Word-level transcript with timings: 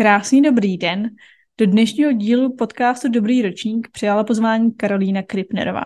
Krásný 0.00 0.42
dobrý 0.42 0.76
den. 0.76 1.10
Do 1.58 1.66
dnešního 1.66 2.12
dílu 2.12 2.56
podcastu 2.56 3.08
Dobrý 3.08 3.42
ročník 3.42 3.88
přijala 3.92 4.24
pozvání 4.24 4.72
Karolína 4.72 5.22
Kripnerová. 5.22 5.84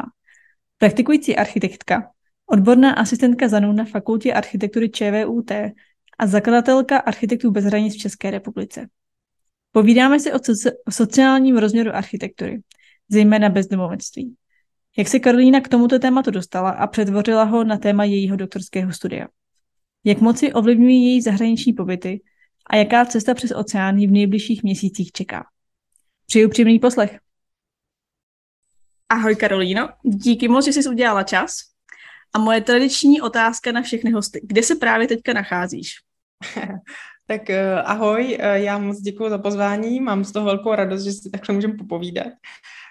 Praktikující 0.79 1.37
architektka, 1.37 2.11
odborná 2.47 2.93
asistentka 2.93 3.49
ZANU 3.49 3.73
na 3.73 3.85
Fakultě 3.85 4.33
architektury 4.33 4.91
ČVUT 4.91 5.51
a 6.19 6.27
zakladatelka 6.27 6.99
Architektů 6.99 7.51
bez 7.51 7.65
hranic 7.65 7.95
v 7.95 7.99
České 7.99 8.31
republice. 8.31 8.89
Povídáme 9.73 10.21
si 10.21 10.33
o, 10.33 10.37
soci- 10.37 10.73
o 10.87 10.91
sociálním 10.91 11.57
rozměru 11.57 11.91
architektury, 11.95 12.63
zejména 13.09 13.49
bezdomovectví. 13.49 14.35
Jak 14.99 15.09
se 15.09 15.19
Karolína 15.19 15.61
k 15.61 15.69
tomuto 15.69 15.99
tématu 15.99 16.31
dostala 16.31 16.71
a 16.71 16.87
přetvořila 16.87 17.45
ho 17.45 17.65
na 17.65 17.77
téma 17.77 18.05
jejího 18.05 18.37
doktorského 18.37 18.93
studia. 18.93 19.29
Jak 20.05 20.21
moci 20.21 20.53
ovlivňují 20.53 21.05
její 21.05 21.21
zahraniční 21.21 21.73
pobyty 21.73 22.21
a 22.73 22.77
jaká 22.77 23.05
cesta 23.05 23.35
přes 23.35 23.53
oceán 23.53 23.99
ji 23.99 24.07
v 24.07 24.11
nejbližších 24.11 24.63
měsících 24.63 25.13
čeká. 25.13 25.47
Přeju 26.27 26.49
příjemný 26.49 26.79
poslech. 26.79 27.19
Ahoj 29.09 29.37
Karolíno, 29.37 29.89
díky 30.03 30.49
moc, 30.49 30.65
že 30.65 30.73
jsi 30.73 30.89
udělala 30.89 31.23
čas. 31.23 31.57
A 32.35 32.39
moje 32.39 32.61
tradiční 32.61 33.21
otázka 33.21 33.73
na 33.73 33.83
všechny 33.83 34.11
hosty. 34.11 34.41
Kde 34.43 34.63
se 34.63 34.75
právě 34.75 35.09
teďka 35.09 35.33
nacházíš? 35.33 35.95
tak 37.27 37.43
uh, 37.49 37.57
ahoj, 37.85 38.39
uh, 38.41 38.45
já 38.45 38.79
moc 38.79 39.01
děkuji 39.01 39.31
za 39.31 39.39
pozvání, 39.39 40.01
mám 40.01 40.25
z 40.25 40.33
toho 40.33 40.47
velkou 40.47 40.75
radost, 40.75 41.05
že 41.05 41.13
si 41.13 41.31
takhle 41.31 41.55
můžeme 41.55 41.75
popovídat. 41.75 42.33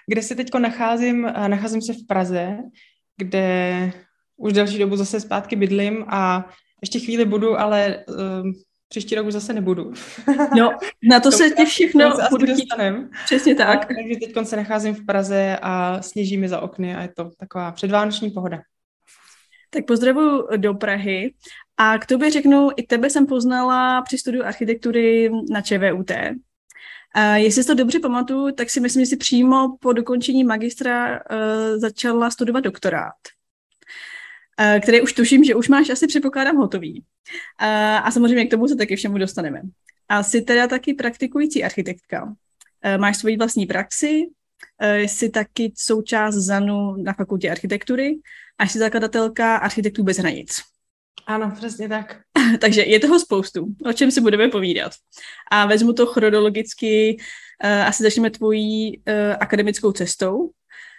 Kde 0.06 0.22
se 0.22 0.34
teďko 0.34 0.58
nacházím? 0.58 1.24
Uh, 1.24 1.48
nacházím 1.48 1.82
se 1.82 1.92
v 1.92 2.06
Praze, 2.06 2.58
kde 3.16 3.92
už 4.36 4.52
delší 4.52 4.78
dobu 4.78 4.96
zase 4.96 5.20
zpátky 5.20 5.56
bydlím 5.56 6.04
a 6.08 6.48
ještě 6.82 7.00
chvíli 7.00 7.24
budu, 7.24 7.60
ale 7.60 8.04
příští 8.92 9.14
rok 9.14 9.26
už 9.26 9.32
zase 9.32 9.52
nebudu. 9.52 9.92
No, 10.56 10.70
na 11.02 11.20
to, 11.20 11.30
to 11.30 11.36
se 11.36 11.50
tě 11.50 11.64
všechno 11.64 12.14
budu 12.30 12.46
dostanem. 12.46 13.10
Přesně 13.24 13.54
tak. 13.54 13.90
A, 13.90 13.94
takže 13.94 14.16
teď 14.20 14.46
se 14.46 14.56
nacházím 14.56 14.94
v 14.94 15.06
Praze 15.06 15.58
a 15.62 16.02
sněží 16.02 16.36
mi 16.36 16.48
za 16.48 16.60
okny 16.60 16.96
a 16.96 17.02
je 17.02 17.08
to 17.16 17.30
taková 17.38 17.72
předvánoční 17.72 18.30
pohoda. 18.30 18.58
Tak 19.70 19.86
pozdravuji 19.86 20.42
do 20.56 20.74
Prahy 20.74 21.34
a 21.76 21.98
k 21.98 22.06
tobě 22.06 22.30
řeknu, 22.30 22.68
i 22.76 22.82
tebe 22.82 23.10
jsem 23.10 23.26
poznala 23.26 24.02
při 24.02 24.18
studiu 24.18 24.44
architektury 24.44 25.30
na 25.50 25.62
ČVUT. 25.62 26.10
A 27.14 27.36
jestli 27.36 27.62
si 27.62 27.66
to 27.66 27.74
dobře 27.74 28.00
pamatuju, 28.00 28.54
tak 28.54 28.70
si 28.70 28.80
myslím, 28.80 29.04
že 29.04 29.08
si 29.08 29.16
přímo 29.16 29.76
po 29.80 29.92
dokončení 29.92 30.44
magistra 30.44 31.10
uh, 31.10 31.18
začala 31.76 32.30
studovat 32.30 32.60
doktorát. 32.60 33.14
Eh, 34.60 34.80
které 34.80 35.02
už 35.02 35.12
tuším, 35.12 35.44
že 35.44 35.54
už 35.54 35.68
máš 35.68 35.90
asi 35.90 36.06
předpokládám 36.06 36.56
hotový. 36.56 37.04
Eh, 37.60 37.96
a 37.96 38.10
samozřejmě 38.10 38.44
k 38.44 38.50
tomu 38.50 38.68
se 38.68 38.76
taky 38.76 38.96
všemu 38.96 39.18
dostaneme. 39.18 39.62
A 40.08 40.22
jsi 40.22 40.42
teda 40.42 40.66
taky 40.66 40.94
praktikující 40.94 41.64
architektka. 41.64 42.34
Eh, 42.82 42.98
máš 42.98 43.16
svoji 43.16 43.36
vlastní 43.36 43.66
praxi, 43.66 44.26
jsi 44.98 45.28
taky 45.28 45.72
součást 45.76 46.34
ZANu 46.34 46.96
na 46.96 47.12
fakultě 47.12 47.50
architektury 47.50 48.14
a 48.58 48.66
jsi 48.66 48.78
zakladatelka 48.78 49.56
Architektů 49.56 50.02
bez 50.02 50.18
hranic. 50.18 50.60
Ano, 51.26 51.52
přesně 51.56 51.88
tak. 51.88 52.20
Takže 52.60 52.82
je 52.82 53.00
toho 53.00 53.20
spoustu, 53.20 53.66
o 53.84 53.92
čem 53.92 54.10
si 54.10 54.20
budeme 54.20 54.48
povídat. 54.48 54.92
A 55.50 55.66
vezmu 55.66 55.92
to 55.92 56.06
chronologicky, 56.06 57.16
asi 57.86 58.02
začneme 58.02 58.30
tvojí 58.30 59.02
akademickou 59.40 59.92
cestou. 59.92 60.50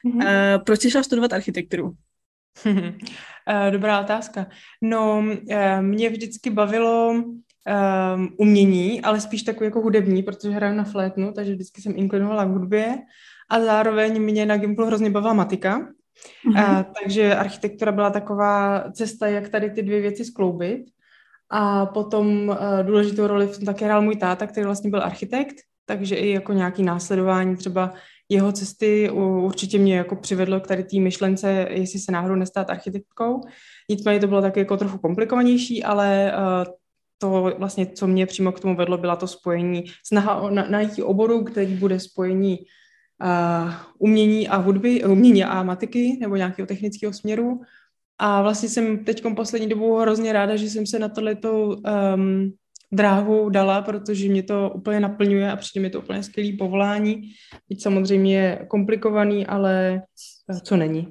Mm-hmm. 0.06 0.64
proč 0.64 0.82
jsi 0.82 0.92
šla 0.92 1.04
studovat 1.04 1.34
architekturu? 1.34 1.96
Eh, 3.50 3.72
dobrá 3.72 4.02
otázka. 4.02 4.48
No, 4.82 5.24
eh, 5.50 5.82
mě 5.82 6.10
vždycky 6.10 6.50
bavilo 6.50 7.14
um, 7.14 8.30
umění, 8.38 9.02
ale 9.02 9.22
spíš 9.22 9.44
takový 9.44 9.66
jako 9.66 9.82
hudební, 9.82 10.24
protože 10.24 10.50
hraju 10.50 10.76
na 10.76 10.84
flétnu, 10.84 11.32
takže 11.34 11.54
vždycky 11.54 11.82
jsem 11.82 11.94
inklinovala 11.96 12.46
k 12.46 12.50
hudbě 12.50 12.98
a 13.50 13.60
zároveň 13.60 14.22
mě 14.22 14.46
na 14.46 14.58
Gimplu 14.58 14.86
hrozně 14.86 15.10
bavila 15.10 15.34
matika. 15.34 15.80
Mm-hmm. 15.80 16.80
Uh, 16.80 16.84
takže 17.02 17.36
architektura 17.36 17.92
byla 17.92 18.10
taková 18.10 18.84
cesta, 18.92 19.28
jak 19.28 19.50
tady 19.50 19.70
ty 19.70 19.84
dvě 19.84 20.02
věci 20.02 20.26
skloubit. 20.26 20.86
A 21.50 21.86
potom 21.86 22.50
uh, 22.50 22.58
důležitou 22.84 23.28
roli 23.28 23.48
v 23.48 23.58
tom 23.58 23.66
také 23.66 23.86
hrál 23.86 24.02
můj 24.02 24.16
táta, 24.16 24.48
který 24.48 24.66
vlastně 24.66 24.90
byl 24.90 25.04
architekt, 25.04 25.56
takže 25.86 26.16
i 26.16 26.30
jako 26.30 26.54
nějaký 26.54 26.84
následování 26.84 27.56
třeba 27.56 27.94
jeho 28.34 28.52
cesty 28.52 29.10
určitě 29.46 29.78
mě 29.78 29.98
jako 29.98 30.16
přivedlo 30.16 30.60
k 30.60 30.68
tady 30.68 30.84
té 30.84 31.00
myšlence, 31.00 31.68
jestli 31.70 32.00
se 32.00 32.12
náhodou 32.12 32.36
nestát 32.36 32.70
architektkou. 32.70 33.42
Nicméně 33.90 34.20
to 34.20 34.28
bylo 34.28 34.42
taky 34.42 34.60
jako 34.60 34.78
trochu 34.78 34.98
komplikovanější, 34.98 35.84
ale 35.84 36.34
uh, 36.38 36.74
to 37.18 37.54
vlastně, 37.58 37.86
co 37.86 38.08
mě 38.08 38.26
přímo 38.26 38.52
k 38.52 38.60
tomu 38.60 38.76
vedlo, 38.76 38.98
byla 38.98 39.16
to 39.16 39.28
spojení, 39.28 39.84
snaha 40.06 40.36
o 40.36 40.50
na, 40.50 40.68
najít 40.70 41.00
oboru, 41.00 41.44
který 41.44 41.76
bude 41.76 42.00
spojení 42.00 42.60
uh, 42.60 43.72
umění 44.00 44.48
a 44.48 44.58
hudby, 44.58 45.04
umění 45.04 45.44
a 45.44 45.64
matiky 45.64 46.18
nebo 46.22 46.36
nějakého 46.36 46.66
technického 46.66 47.14
směru. 47.14 47.62
A 48.20 48.42
vlastně 48.42 48.70
jsem 48.70 49.06
teď 49.06 49.24
poslední 49.36 49.70
dobu 49.70 49.98
hrozně 49.98 50.34
ráda, 50.34 50.56
že 50.56 50.70
jsem 50.70 50.86
se 50.86 51.00
na 51.00 51.10
tohleto 51.10 51.66
um, 51.66 52.54
dráhu 52.94 53.50
dala, 53.50 53.82
protože 53.82 54.30
mě 54.30 54.44
to 54.44 54.72
úplně 54.76 55.00
naplňuje 55.00 55.52
a 55.52 55.56
přijde 55.56 55.82
mi 55.82 55.90
to 55.90 56.00
úplně 56.00 56.24
skvělý 56.24 56.58
povolání. 56.58 57.32
Teď 57.70 57.82
samozřejmě 57.82 58.38
je 58.38 58.66
komplikovaný, 58.68 59.48
ale 59.48 60.02
eh, 60.50 60.60
co 60.64 60.78
není. 60.78 61.08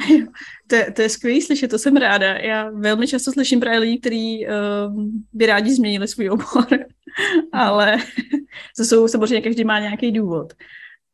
to, 0.66 0.76
to 0.92 1.02
je 1.02 1.08
skvělý 1.08 1.42
slyšet, 1.42 1.68
to 1.68 1.78
jsem 1.78 1.96
ráda. 1.96 2.26
Já 2.26 2.70
velmi 2.70 3.06
často 3.06 3.32
slyším 3.32 3.60
právě 3.60 3.78
lidi, 3.78 3.98
kteří 3.98 4.46
uh, 4.46 5.04
by 5.32 5.46
rádi 5.46 5.74
změnili 5.74 6.08
svůj 6.08 6.30
obor, 6.30 6.66
ale 7.52 7.96
to 8.76 8.84
jsou 8.84 9.08
samozřejmě, 9.08 9.40
každý 9.40 9.64
má 9.64 9.78
nějaký 9.78 10.12
důvod. 10.12 10.52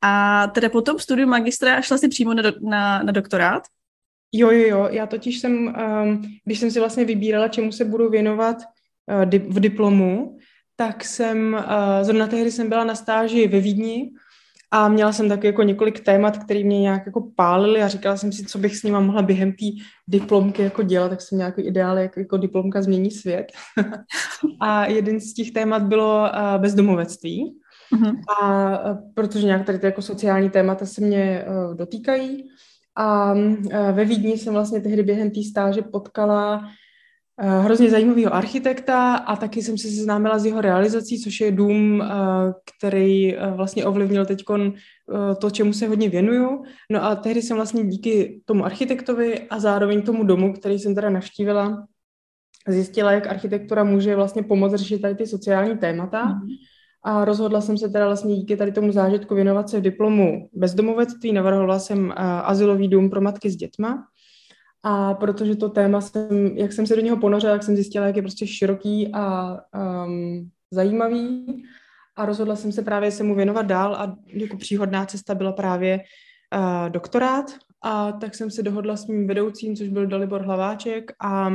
A 0.03 0.47
teda 0.47 0.69
po 0.69 0.83
tom 0.83 0.99
studiu 0.99 1.29
magistra 1.29 1.81
šla 1.81 1.99
si 1.99 2.09
přímo 2.09 2.35
na, 2.35 2.43
do, 2.43 2.53
na, 2.61 3.03
na 3.03 3.13
doktorát? 3.13 3.63
Jo, 4.33 4.51
jo, 4.51 4.69
jo. 4.69 4.89
Já 4.91 5.07
totiž 5.07 5.39
jsem, 5.39 5.53
um, 6.03 6.23
když 6.45 6.59
jsem 6.59 6.71
si 6.71 6.79
vlastně 6.79 7.05
vybírala, 7.05 7.49
čemu 7.49 7.73
se 7.73 7.85
budu 7.85 8.11
věnovat, 8.11 8.57
v 9.49 9.61
diplomu, 9.61 10.39
tak 10.77 11.05
jsem, 11.05 11.55
eh, 11.55 12.05
zrovna 12.05 12.27
tehdy 12.27 12.51
jsem 12.51 12.69
byla 12.69 12.85
na 12.85 12.95
stáži 12.95 13.49
ve 13.49 13.61
Vídni 13.61 14.11
a 14.71 14.89
měla 14.89 15.13
jsem 15.13 15.29
taky 15.29 15.47
jako 15.47 15.63
několik 15.63 16.01
témat, 16.01 16.45
které 16.45 16.65
mě 16.65 16.81
nějak 16.81 17.07
jako 17.07 17.31
pálily 17.37 17.83
a 17.83 17.89
říkala 17.89 18.17
jsem 18.17 18.33
si, 18.33 18.45
co 18.45 18.59
bych 18.59 18.77
s 18.77 18.83
nima 18.83 19.01
mohla 19.01 19.23
během 19.23 19.53
té 19.53 19.67
diplomky 20.09 20.63
jako 20.63 20.83
dělat, 20.83 21.09
tak 21.09 21.21
jsem 21.21 21.37
měla 21.37 21.49
jako 21.49 21.61
ideál, 21.61 21.99
jak 21.99 22.17
jako 22.17 22.37
diplomka 22.37 22.83
změní 22.83 23.11
svět. 23.11 23.53
a 24.61 24.87
jeden 24.87 25.21
z 25.21 25.35
těch 25.35 25.51
témat 25.51 25.83
bylo 25.83 26.27
eh, 26.27 26.59
bezdomovectví. 26.59 27.59
Uh-huh. 27.95 28.21
A 28.43 28.79
protože 29.15 29.47
nějak 29.47 29.67
tady 29.67 29.79
ty 29.79 29.87
jako 29.87 30.03
sociální 30.03 30.51
témata 30.51 30.87
se 30.87 31.01
mě 31.01 31.45
dotýkají. 31.75 32.49
A 32.97 33.35
ve 33.93 34.05
Vídni 34.05 34.39
jsem 34.39 34.53
vlastně 34.53 34.81
tehdy 34.81 35.03
během 35.03 35.31
té 35.31 35.43
stáže 35.43 35.83
potkala 35.83 36.57
Eh, 36.59 36.82
hrozně 37.39 37.91
zajímavého 37.91 38.35
architekta 38.35 39.15
a 39.15 39.37
taky 39.37 39.63
jsem 39.63 39.79
se 39.79 39.89
seznámila 39.89 40.39
s 40.39 40.47
jeho 40.47 40.61
realizací, 40.61 41.23
což 41.23 41.41
je 41.41 41.53
dům, 41.53 42.03
eh, 42.03 42.07
který 42.77 43.37
eh, 43.37 43.51
vlastně 43.51 43.85
ovlivnil 43.87 44.27
teď 44.27 44.45
to, 45.41 45.51
čemu 45.51 45.73
se 45.73 45.89
hodně 45.89 46.09
věnuju. 46.09 46.63
No 46.91 47.05
a 47.05 47.15
tehdy 47.15 47.43
jsem 47.43 47.57
vlastně 47.57 47.85
díky 47.85 48.41
tomu 48.45 48.65
architektovi 48.65 49.49
a 49.49 49.61
zároveň 49.61 50.03
tomu 50.03 50.25
domu, 50.25 50.53
který 50.53 50.79
jsem 50.79 50.95
teda 50.95 51.11
navštívila, 51.11 51.87
zjistila, 52.69 53.13
jak 53.13 53.27
architektura 53.27 53.85
může 53.85 54.17
vlastně 54.17 54.43
pomoct 54.43 54.75
řešit 54.75 55.03
tady 55.03 55.15
ty 55.15 55.27
sociální 55.27 55.79
témata. 55.79 56.25
Mm. 56.25 56.41
A 57.05 57.25
rozhodla 57.25 57.61
jsem 57.61 57.79
se 57.79 57.89
teda 57.89 58.07
vlastně 58.07 58.37
díky 58.37 58.57
tady 58.57 58.73
tomu 58.73 58.93
zážitku 58.93 59.35
věnovat 59.35 59.69
se 59.69 59.79
v 59.79 59.83
diplomu 59.83 60.49
bezdomovectví. 60.53 61.33
Navrhovala 61.33 61.79
jsem 61.79 62.13
azylový 62.17 62.89
dům 62.89 63.11
pro 63.11 63.21
matky 63.21 63.51
s 63.51 63.57
dětma. 63.57 64.05
A 64.83 65.15
protože 65.15 65.57
to 65.57 65.69
téma 65.69 66.01
jsem, 66.01 66.47
jak 66.57 66.73
jsem 66.73 66.87
se 66.87 66.97
do 66.97 67.03
něho 67.03 67.17
ponořila, 67.17 67.53
jak 67.53 67.63
jsem 67.63 67.75
zjistila, 67.75 68.07
jak 68.07 68.17
je 68.17 68.23
prostě 68.23 68.47
široký 68.47 69.11
a 69.15 69.57
um, 70.05 70.51
zajímavý. 70.71 71.47
A 72.17 72.27
rozhodla 72.27 72.57
jsem 72.57 72.73
se 72.73 72.83
právě 72.83 73.11
se 73.11 73.23
mu 73.23 73.35
věnovat 73.35 73.67
dál 73.67 73.95
a 73.95 74.17
jako 74.27 74.57
příhodná 74.57 75.07
cesta 75.07 75.35
byla 75.35 75.53
právě 75.53 75.99
uh, 75.99 76.91
doktorát. 76.91 77.45
A 77.85 78.13
tak 78.13 78.35
jsem 78.35 78.51
se 78.51 78.63
dohodla 78.63 78.97
s 78.97 79.07
mým 79.07 79.27
vedoucím, 79.27 79.77
což 79.77 79.89
byl 79.89 80.07
Dalibor 80.07 80.43
Hlaváček 80.43 81.13
a 81.21 81.53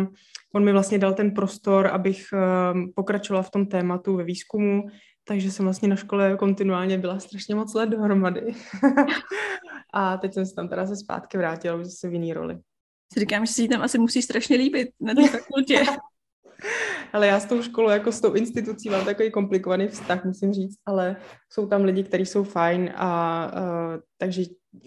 on 0.56 0.64
mi 0.64 0.72
vlastně 0.72 1.00
dal 1.00 1.14
ten 1.14 1.32
prostor, 1.32 1.88
abych 1.88 2.26
um, 2.34 2.92
pokračovala 2.96 3.44
v 3.44 3.52
tom 3.52 3.66
tématu 3.66 4.16
ve 4.16 4.24
výzkumu, 4.24 4.84
takže 5.24 5.52
jsem 5.52 5.66
vlastně 5.66 5.88
na 5.88 5.96
škole 5.96 6.38
kontinuálně 6.38 6.98
byla 6.98 7.20
strašně 7.20 7.56
moc 7.56 7.74
let 7.74 7.90
dohromady. 7.90 8.42
a 9.94 10.18
teď 10.18 10.34
jsem 10.34 10.46
se 10.46 10.56
tam 10.56 10.70
teda 10.70 10.88
se 10.88 10.96
zpátky 10.96 11.38
vrátila 11.38 11.76
už 11.76 11.86
zase 11.86 12.10
v 12.10 12.14
jiný 12.14 12.34
roli 12.34 12.60
si 13.14 13.20
říkám, 13.20 13.46
že 13.46 13.54
si 13.54 13.68
tam 13.68 13.82
asi 13.82 13.98
musí 13.98 14.22
strašně 14.22 14.58
líbit 14.58 14.90
na 15.02 15.14
té 15.14 15.28
fakultě. 15.28 15.84
ale 17.14 17.28
já 17.28 17.40
s 17.40 17.46
tou 17.46 17.62
školou, 17.62 17.90
jako 17.90 18.12
s 18.12 18.22
tou 18.22 18.34
institucí 18.34 18.90
mám 18.90 19.06
takový 19.06 19.32
komplikovaný 19.32 19.88
vztah, 19.88 20.26
musím 20.26 20.54
říct, 20.54 20.78
ale 20.86 21.16
jsou 21.50 21.68
tam 21.68 21.84
lidi, 21.84 22.04
kteří 22.04 22.26
jsou 22.26 22.44
fajn 22.44 22.94
a 22.96 23.52
uh, 23.56 24.02
takže 24.18 24.44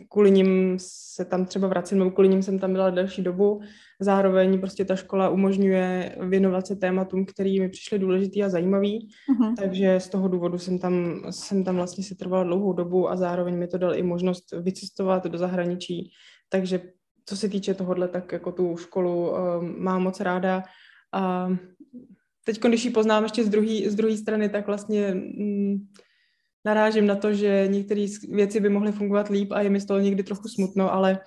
kvůli 0.09 0.31
nim 0.31 0.77
se 0.81 1.25
tam 1.25 1.47
třeba 1.47 1.69
vracím, 1.69 1.99
nebo 1.99 2.11
kvůli 2.11 2.29
nim 2.29 2.43
jsem 2.43 2.59
tam 2.59 2.73
byla 2.73 2.91
delší 2.91 3.23
dobu. 3.23 3.61
Zároveň 4.01 4.61
prostě 4.61 4.85
ta 4.85 4.97
škola 4.97 5.29
umožňuje 5.29 6.17
věnovat 6.21 6.67
se 6.67 6.77
tématům, 6.77 7.27
který 7.27 7.61
mi 7.61 7.69
přišly 7.69 7.99
důležitý 7.99 8.43
a 8.43 8.49
zajímavý, 8.49 9.09
uh-huh. 9.31 9.55
takže 9.59 10.01
z 10.01 10.09
toho 10.09 10.29
důvodu 10.29 10.59
jsem 10.59 10.79
tam, 10.79 11.23
jsem 11.31 11.65
tam 11.65 11.77
vlastně 11.77 12.05
si 12.05 12.15
trvala 12.15 12.45
dlouhou 12.45 12.73
dobu 12.73 13.11
a 13.11 13.17
zároveň 13.17 13.59
mi 13.59 13.67
to 13.67 13.79
dal 13.79 13.95
i 13.95 14.03
možnost 14.03 14.45
vycestovat 14.63 15.27
do 15.27 15.39
zahraničí, 15.39 16.11
takže 16.49 16.81
co 17.31 17.37
se 17.37 17.49
týče 17.49 17.75
tohohle, 17.75 18.09
tak 18.09 18.33
jako 18.33 18.53
tu 18.53 18.77
školu 18.77 19.31
um, 19.31 19.37
mám 19.83 20.03
moc 20.03 20.21
ráda. 20.21 20.65
A 21.13 21.49
teď, 22.45 22.61
když 22.61 22.85
ji 22.85 22.91
poznám 22.91 23.23
ještě 23.23 23.45
z 23.45 23.49
druhé 23.95 24.17
z 24.17 24.19
strany, 24.19 24.49
tak 24.49 24.67
vlastně 24.67 25.15
mm, 25.15 25.77
narážím 26.65 27.07
na 27.07 27.17
to, 27.17 27.33
že 27.33 27.69
některé 27.71 28.07
věci 28.31 28.61
by 28.61 28.69
mohly 28.69 28.93
fungovat 28.93 29.29
líp 29.29 29.53
a 29.53 29.61
je 29.61 29.71
mi 29.71 29.81
z 29.81 29.87
toho 29.87 30.01
někdy 30.01 30.23
trochu 30.23 30.49
smutno, 30.49 30.93
ale 30.93 31.19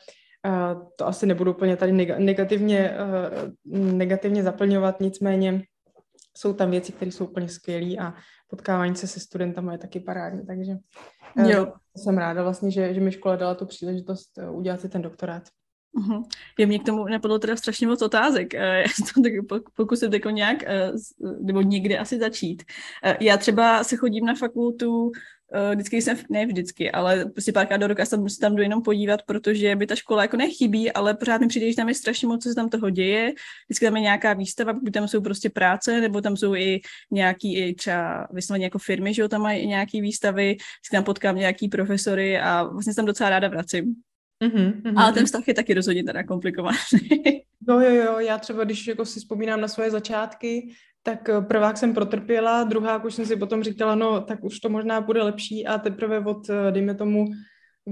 uh, 0.48 0.84
to 0.96 1.08
asi 1.08 1.26
nebudu 1.26 1.52
úplně 1.52 1.78
tady 1.78 1.92
negativně, 2.20 2.98
uh, 3.64 3.78
negativně 3.94 4.44
zaplňovat, 4.44 5.00
nicméně 5.00 5.64
jsou 6.38 6.54
tam 6.54 6.72
věci, 6.72 6.92
které 6.92 7.12
jsou 7.12 7.26
úplně 7.26 7.50
skvělé 7.50 7.96
a 7.96 8.14
potkávání 8.48 8.96
se 8.96 9.08
se 9.08 9.20
studentama 9.20 9.72
je 9.72 9.78
taky 9.78 10.00
parádní, 10.00 10.46
takže 10.46 10.72
uh, 11.40 11.50
jo. 11.50 11.74
jsem 11.96 12.18
ráda 12.18 12.44
vlastně, 12.44 12.72
že, 12.72 12.94
že 12.94 13.02
mi 13.02 13.12
škola 13.12 13.36
dala 13.36 13.56
tu 13.56 13.66
příležitost 13.66 14.40
udělat 14.52 14.82
si 14.82 14.90
ten 14.90 15.02
doktorát. 15.02 15.44
Uh-huh. 15.96 16.24
Je 16.58 16.66
mě 16.66 16.80
k 16.80 16.84
tomu 16.84 17.06
napadlo 17.06 17.40
teda 17.40 17.56
strašně 17.56 17.88
moc 17.88 18.02
otázek. 18.02 18.54
Eh, 18.54 18.82
já 18.82 18.88
se 18.88 19.14
to 19.14 19.22
tak 19.22 19.34
pokusím 19.76 20.14
jako 20.14 20.30
nějak, 20.30 20.64
eh, 20.64 20.92
nebo 21.42 21.62
někde 21.62 21.98
asi 21.98 22.20
začít. 22.20 22.64
Eh, 23.04 23.18
já 23.22 23.38
třeba 23.38 23.84
se 23.84 23.98
chodím 23.98 24.26
na 24.26 24.36
fakultu 24.36 25.12
vždycky 25.72 26.02
jsem, 26.02 26.18
ne 26.30 26.46
vždycky, 26.46 26.92
ale 26.92 27.26
prostě 27.26 27.52
párkrát 27.52 27.78
do 27.78 27.88
roka 27.88 28.06
se 28.06 28.18
tam 28.42 28.56
jdu 28.56 28.62
jenom 28.62 28.82
podívat, 28.82 29.22
protože 29.26 29.76
by 29.76 29.88
ta 29.88 29.96
škola 29.96 30.22
jako 30.22 30.38
nechybí, 30.38 30.92
ale 30.92 31.14
pořád 31.14 31.42
mi 31.42 31.48
přijde, 31.48 31.70
že 31.70 31.76
tam 31.76 31.90
je 31.90 31.96
strašně 31.96 32.28
moc, 32.28 32.44
co 32.44 32.50
se 32.50 32.56
tam 32.56 32.70
toho 32.70 32.90
děje. 32.90 33.34
Vždycky 33.68 33.86
tam 33.86 33.96
je 33.96 34.02
nějaká 34.02 34.34
výstava, 34.34 34.74
pokud 34.74 34.94
tam 34.94 35.08
jsou 35.08 35.22
prostě 35.22 35.50
práce, 35.50 36.02
nebo 36.02 36.22
tam 36.22 36.38
jsou 36.38 36.56
i 36.56 36.82
nějaký 37.12 37.58
i 37.58 37.76
třeba 37.76 38.28
vysloveně 38.32 38.66
jako 38.66 38.80
firmy, 38.80 39.14
že 39.14 39.22
jo, 39.22 39.28
tam 39.28 39.42
mají 39.42 39.68
nějaký 39.68 40.02
výstavy, 40.02 40.46
vždycky 40.46 40.96
tam 40.96 41.04
potkám 41.04 41.36
nějaký 41.36 41.68
profesory 41.68 42.40
a 42.40 42.64
vlastně 42.64 42.94
se 42.94 42.96
tam 42.96 43.06
docela 43.06 43.30
ráda 43.30 43.48
vracím. 43.48 43.96
Mm-hmm, 44.44 44.82
mm-hmm. 44.82 45.00
Ale 45.00 45.14
ten 45.14 45.26
vztah 45.26 45.48
je 45.48 45.54
taky 45.54 45.74
rozhodně 45.74 46.04
teda 46.04 46.24
komplikovaný. 46.24 46.78
jo, 47.70 47.80
jo, 47.80 47.92
jo, 47.92 48.20
já 48.20 48.38
třeba, 48.38 48.64
když 48.64 48.88
jako 48.88 49.06
si 49.06 49.20
vzpomínám 49.20 49.62
na 49.62 49.68
svoje 49.68 49.92
začátky, 49.92 50.74
tak 51.04 51.30
eh, 51.30 51.42
prvák 51.42 51.78
jsem 51.78 51.94
protrpěla, 51.94 52.64
druhá 52.64 53.04
už 53.04 53.16
jsem 53.16 53.26
si 53.26 53.36
potom 53.36 53.64
říkala, 53.64 53.96
no 53.96 54.22
tak 54.22 54.44
už 54.44 54.60
to 54.60 54.70
možná 54.70 55.02
bude 55.02 55.24
lepší 55.24 55.68
a 55.68 55.78
teprve 55.78 56.20
od, 56.20 56.50
eh, 56.50 56.72
dejme 56.72 56.96
tomu, 56.96 57.26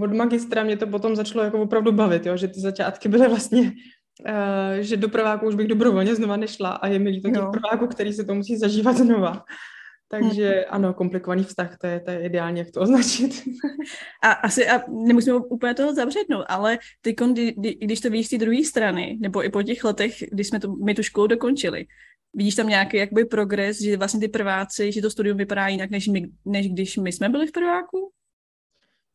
od 0.04 0.14
magistra 0.14 0.64
mě 0.64 0.78
to 0.78 0.88
potom 0.88 1.16
začalo 1.16 1.44
jako 1.44 1.62
opravdu 1.62 1.92
bavit, 1.92 2.26
jo, 2.26 2.38
že 2.38 2.48
ty 2.48 2.60
začátky 2.60 3.10
byly 3.10 3.28
vlastně, 3.28 3.62
uh, 3.62 4.80
že 4.80 4.98
do 4.98 5.10
prváku 5.10 5.48
už 5.48 5.56
bych 5.56 5.68
dobrovolně 5.68 6.16
znova 6.16 6.38
nešla 6.38 6.70
a 6.70 6.88
je 6.88 7.00
mi 7.00 7.10
líto 7.10 7.30
těch 7.30 7.44
prváků, 7.52 7.88
který 7.88 8.14
se 8.14 8.24
to 8.24 8.36
musí 8.36 8.58
zažívat 8.58 8.98
znova. 8.98 9.44
Takže 10.12 10.50
hmm. 10.50 10.64
ano, 10.70 10.94
komplikovaný 10.94 11.44
vztah, 11.44 11.78
to 11.78 11.88
je, 11.88 12.00
to 12.00 12.12
je 12.12 12.26
ideálně, 12.26 12.62
jak 12.62 12.72
to 12.72 12.82
označit. 12.82 13.44
A 14.24 14.32
asi 14.32 14.68
a 14.68 14.82
nemusíme 14.90 15.38
úplně 15.38 15.74
toho 15.74 15.94
zavřednout, 15.94 16.46
ale 16.48 16.80
ty, 17.02 17.14
kdy, 17.14 17.52
kdy, 17.52 17.76
když 17.76 18.00
to 18.00 18.10
vidíš 18.10 18.28
z 18.28 18.30
té 18.30 18.38
druhé 18.38 18.64
strany, 18.64 19.18
nebo 19.22 19.46
i 19.46 19.50
po 19.50 19.64
těch 19.64 19.84
letech, 19.84 20.24
když 20.32 20.48
jsme 20.48 20.60
to, 20.60 20.72
my 20.72 20.94
tu 20.94 21.04
školu 21.04 21.28
dokončili, 21.28 21.86
vidíš 22.34 22.56
tam 22.56 22.68
nějaký 22.68 22.98
jakoby 22.98 23.26
progres, 23.26 23.82
že 23.82 23.98
vlastně 23.98 24.20
ty 24.20 24.28
prváci, 24.28 24.92
že 24.92 25.02
to 25.02 25.10
studium 25.10 25.38
vypadá 25.38 25.68
jinak, 25.68 25.90
než, 25.90 26.08
my, 26.08 26.30
než 26.46 26.70
když 26.70 26.98
my 26.98 27.12
jsme 27.12 27.30
byli 27.30 27.48
v 27.48 27.52
prváku? 27.52 28.12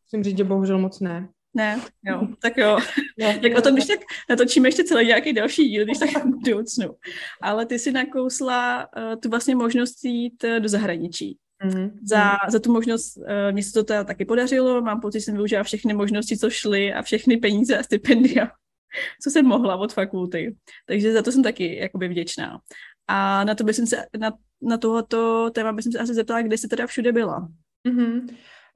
Musím 0.06 0.24
říct, 0.24 0.38
že 0.38 0.44
bohužel 0.44 0.78
moc 0.78 1.00
ne. 1.00 1.28
Ne, 1.56 1.80
jo, 2.04 2.28
tak 2.42 2.56
jo. 2.56 2.78
No, 3.18 3.38
tak 3.42 3.58
o 3.58 3.62
tom, 3.62 3.74
když 3.74 3.86
tak 3.86 4.00
natočíme 4.30 4.68
ještě 4.68 4.84
celý 4.84 5.06
nějaký 5.06 5.32
další 5.32 5.68
díl, 5.68 5.84
když 5.84 5.98
tak 5.98 6.10
v 6.24 6.26
budoucnu. 6.26 6.96
Ale 7.42 7.66
ty 7.66 7.78
si 7.78 7.92
nakousla 7.92 8.88
uh, 8.96 9.20
tu 9.20 9.30
vlastně 9.30 9.56
možnost 9.56 10.04
jít 10.04 10.44
uh, 10.44 10.60
do 10.60 10.68
zahraničí. 10.68 11.38
Mm-hmm. 11.64 11.90
Za, 12.02 12.36
za 12.48 12.58
tu 12.58 12.72
možnost 12.72 13.16
uh, 13.16 13.24
mně 13.50 13.62
se 13.62 13.72
to 13.72 13.84
teda 13.84 14.04
taky 14.04 14.24
podařilo, 14.24 14.82
mám 14.82 15.00
pocit, 15.00 15.20
že 15.20 15.24
jsem 15.24 15.34
využila 15.34 15.62
všechny 15.62 15.94
možnosti, 15.94 16.38
co 16.38 16.50
šly 16.50 16.92
a 16.92 17.02
všechny 17.02 17.36
peníze 17.36 17.78
a 17.78 17.82
stipendia, 17.82 18.50
co 19.22 19.30
jsem 19.30 19.46
mohla 19.46 19.76
od 19.76 19.92
fakulty. 19.92 20.56
Takže 20.86 21.12
za 21.12 21.22
to 21.22 21.32
jsem 21.32 21.42
taky 21.42 21.76
jakoby 21.76 22.08
vděčná. 22.08 22.60
A 23.08 23.44
na 23.44 23.54
to 23.54 23.64
bych 23.64 23.76
se, 23.76 24.04
na, 24.18 24.32
na 24.62 24.78
tohoto 24.78 25.50
téma 25.50 25.72
bych 25.72 25.84
se 25.84 25.98
asi 25.98 26.14
zeptala, 26.14 26.42
kde 26.42 26.58
jsi 26.58 26.68
teda 26.68 26.86
všude 26.86 27.12
byla. 27.12 27.48
Mm-hmm. 27.88 28.28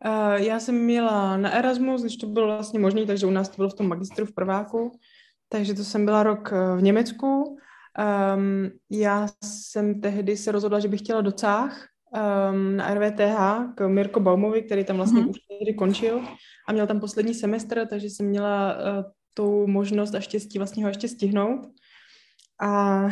Uh, 0.07 0.35
já 0.35 0.61
jsem 0.61 0.75
měla 0.75 1.37
na 1.37 1.51
Erasmus, 1.51 2.03
když 2.03 2.17
to 2.17 2.27
bylo 2.27 2.47
vlastně 2.47 2.81
možné, 2.81 3.07
takže 3.07 3.27
u 3.27 3.31
nás 3.31 3.49
to 3.49 3.57
bylo 3.57 3.69
v 3.69 3.75
tom 3.75 3.89
magistru 3.89 4.27
v 4.27 4.35
prváku, 4.35 4.93
takže 5.49 5.75
to 5.75 5.85
jsem 5.85 6.05
byla 6.05 6.23
rok 6.23 6.53
eh, 6.53 6.77
v 6.77 6.83
Německu. 6.83 7.59
Um, 8.35 8.71
já 8.91 9.27
jsem 9.45 10.01
tehdy 10.01 10.37
se 10.37 10.53
rozhodla, 10.53 10.81
že 10.81 10.89
bych 10.89 11.01
chtěla 11.01 11.21
do 11.21 11.33
Cách 11.33 11.87
um, 12.51 12.77
na 12.77 12.95
RVTH 12.95 13.75
k 13.75 13.89
Mirko 13.89 14.21
Baumovi, 14.21 14.63
který 14.63 14.85
tam 14.85 14.97
vlastně 14.97 15.21
mm-hmm. 15.21 15.31
už 15.31 15.37
tehdy 15.59 15.75
končil 15.75 16.21
a 16.69 16.73
měl 16.73 16.87
tam 16.87 17.01
poslední 17.01 17.35
semestr, 17.35 17.87
takže 17.87 18.07
jsem 18.07 18.27
měla 18.27 18.75
uh, 18.75 19.05
tu 19.35 19.67
možnost 19.67 20.15
a 20.15 20.21
štěstí 20.21 20.59
vlastně 20.59 20.85
ho 20.85 20.89
ještě 20.89 21.09
stihnout. 21.09 21.67
A 22.61 23.05
uh, 23.05 23.11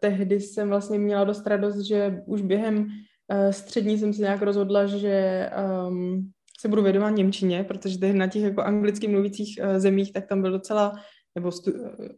tehdy 0.00 0.40
jsem 0.40 0.68
vlastně 0.68 0.98
měla 0.98 1.24
dost 1.24 1.46
radost, 1.46 1.78
že 1.78 2.22
už 2.26 2.42
během 2.42 2.88
Eh, 2.88 3.05
střední 3.50 3.98
jsem 3.98 4.12
se 4.12 4.22
nějak 4.22 4.42
rozhodla, 4.42 4.86
že 4.86 5.50
um, 5.88 6.30
se 6.60 6.68
budu 6.68 6.82
věnovat 6.82 7.10
Němčině, 7.10 7.64
protože 7.64 7.98
tehdy 7.98 8.18
na 8.18 8.26
těch 8.26 8.42
jako 8.42 8.62
anglicky 8.62 9.08
mluvících 9.08 9.58
uh, 9.62 9.78
zemích, 9.78 10.12
tak 10.12 10.26
tam 10.26 10.42
byl 10.42 10.50
docela, 10.50 10.92
nebo 11.34 11.52
stu, 11.52 11.72
eh, 11.76 12.08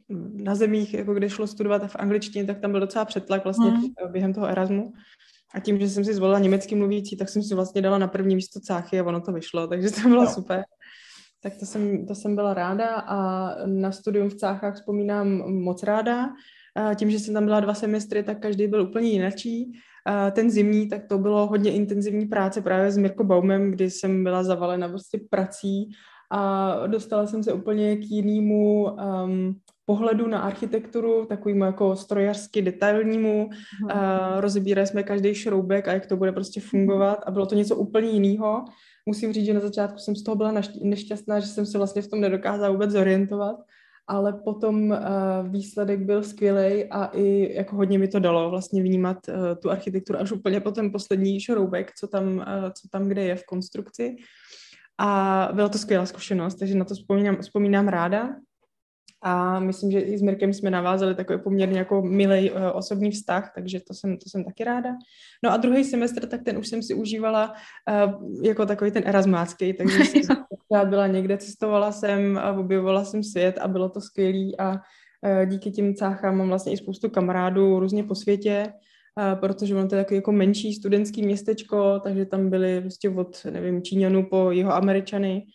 na 0.43 0.55
zemích, 0.55 0.95
jako 0.95 1.15
kde 1.15 1.31
šlo 1.31 1.47
studovat 1.47 1.91
v 1.91 1.97
angličtině, 1.97 2.45
tak 2.45 2.61
tam 2.61 2.71
byl 2.71 2.81
docela 2.81 3.05
přetlak 3.05 3.45
vlastně 3.45 3.71
mm. 3.71 4.13
během 4.13 4.35
toho 4.35 4.47
Erasmu. 4.47 4.93
A 5.55 5.61
tím, 5.61 5.79
že 5.79 5.89
jsem 5.89 6.05
si 6.05 6.15
zvolila 6.15 6.39
německy 6.39 6.75
mluvící, 6.75 7.17
tak 7.17 7.29
jsem 7.29 7.43
si 7.43 7.55
vlastně 7.55 7.83
dala 7.83 7.99
na 7.99 8.09
první 8.09 8.37
místo 8.37 8.61
cáchy 8.61 9.01
a 9.01 9.05
ono 9.05 9.21
to 9.21 9.33
vyšlo, 9.33 9.67
takže 9.67 9.91
to 9.91 10.09
bylo 10.09 10.25
no. 10.25 10.31
super. 10.31 10.65
Tak 11.41 11.53
to 11.61 11.67
jsem, 11.67 12.07
to 12.07 12.15
jsem 12.15 12.35
byla 12.35 12.55
ráda 12.55 12.95
a 12.95 13.49
na 13.67 13.93
studium 13.93 14.29
v 14.29 14.35
Cáchách 14.35 14.75
vzpomínám 14.75 15.29
moc 15.63 15.83
ráda. 15.83 16.29
Tím, 16.95 17.11
že 17.11 17.19
jsem 17.19 17.35
tam 17.35 17.45
byla 17.45 17.61
dva 17.61 17.75
semestry, 17.75 18.23
tak 18.23 18.43
každý 18.43 18.67
byl 18.67 18.83
úplně 18.83 19.09
jinačí. 19.09 19.73
Ten 20.33 20.51
zimní, 20.51 20.89
tak 20.89 21.05
to 21.09 21.19
bylo 21.19 21.47
hodně 21.47 21.73
intenzivní 21.73 22.27
práce 22.27 22.61
právě 22.61 22.91
s 22.91 22.97
Mirko 22.97 23.25
Baumem, 23.25 23.71
kdy 23.71 23.91
jsem 23.91 24.25
byla 24.25 24.43
zavalena 24.43 24.89
prostě 24.89 25.21
prací. 25.31 25.91
A 26.31 26.73
dostala 26.87 27.27
jsem 27.27 27.43
se 27.43 27.53
úplně 27.53 27.97
k 27.97 28.05
jinému 28.05 28.85
um, 28.85 29.57
pohledu 29.85 30.27
na 30.27 30.39
architekturu, 30.41 31.25
takovému 31.25 31.65
jako 31.65 31.97
strojařsky 31.97 32.63
detailnímu. 32.63 33.47
Uh, 33.47 33.91
rozebírali 34.41 34.87
jsme 34.87 35.03
každý 35.03 35.35
šroubek 35.35 35.89
a 35.89 35.93
jak 35.93 36.07
to 36.07 36.17
bude 36.17 36.33
prostě 36.33 36.61
fungovat. 36.61 37.19
A 37.27 37.31
bylo 37.31 37.47
to 37.47 37.55
něco 37.55 37.77
úplně 37.77 38.09
jiného. 38.09 38.65
Musím 39.07 39.33
říct, 39.33 39.47
že 39.47 39.55
na 39.55 39.61
začátku 39.61 39.99
jsem 39.99 40.17
z 40.17 40.23
toho 40.23 40.37
byla 40.37 40.53
nešťastná, 40.83 41.41
že 41.41 41.47
jsem 41.47 41.67
se 41.67 41.79
vlastně 41.79 42.03
v 42.03 42.09
tom 42.09 42.21
nedokázala 42.21 42.71
vůbec 42.71 42.91
zorientovat, 42.91 43.57
ale 44.09 44.33
potom 44.33 44.91
uh, 44.91 44.99
výsledek 45.49 46.01
byl 46.01 46.23
skvělý 46.23 46.85
a 46.85 47.05
i 47.05 47.55
jako 47.55 47.77
hodně 47.77 47.99
mi 47.99 48.09
to 48.09 48.19
dalo 48.19 48.51
vlastně 48.51 48.83
vnímat 48.83 49.17
uh, 49.29 49.35
tu 49.63 49.71
architekturu 49.71 50.19
až 50.19 50.33
úplně 50.33 50.61
po 50.61 50.71
ten 50.71 50.93
poslední 50.93 51.41
šroubek, 51.41 51.93
co 51.95 52.09
tam, 52.09 52.37
uh, 52.37 52.45
co 52.71 52.89
tam 52.89 53.09
kde 53.09 53.23
je 53.23 53.37
v 53.37 53.45
konstrukci. 53.45 54.17
A 54.99 55.49
byla 55.53 55.69
to 55.69 55.79
skvělá 55.79 56.07
zkušenost, 56.07 56.55
takže 56.55 56.75
na 56.75 56.85
to 56.85 56.95
vzpomínám, 56.95 57.37
vzpomínám 57.37 57.89
ráda. 57.89 58.29
A 59.23 59.61
myslím, 59.61 59.91
že 59.91 60.01
i 60.01 60.19
s 60.19 60.23
Mirkem 60.23 60.53
jsme 60.53 60.71
navázali 60.71 61.15
takový 61.15 61.39
poměrně 61.39 61.79
jako 61.79 62.03
milý 62.03 62.51
uh, 62.51 62.59
osobní 62.73 63.11
vztah, 63.11 63.53
takže 63.55 63.81
to 63.81 63.95
jsem, 63.95 64.19
to 64.19 64.29
jsem 64.29 64.45
taky 64.45 64.65
ráda. 64.65 64.91
No 65.45 65.53
a 65.53 65.57
druhý 65.57 65.85
semestr, 65.85 66.27
tak 66.27 66.43
ten 66.43 66.59
už 66.59 66.69
jsem 66.69 66.83
si 66.83 66.95
užívala 66.95 67.53
uh, 68.07 68.45
jako 68.45 68.67
takový 68.67 68.91
ten 68.91 69.03
erasmácký, 69.07 69.73
takže 69.73 69.99
jsem 70.05 70.37
byla 70.85 71.07
někde, 71.07 71.39
cestovala 71.39 71.93
jsem 71.93 72.39
a 72.39 72.53
objevovala 72.53 73.05
jsem 73.05 73.23
svět 73.23 73.59
a 73.59 73.69
bylo 73.69 73.89
to 73.89 74.01
skvělý 74.01 74.59
a 74.59 74.71
uh, 74.71 75.47
díky 75.47 75.71
těm 75.71 75.95
cáchám 75.95 76.37
mám 76.37 76.49
vlastně 76.49 76.73
i 76.73 76.77
spoustu 76.77 77.11
kamarádů 77.11 77.81
různě 77.81 78.05
po 78.05 78.15
světě, 78.15 78.73
uh, 79.17 79.41
protože 79.41 79.75
ono 79.75 79.89
to 79.89 79.95
je 79.95 80.05
takový 80.05 80.17
jako 80.17 80.33
menší 80.33 80.73
studentský 80.73 81.23
městečko, 81.23 82.01
takže 82.01 82.27
tam 82.27 82.51
byly 82.51 82.81
prostě 82.81 83.11
od, 83.11 83.47
nevím, 83.51 83.83
Číňanů 83.83 84.27
po 84.27 84.51
jeho 84.51 84.75
Američany, 84.75 85.47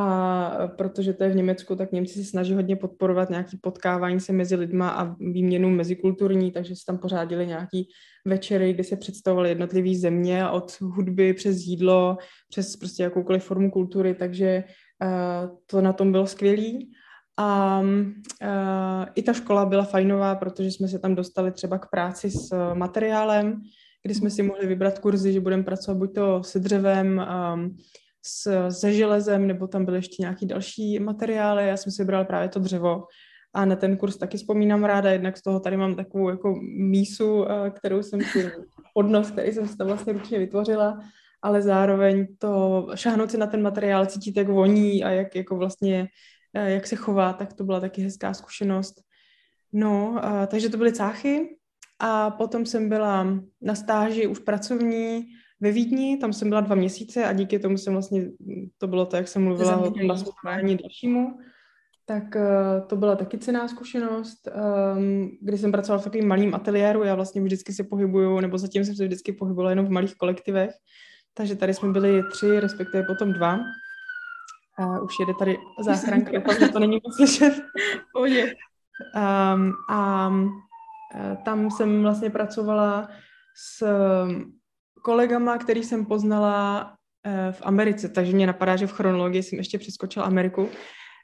a 0.00 0.50
protože 0.76 1.12
to 1.12 1.24
je 1.24 1.30
v 1.30 1.36
Německu, 1.36 1.76
tak 1.76 1.92
Němci 1.92 2.24
se 2.24 2.30
snaží 2.30 2.54
hodně 2.54 2.76
podporovat 2.76 3.30
nějaký 3.30 3.56
potkávání 3.56 4.20
se 4.20 4.32
mezi 4.32 4.56
lidma 4.56 4.90
a 4.90 5.14
výměnu 5.20 5.70
mezikulturní, 5.70 6.52
takže 6.52 6.76
se 6.76 6.82
tam 6.86 6.98
pořádili 6.98 7.46
nějaký 7.46 7.88
večery, 8.26 8.72
kde 8.72 8.84
se 8.84 8.96
představovaly 8.96 9.48
jednotlivé 9.48 9.98
země 9.98 10.48
od 10.48 10.80
hudby 10.80 11.34
přes 11.34 11.56
jídlo, 11.56 12.16
přes 12.48 12.76
prostě 12.76 13.02
jakoukoliv 13.02 13.44
formu 13.44 13.70
kultury, 13.70 14.14
takže 14.14 14.64
uh, 15.02 15.58
to 15.66 15.80
na 15.80 15.92
tom 15.92 16.12
bylo 16.12 16.26
skvělý. 16.26 16.92
A 17.36 17.80
uh, 17.80 19.04
i 19.14 19.22
ta 19.22 19.32
škola 19.32 19.66
byla 19.66 19.84
fajnová, 19.84 20.34
protože 20.34 20.70
jsme 20.70 20.88
se 20.88 20.98
tam 20.98 21.14
dostali 21.14 21.52
třeba 21.52 21.78
k 21.78 21.90
práci 21.90 22.30
s 22.30 22.74
materiálem, 22.74 23.60
kdy 24.02 24.14
jsme 24.14 24.30
si 24.30 24.42
mohli 24.42 24.66
vybrat 24.66 24.98
kurzy, 24.98 25.32
že 25.32 25.40
budeme 25.40 25.62
pracovat 25.62 25.98
buď 25.98 26.14
to 26.14 26.42
se 26.42 26.58
dřevem, 26.58 27.26
um, 27.54 27.76
s, 28.26 28.68
se 28.70 28.92
železem, 28.92 29.46
nebo 29.46 29.66
tam 29.66 29.84
byly 29.84 29.98
ještě 29.98 30.16
nějaký 30.22 30.46
další 30.46 30.98
materiály. 30.98 31.68
Já 31.68 31.76
jsem 31.76 31.92
si 31.92 32.02
vybrala 32.02 32.24
právě 32.24 32.48
to 32.48 32.60
dřevo. 32.60 33.04
A 33.54 33.64
na 33.64 33.76
ten 33.76 33.96
kurz 33.96 34.16
taky 34.16 34.36
vzpomínám 34.36 34.84
ráda, 34.84 35.10
jednak 35.10 35.36
z 35.36 35.42
toho 35.42 35.60
tady 35.60 35.76
mám 35.76 35.94
takovou 35.94 36.28
jako 36.28 36.54
mísu, 36.78 37.44
kterou 37.70 38.02
jsem 38.02 38.20
si, 38.20 38.52
podnos, 38.94 39.30
který 39.30 39.52
jsem 39.52 39.68
si 39.68 39.76
tam 39.76 39.86
vlastně 39.86 40.12
ručně 40.12 40.38
vytvořila, 40.38 41.00
ale 41.42 41.62
zároveň 41.62 42.26
to 42.38 42.86
šáhnout 42.94 43.30
si 43.30 43.38
na 43.38 43.46
ten 43.46 43.62
materiál, 43.62 44.06
cítit, 44.06 44.36
jak 44.36 44.48
voní 44.48 45.04
a 45.04 45.10
jak 45.10 45.36
jako 45.36 45.56
vlastně, 45.56 46.08
jak 46.54 46.86
se 46.86 46.96
chová, 46.96 47.32
tak 47.32 47.52
to 47.52 47.64
byla 47.64 47.80
taky 47.80 48.02
hezká 48.02 48.34
zkušenost. 48.34 48.94
No, 49.72 50.24
a, 50.24 50.46
takže 50.46 50.68
to 50.68 50.76
byly 50.76 50.92
cáchy 50.92 51.56
a 51.98 52.30
potom 52.30 52.66
jsem 52.66 52.88
byla 52.88 53.26
na 53.62 53.74
stáži 53.74 54.26
už 54.26 54.38
pracovní 54.38 55.24
ve 55.60 55.72
Vídni, 55.72 56.16
tam 56.16 56.32
jsem 56.32 56.48
byla 56.48 56.60
dva 56.60 56.74
měsíce 56.74 57.24
a 57.24 57.32
díky 57.32 57.58
tomu 57.58 57.78
jsem 57.78 57.92
vlastně, 57.92 58.30
to 58.78 58.86
bylo 58.86 59.06
to, 59.06 59.16
jak 59.16 59.28
jsem 59.28 59.44
mluvila 59.44 59.76
o 59.76 59.90
tom 59.90 60.06
naslouchání 60.06 60.76
dalšímu, 60.76 61.38
tak 62.04 62.22
uh, 62.22 62.86
to 62.86 62.96
byla 62.96 63.16
taky 63.16 63.38
cená 63.38 63.68
zkušenost, 63.68 64.48
um, 64.96 65.30
kdy 65.40 65.58
jsem 65.58 65.72
pracovala 65.72 66.00
v 66.00 66.04
takovém 66.04 66.28
malém 66.28 66.54
ateliéru, 66.54 67.02
já 67.02 67.14
vlastně 67.14 67.42
vždycky 67.42 67.72
se 67.72 67.84
pohybuju, 67.84 68.40
nebo 68.40 68.58
zatím 68.58 68.84
jsem 68.84 68.94
se 68.94 69.04
vždycky 69.04 69.32
pohybovala 69.32 69.70
jenom 69.70 69.86
v 69.86 69.90
malých 69.90 70.14
kolektivech, 70.14 70.70
takže 71.34 71.56
tady 71.56 71.74
jsme 71.74 71.92
byli 71.92 72.22
tři, 72.32 72.60
respektive 72.60 73.02
potom 73.02 73.32
dva. 73.32 73.58
A 74.78 75.00
už 75.00 75.12
jede 75.20 75.32
tady 75.38 75.58
záchranka, 75.84 76.32
doufám, 76.32 76.56
že 76.60 76.68
to 76.68 76.78
není 76.78 77.00
moc 77.04 77.16
slyšet. 77.16 77.62
Um, 78.16 79.72
a 79.90 80.28
uh, 80.28 81.36
tam 81.44 81.70
jsem 81.70 82.02
vlastně 82.02 82.30
pracovala 82.30 83.08
s 83.56 83.86
kolegama, 85.02 85.58
který 85.58 85.84
jsem 85.84 86.06
poznala 86.06 86.84
uh, 87.26 87.52
v 87.52 87.62
Americe, 87.62 88.08
takže 88.08 88.32
mě 88.32 88.46
napadá, 88.46 88.76
že 88.76 88.86
v 88.86 88.92
chronologii 88.92 89.42
jsem 89.42 89.58
ještě 89.58 89.78
přeskočila 89.78 90.26
Ameriku. 90.26 90.68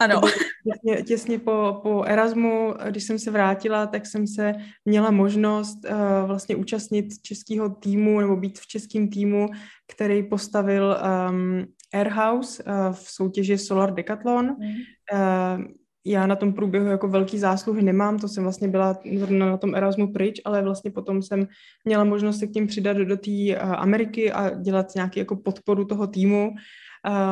Ano. 0.01 0.21
Těsně, 0.21 1.03
těsně 1.03 1.39
po, 1.39 1.81
po 1.83 2.05
Erasmu, 2.05 2.75
když 2.91 3.05
jsem 3.05 3.19
se 3.19 3.31
vrátila, 3.31 3.87
tak 3.87 4.07
jsem 4.07 4.27
se 4.27 4.53
měla 4.85 5.11
možnost 5.11 5.79
uh, 5.91 6.27
vlastně 6.27 6.57
účastnit 6.57 7.07
českého 7.23 7.69
týmu 7.69 8.21
nebo 8.21 8.37
být 8.37 8.59
v 8.59 8.67
českém 8.67 9.09
týmu, 9.09 9.49
který 9.93 10.23
postavil 10.23 10.97
um, 11.31 11.65
Airhouse 11.95 12.63
uh, 12.63 12.93
v 12.93 13.11
soutěži 13.11 13.59
Solar 13.59 13.95
Decathlon. 13.95 14.47
Mm. 14.47 14.75
Uh, 15.13 15.65
já 16.07 16.27
na 16.27 16.37
tom 16.37 16.53
průběhu 16.53 16.87
jako 16.87 17.09
velký 17.09 17.39
zásluhy 17.39 17.83
nemám, 17.83 18.19
to 18.19 18.29
jsem 18.29 18.43
vlastně 18.43 18.69
byla 18.69 18.99
na 19.29 19.57
tom 19.57 19.75
Erasmu 19.75 20.13
pryč, 20.13 20.41
ale 20.45 20.63
vlastně 20.63 20.91
potom 20.91 21.23
jsem 21.23 21.49
měla 21.85 22.05
možnost 22.05 22.39
se 22.39 22.47
k 22.47 22.53
tím 22.53 22.67
přidat 22.67 22.97
do 22.97 23.17
té 23.17 23.31
uh, 23.31 23.73
Ameriky 23.73 24.33
a 24.33 24.51
dělat 24.51 24.95
nějaký 24.95 25.19
jako 25.19 25.37
podporu 25.37 25.85
toho 25.85 26.07
týmu. 26.07 26.51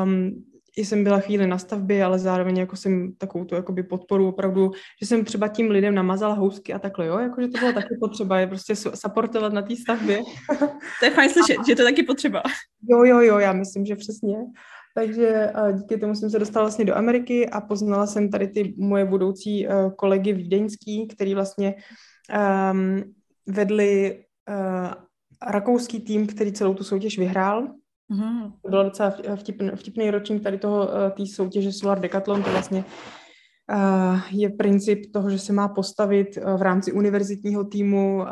Um, 0.04 0.44
jsem 0.76 1.04
byla 1.04 1.20
chvíli 1.20 1.46
na 1.46 1.58
stavbě, 1.58 2.04
ale 2.04 2.18
zároveň 2.18 2.56
jako 2.56 2.76
jsem 2.76 3.12
takovou 3.18 3.44
tu 3.44 3.54
jakoby 3.54 3.82
podporu 3.82 4.28
opravdu, 4.28 4.70
že 5.00 5.06
jsem 5.06 5.24
třeba 5.24 5.48
tím 5.48 5.70
lidem 5.70 5.94
namazala 5.94 6.34
housky 6.34 6.72
a 6.72 6.78
takhle, 6.78 7.06
jo, 7.06 7.18
jakože 7.18 7.48
to 7.48 7.58
bylo 7.58 7.72
taky 7.72 7.96
potřeba, 8.00 8.38
je 8.38 8.46
prostě 8.46 8.76
supportovat 8.76 9.52
na 9.52 9.62
té 9.62 9.76
stavbě. 9.76 10.22
To 11.00 11.04
je 11.04 11.10
fajn 11.10 11.30
slyšet, 11.30 11.56
že 11.66 11.74
to 11.74 11.84
taky 11.84 12.02
potřeba. 12.02 12.42
Jo, 12.88 13.04
jo, 13.04 13.20
jo, 13.20 13.38
já 13.38 13.52
myslím, 13.52 13.86
že 13.86 13.96
přesně. 13.96 14.36
Takže 14.94 15.52
díky 15.72 15.98
tomu 15.98 16.14
jsem 16.14 16.30
se 16.30 16.38
dostala 16.38 16.64
vlastně 16.64 16.84
do 16.84 16.96
Ameriky 16.96 17.48
a 17.48 17.60
poznala 17.60 18.06
jsem 18.06 18.30
tady 18.30 18.48
ty 18.48 18.74
moje 18.78 19.04
budoucí 19.04 19.66
uh, 19.66 19.90
kolegy 19.90 20.32
vídeňský, 20.32 21.06
který 21.06 21.34
vlastně 21.34 21.74
um, 22.72 23.02
vedli 23.46 24.24
uh, 24.48 24.92
rakouský 25.50 26.00
tým, 26.00 26.26
který 26.26 26.52
celou 26.52 26.74
tu 26.74 26.84
soutěž 26.84 27.18
vyhrál. 27.18 27.68
Mm-hmm. 28.10 28.52
To 28.62 28.70
byl 28.70 28.84
docela 28.84 29.12
vtipný, 29.36 29.70
vtipný 29.74 30.10
ročník 30.10 30.42
tady 30.42 30.58
toho, 30.58 30.88
té 31.16 31.26
soutěže 31.26 31.72
Solar 31.72 32.00
Decathlon, 32.00 32.42
to 32.42 32.50
vlastně 32.50 32.84
uh, 33.74 34.20
je 34.30 34.50
princip 34.50 35.12
toho, 35.12 35.30
že 35.30 35.38
se 35.38 35.52
má 35.52 35.68
postavit 35.68 36.36
uh, 36.36 36.58
v 36.58 36.62
rámci 36.62 36.92
univerzitního 36.92 37.64
týmu 37.64 38.16
uh, 38.16 38.28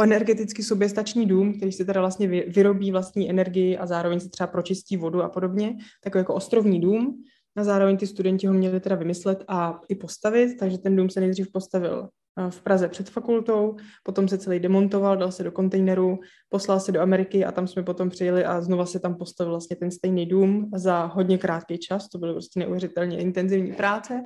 energeticky 0.00 0.62
soběstačný 0.62 1.26
dům, 1.26 1.54
který 1.54 1.72
si 1.72 1.84
teda 1.84 2.00
vlastně 2.00 2.28
vyrobí 2.28 2.92
vlastní 2.92 3.30
energii 3.30 3.78
a 3.78 3.86
zároveň 3.86 4.20
si 4.20 4.28
třeba 4.28 4.46
pročistí 4.46 4.96
vodu 4.96 5.22
a 5.22 5.28
podobně, 5.28 5.76
takový 6.02 6.20
jako 6.20 6.34
ostrovní 6.34 6.80
dům. 6.80 7.22
A 7.56 7.64
zároveň 7.64 7.96
ty 7.96 8.06
studenti 8.06 8.46
ho 8.46 8.54
měli 8.54 8.80
teda 8.80 8.96
vymyslet 8.96 9.44
a 9.48 9.80
i 9.88 9.94
postavit, 9.94 10.56
takže 10.58 10.78
ten 10.78 10.96
dům 10.96 11.10
se 11.10 11.20
nejdřív 11.20 11.52
postavil 11.52 12.08
eh, 12.38 12.50
v 12.50 12.60
Praze 12.62 12.88
před 12.88 13.10
fakultou, 13.10 13.76
potom 14.02 14.28
se 14.28 14.38
celý 14.38 14.60
demontoval, 14.60 15.16
dal 15.16 15.32
se 15.32 15.42
do 15.42 15.52
kontejneru, 15.52 16.18
poslal 16.48 16.80
se 16.80 16.92
do 16.92 17.00
Ameriky 17.00 17.44
a 17.44 17.52
tam 17.52 17.66
jsme 17.66 17.82
potom 17.82 18.10
přijeli 18.10 18.44
a 18.44 18.60
znova 18.60 18.86
se 18.86 19.00
tam 19.00 19.14
postavil 19.14 19.52
vlastně 19.52 19.76
ten 19.76 19.90
stejný 19.90 20.26
dům 20.26 20.70
za 20.74 21.04
hodně 21.04 21.38
krátký 21.38 21.78
čas, 21.78 22.08
to 22.08 22.18
byly 22.18 22.32
prostě 22.32 22.60
neuvěřitelně 22.60 23.18
intenzivní 23.18 23.72
práce 23.72 24.22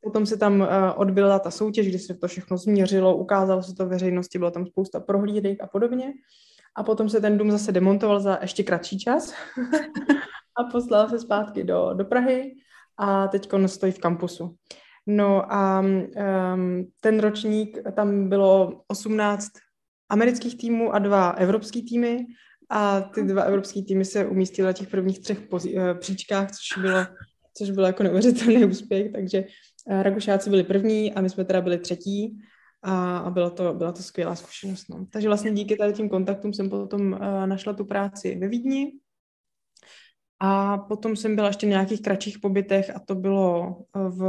Potom 0.00 0.26
se 0.26 0.36
tam 0.36 0.60
uh, 0.60 0.66
odbyla 0.96 1.38
ta 1.38 1.50
soutěž, 1.50 1.88
kdy 1.88 1.98
se 1.98 2.14
to 2.14 2.28
všechno 2.28 2.56
změřilo, 2.56 3.16
ukázalo 3.16 3.62
se 3.62 3.74
to 3.74 3.86
veřejnosti, 3.86 4.38
bylo 4.38 4.50
tam 4.50 4.66
spousta 4.66 5.00
prohlídek 5.00 5.62
a 5.62 5.66
podobně. 5.66 6.12
A 6.76 6.82
potom 6.82 7.08
se 7.08 7.20
ten 7.20 7.38
dům 7.38 7.50
zase 7.50 7.72
demontoval 7.72 8.20
za 8.20 8.38
ještě 8.42 8.62
kratší 8.62 8.98
čas 8.98 9.34
a 10.56 10.64
poslal 10.72 11.08
se 11.08 11.18
zpátky 11.18 11.64
do, 11.64 11.90
do 11.94 12.04
Prahy 12.04 12.54
a 12.98 13.28
teď 13.28 13.48
stojí 13.66 13.92
v 13.92 13.98
kampusu. 13.98 14.56
No 15.06 15.52
a 15.52 15.80
um, 15.80 16.86
ten 17.00 17.20
ročník, 17.20 17.78
tam 17.96 18.28
bylo 18.28 18.82
18 18.86 19.50
amerických 20.08 20.58
týmů 20.58 20.94
a 20.94 20.98
dva 20.98 21.30
evropský 21.30 21.82
týmy 21.82 22.26
a 22.70 23.00
ty 23.00 23.22
dva 23.22 23.42
evropský 23.42 23.84
týmy 23.84 24.04
se 24.04 24.26
umístily 24.26 24.66
na 24.66 24.72
těch 24.72 24.88
prvních 24.88 25.20
třech 25.20 25.38
eh, 25.76 25.94
příčkách, 25.94 26.48
což 26.50 26.82
bylo, 26.82 27.06
což 27.56 27.70
bylo 27.70 27.86
jako 27.86 28.02
neuvěřitelný 28.02 28.64
úspěch, 28.64 29.12
takže 29.12 29.38
Eh, 29.38 29.44
Rakušáci 29.86 30.50
byli 30.50 30.64
první 30.64 31.14
a 31.14 31.20
my 31.20 31.30
jsme 31.30 31.44
teda 31.44 31.60
byli 31.60 31.78
třetí 31.78 32.38
a, 32.82 33.18
a 33.18 33.30
byla, 33.30 33.50
to, 33.50 33.74
byla 33.74 33.92
to 33.92 34.02
skvělá 34.02 34.34
zkušenost. 34.34 34.88
No. 34.90 35.06
Takže 35.10 35.28
vlastně 35.28 35.52
díky 35.52 35.76
tady 35.76 35.92
tím 35.92 36.08
kontaktům 36.08 36.54
jsem 36.54 36.70
potom 36.70 37.12
uh, 37.12 37.46
našla 37.46 37.72
tu 37.72 37.84
práci 37.84 38.38
ve 38.40 38.48
Vídni 38.48 38.92
a 40.40 40.78
potom 40.78 41.16
jsem 41.16 41.36
byla 41.36 41.46
ještě 41.46 41.66
v 41.66 41.70
nějakých 41.70 42.02
kratších 42.02 42.38
pobytech 42.38 42.96
a 42.96 43.00
to 43.06 43.14
bylo 43.14 43.76
eh, 43.96 44.08
v, 44.08 44.20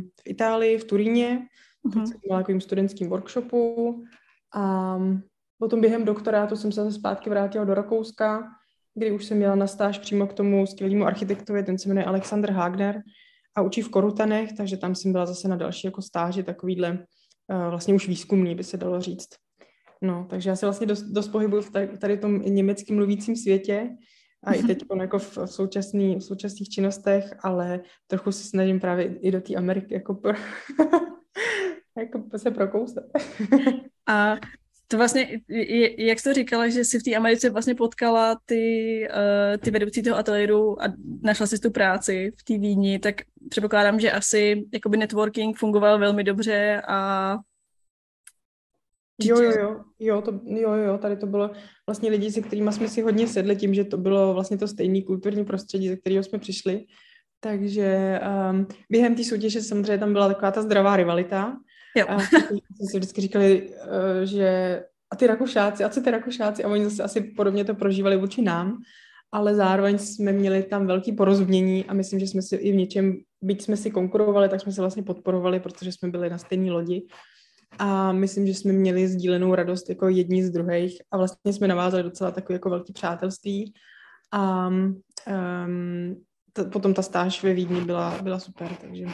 v 0.00 0.22
Itálii, 0.24 0.78
v 0.78 0.84
Turíně, 0.84 1.46
mm-hmm. 1.86 2.04
jsem 2.04 2.16
byla 2.26 2.38
takovým 2.38 2.60
studentským 2.60 3.08
workshopu 3.08 4.04
a 4.54 4.96
potom 5.58 5.80
během 5.80 6.04
doktorátu 6.04 6.56
jsem 6.56 6.72
se 6.72 6.92
zpátky 6.92 7.30
vrátila 7.30 7.64
do 7.64 7.74
Rakouska, 7.74 8.42
kdy 8.94 9.10
už 9.10 9.24
jsem 9.24 9.36
měla 9.36 9.54
na 9.54 9.66
stáž 9.66 9.98
přímo 9.98 10.26
k 10.26 10.32
tomu 10.32 10.66
skvělému 10.66 11.04
architektovi, 11.04 11.62
ten 11.62 11.78
se 11.78 11.88
jmenuje 11.88 12.04
Alexander 12.04 12.52
Hagner, 12.52 13.02
a 13.54 13.62
učí 13.62 13.82
v 13.82 13.88
Korutanech, 13.88 14.52
takže 14.52 14.76
tam 14.76 14.94
jsem 14.94 15.12
byla 15.12 15.26
zase 15.26 15.48
na 15.48 15.56
další 15.56 15.86
jako 15.86 16.02
stáži, 16.02 16.42
takovýhle 16.42 16.90
uh, 16.92 17.70
vlastně 17.70 17.94
už 17.94 18.08
výzkumný, 18.08 18.54
by 18.54 18.64
se 18.64 18.76
dalo 18.76 19.00
říct. 19.00 19.28
No, 20.02 20.26
takže 20.30 20.50
já 20.50 20.56
se 20.56 20.66
vlastně 20.66 20.86
dost, 20.86 21.02
dost 21.02 21.28
pohybuju 21.28 21.62
v 21.62 21.70
tady, 21.98 22.18
tom 22.18 22.42
německým 22.42 22.96
mluvícím 22.96 23.36
světě 23.36 23.90
a 24.44 24.54
i 24.54 24.62
teď 24.62 24.78
jako 25.00 25.18
v, 25.18 25.36
v, 25.36 25.46
současný, 25.46 26.16
v 26.16 26.24
současných 26.24 26.68
činnostech, 26.68 27.24
ale 27.42 27.80
trochu 28.06 28.32
se 28.32 28.44
snažím 28.44 28.80
právě 28.80 29.18
i 29.18 29.30
do 29.30 29.40
té 29.40 29.54
Ameriky 29.54 29.94
jako, 29.94 30.14
pro, 30.14 30.32
jako 31.98 32.24
se 32.36 32.50
prokousat. 32.50 33.04
a 34.08 34.36
to 34.90 34.96
vlastně, 34.96 35.40
jak 35.98 36.20
jsi 36.20 36.28
to 36.28 36.34
říkala, 36.34 36.68
že 36.68 36.84
jsi 36.84 36.98
v 36.98 37.02
té 37.02 37.14
Americe 37.14 37.50
vlastně 37.50 37.74
potkala 37.74 38.40
ty, 38.44 39.06
uh, 39.10 39.56
ty 39.56 39.70
vedoucí 39.70 40.02
toho 40.02 40.16
ateliéru 40.16 40.82
a 40.82 40.86
našla 41.22 41.46
si 41.46 41.58
tu 41.58 41.70
práci 41.70 42.32
v 42.36 42.44
té 42.44 42.58
Vídni, 42.58 42.98
tak 42.98 43.14
předpokládám, 43.48 44.00
že 44.00 44.12
asi 44.12 44.64
jakoby 44.72 44.96
networking 44.96 45.58
fungoval 45.58 45.98
velmi 45.98 46.24
dobře 46.24 46.82
a 46.88 47.36
Jo, 49.22 49.40
jo, 49.40 49.52
jo, 49.60 49.80
jo, 49.98 50.22
to, 50.22 50.40
jo, 50.44 50.72
jo, 50.72 50.98
tady 50.98 51.16
to 51.16 51.26
bylo 51.26 51.50
vlastně 51.86 52.10
lidi, 52.10 52.32
se 52.32 52.40
kterými 52.40 52.72
jsme 52.72 52.88
si 52.88 53.02
hodně 53.02 53.26
sedli 53.26 53.56
tím, 53.56 53.74
že 53.74 53.84
to 53.84 53.96
bylo 53.96 54.34
vlastně 54.34 54.58
to 54.58 54.68
stejné 54.68 55.02
kulturní 55.02 55.44
prostředí, 55.44 55.88
ze 55.88 55.96
kterého 55.96 56.22
jsme 56.22 56.38
přišli. 56.38 56.84
Takže 57.40 58.20
um, 58.50 58.66
během 58.90 59.14
té 59.14 59.24
soutěže 59.24 59.62
samozřejmě 59.62 59.98
tam 59.98 60.12
byla 60.12 60.28
taková 60.28 60.50
ta 60.50 60.62
zdravá 60.62 60.96
rivalita, 60.96 61.56
Jo. 61.96 62.06
A 62.08 62.20
jsme 62.20 62.86
si 62.90 62.98
vždycky 62.98 63.20
říkali, 63.20 63.70
eh, 63.74 64.26
že 64.26 64.82
a 65.12 65.16
ty 65.16 65.26
Rakušáci, 65.26 65.84
a 65.84 65.88
co 65.88 66.00
ty 66.00 66.10
Rakušáci, 66.10 66.64
a 66.64 66.68
oni 66.68 66.84
zase 66.84 67.02
asi 67.02 67.20
podobně 67.20 67.64
to 67.64 67.74
prožívali 67.74 68.16
vůči 68.16 68.42
nám, 68.42 68.78
ale 69.32 69.54
zároveň 69.54 69.98
jsme 69.98 70.32
měli 70.32 70.62
tam 70.62 70.86
velký 70.86 71.12
porozumění 71.12 71.84
a 71.84 71.94
myslím, 71.94 72.20
že 72.20 72.26
jsme 72.26 72.42
si 72.42 72.56
i 72.56 72.72
v 72.72 72.74
něčem, 72.74 73.16
byť 73.42 73.62
jsme 73.62 73.76
si 73.76 73.90
konkurovali, 73.90 74.48
tak 74.48 74.60
jsme 74.60 74.72
se 74.72 74.80
vlastně 74.80 75.02
podporovali, 75.02 75.60
protože 75.60 75.92
jsme 75.92 76.08
byli 76.08 76.30
na 76.30 76.38
stejné 76.38 76.72
lodi 76.72 77.06
a 77.78 78.12
myslím, 78.12 78.46
že 78.46 78.54
jsme 78.54 78.72
měli 78.72 79.08
sdílenou 79.08 79.54
radost 79.54 79.88
jako 79.88 80.08
jedni 80.08 80.44
z 80.44 80.50
druhých 80.50 81.02
a 81.10 81.16
vlastně 81.16 81.52
jsme 81.52 81.68
navázali 81.68 82.02
docela 82.02 82.30
takové 82.30 82.54
jako 82.54 82.70
velké 82.70 82.92
přátelství 82.92 83.72
a 84.32 84.68
um, 84.68 85.02
to, 86.52 86.64
potom 86.64 86.94
ta 86.94 87.02
stáž 87.02 87.42
ve 87.42 87.54
Vídni 87.54 87.80
byla, 87.80 88.18
byla 88.22 88.38
super, 88.38 88.76
takže 88.80 89.06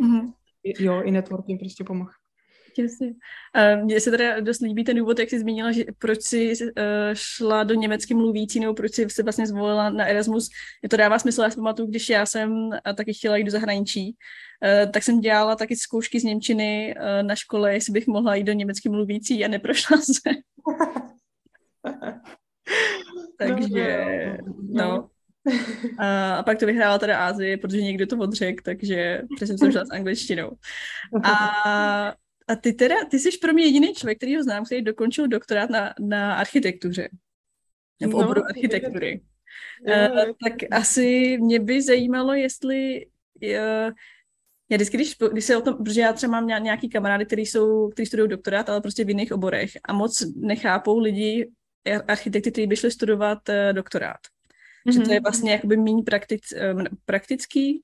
Mm-hmm. 0.00 0.32
Jo, 0.64 1.02
i 1.02 1.10
networking 1.10 1.60
prostě 1.60 1.84
pomohl. 1.84 2.10
Jasně. 2.78 3.14
Mně 3.82 4.00
se 4.00 4.10
teda 4.10 4.40
dost 4.40 4.60
líbí 4.60 4.84
ten 4.84 4.96
důvod, 4.96 5.18
jak 5.18 5.30
jsi 5.30 5.40
zmínila, 5.40 5.72
že 5.72 5.84
proč 5.98 6.22
jsi 6.22 6.52
uh, 6.62 6.72
šla 7.12 7.64
do 7.64 7.74
německy 7.74 8.14
mluvící, 8.14 8.60
nebo 8.60 8.74
proč 8.74 8.94
jsi 8.94 9.10
se 9.10 9.22
vlastně 9.22 9.46
zvolila 9.46 9.90
na 9.90 10.06
Erasmus. 10.06 10.48
Je 10.82 10.88
to 10.88 10.96
dává 10.96 11.18
smysl, 11.18 11.42
já 11.42 11.50
si 11.50 11.56
pamatuju, 11.56 11.88
když 11.88 12.08
já 12.08 12.26
jsem 12.26 12.52
uh, 12.52 12.78
taky 12.96 13.12
chtěla 13.14 13.36
jít 13.36 13.44
do 13.44 13.50
zahraničí, 13.50 14.16
uh, 14.84 14.90
tak 14.92 15.02
jsem 15.02 15.20
dělala 15.20 15.56
taky 15.56 15.76
zkoušky 15.76 16.20
z 16.20 16.24
Němčiny 16.24 16.94
na 17.22 17.36
škole, 17.36 17.74
jestli 17.74 17.92
bych 17.92 18.06
mohla 18.06 18.34
jít 18.34 18.44
do 18.44 18.52
německy 18.52 18.88
mluvící 18.88 19.44
a 19.44 19.48
neprošla 19.48 19.96
se. 19.96 20.30
Takže, 23.38 24.06
no. 24.68 25.10
No. 25.46 25.52
A, 25.98 26.34
a 26.34 26.42
pak 26.42 26.58
to 26.58 26.66
vyhrála 26.66 26.98
teda 26.98 27.18
Ázii, 27.18 27.56
protože 27.56 27.82
někdo 27.82 28.06
to 28.06 28.18
odřekl, 28.18 28.62
takže 28.64 29.22
přesně 29.36 29.58
jsem 29.58 29.72
šla 29.72 29.84
s 29.84 29.90
angličtinou. 29.90 30.50
A 31.24 32.14
a 32.50 32.56
ty 32.56 32.72
teda, 32.72 32.94
ty 33.10 33.18
jsi 33.18 33.38
pro 33.38 33.52
mě 33.52 33.64
jediný 33.64 33.94
člověk, 33.94 34.18
který 34.18 34.36
ho 34.36 34.42
znám, 34.42 34.64
který 34.64 34.82
dokončil 34.82 35.28
doktorát 35.28 35.70
na, 35.70 35.94
na 36.00 36.34
architektuře. 36.34 37.08
Nebo 38.00 38.18
no, 38.18 38.24
oboru 38.24 38.42
architektury. 38.44 39.20
Je, 39.86 40.10
uh, 40.10 40.16
tak 40.44 40.52
asi 40.70 41.38
mě 41.40 41.60
by 41.60 41.82
zajímalo, 41.82 42.34
jestli 42.34 43.06
uh, 43.42 43.92
já 44.70 44.76
vždycky, 44.76 44.96
když, 44.96 45.16
když 45.32 45.44
se 45.44 45.56
o 45.56 45.60
tom, 45.60 45.84
protože 45.84 46.00
já 46.00 46.12
třeba 46.12 46.40
mám 46.40 46.62
nějaký 46.62 46.88
kamarády, 46.88 47.26
kteří 47.26 47.46
jsou, 47.46 47.88
kteří 47.88 48.06
studují 48.06 48.28
doktorát, 48.28 48.68
ale 48.68 48.80
prostě 48.80 49.04
v 49.04 49.08
jiných 49.08 49.32
oborech 49.32 49.70
a 49.84 49.92
moc 49.92 50.22
nechápou 50.36 50.98
lidi, 50.98 51.50
architekty, 52.08 52.50
kteří 52.50 52.66
by 52.66 52.76
šli 52.76 52.90
studovat 52.90 53.48
uh, 53.48 53.54
doktorát. 53.72 54.20
Mm-hmm. 54.88 54.92
Že 54.92 55.00
to 55.00 55.12
je 55.12 55.20
mhm. 55.20 55.22
vlastně 55.22 55.52
jakoby 55.52 55.76
méně 55.76 56.02
praktic, 56.02 56.42
uh, 56.74 56.84
praktický, 57.04 57.82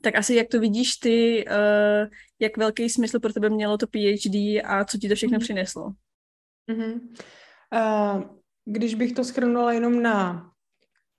tak 0.00 0.16
asi 0.16 0.34
jak 0.34 0.48
to 0.48 0.60
vidíš 0.60 0.96
ty, 0.96 1.44
uh, 1.48 2.08
jak 2.40 2.56
velký 2.56 2.90
smysl 2.90 3.20
pro 3.20 3.32
tebe 3.32 3.50
mělo 3.50 3.78
to 3.78 3.86
PhD 3.86 4.34
a 4.64 4.84
co 4.84 4.98
ti 4.98 5.08
to 5.08 5.14
všechno 5.14 5.36
mm. 5.36 5.40
přineslo? 5.40 5.92
Mm-hmm. 6.70 7.00
Uh, 7.72 8.22
když 8.64 8.94
bych 8.94 9.12
to 9.12 9.24
schrnula 9.24 9.72
jenom 9.72 10.02
na 10.02 10.48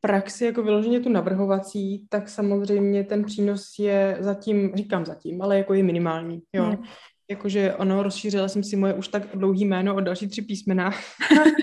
praxi, 0.02 0.46
jako 0.46 0.64
vyloženě 0.64 1.00
tu 1.00 1.10
navrhovací, 1.10 2.08
tak 2.10 2.30
samozřejmě 2.30 3.04
ten 3.04 3.26
přínos 3.26 3.80
je 3.80 4.18
zatím, 4.20 4.72
říkám 4.76 5.06
zatím, 5.06 5.42
ale 5.42 5.58
jako 5.58 5.74
je 5.74 5.84
minimální, 5.84 6.42
jo. 6.54 6.66
Mm. 6.66 6.84
Jakože 7.30 7.76
ono, 7.76 8.04
rozšířila 8.04 8.48
jsem 8.48 8.64
si 8.64 8.76
moje 8.76 8.94
už 8.94 9.08
tak 9.08 9.36
dlouhý 9.36 9.66
jméno 9.66 9.96
o 9.96 10.02
další 10.02 10.28
tři 10.28 10.42
písmena, 10.42 10.92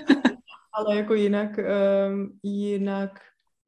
ale 0.73 0.97
jako 0.97 1.13
jinak, 1.13 1.51
um, 1.57 2.39
jinak 2.43 3.19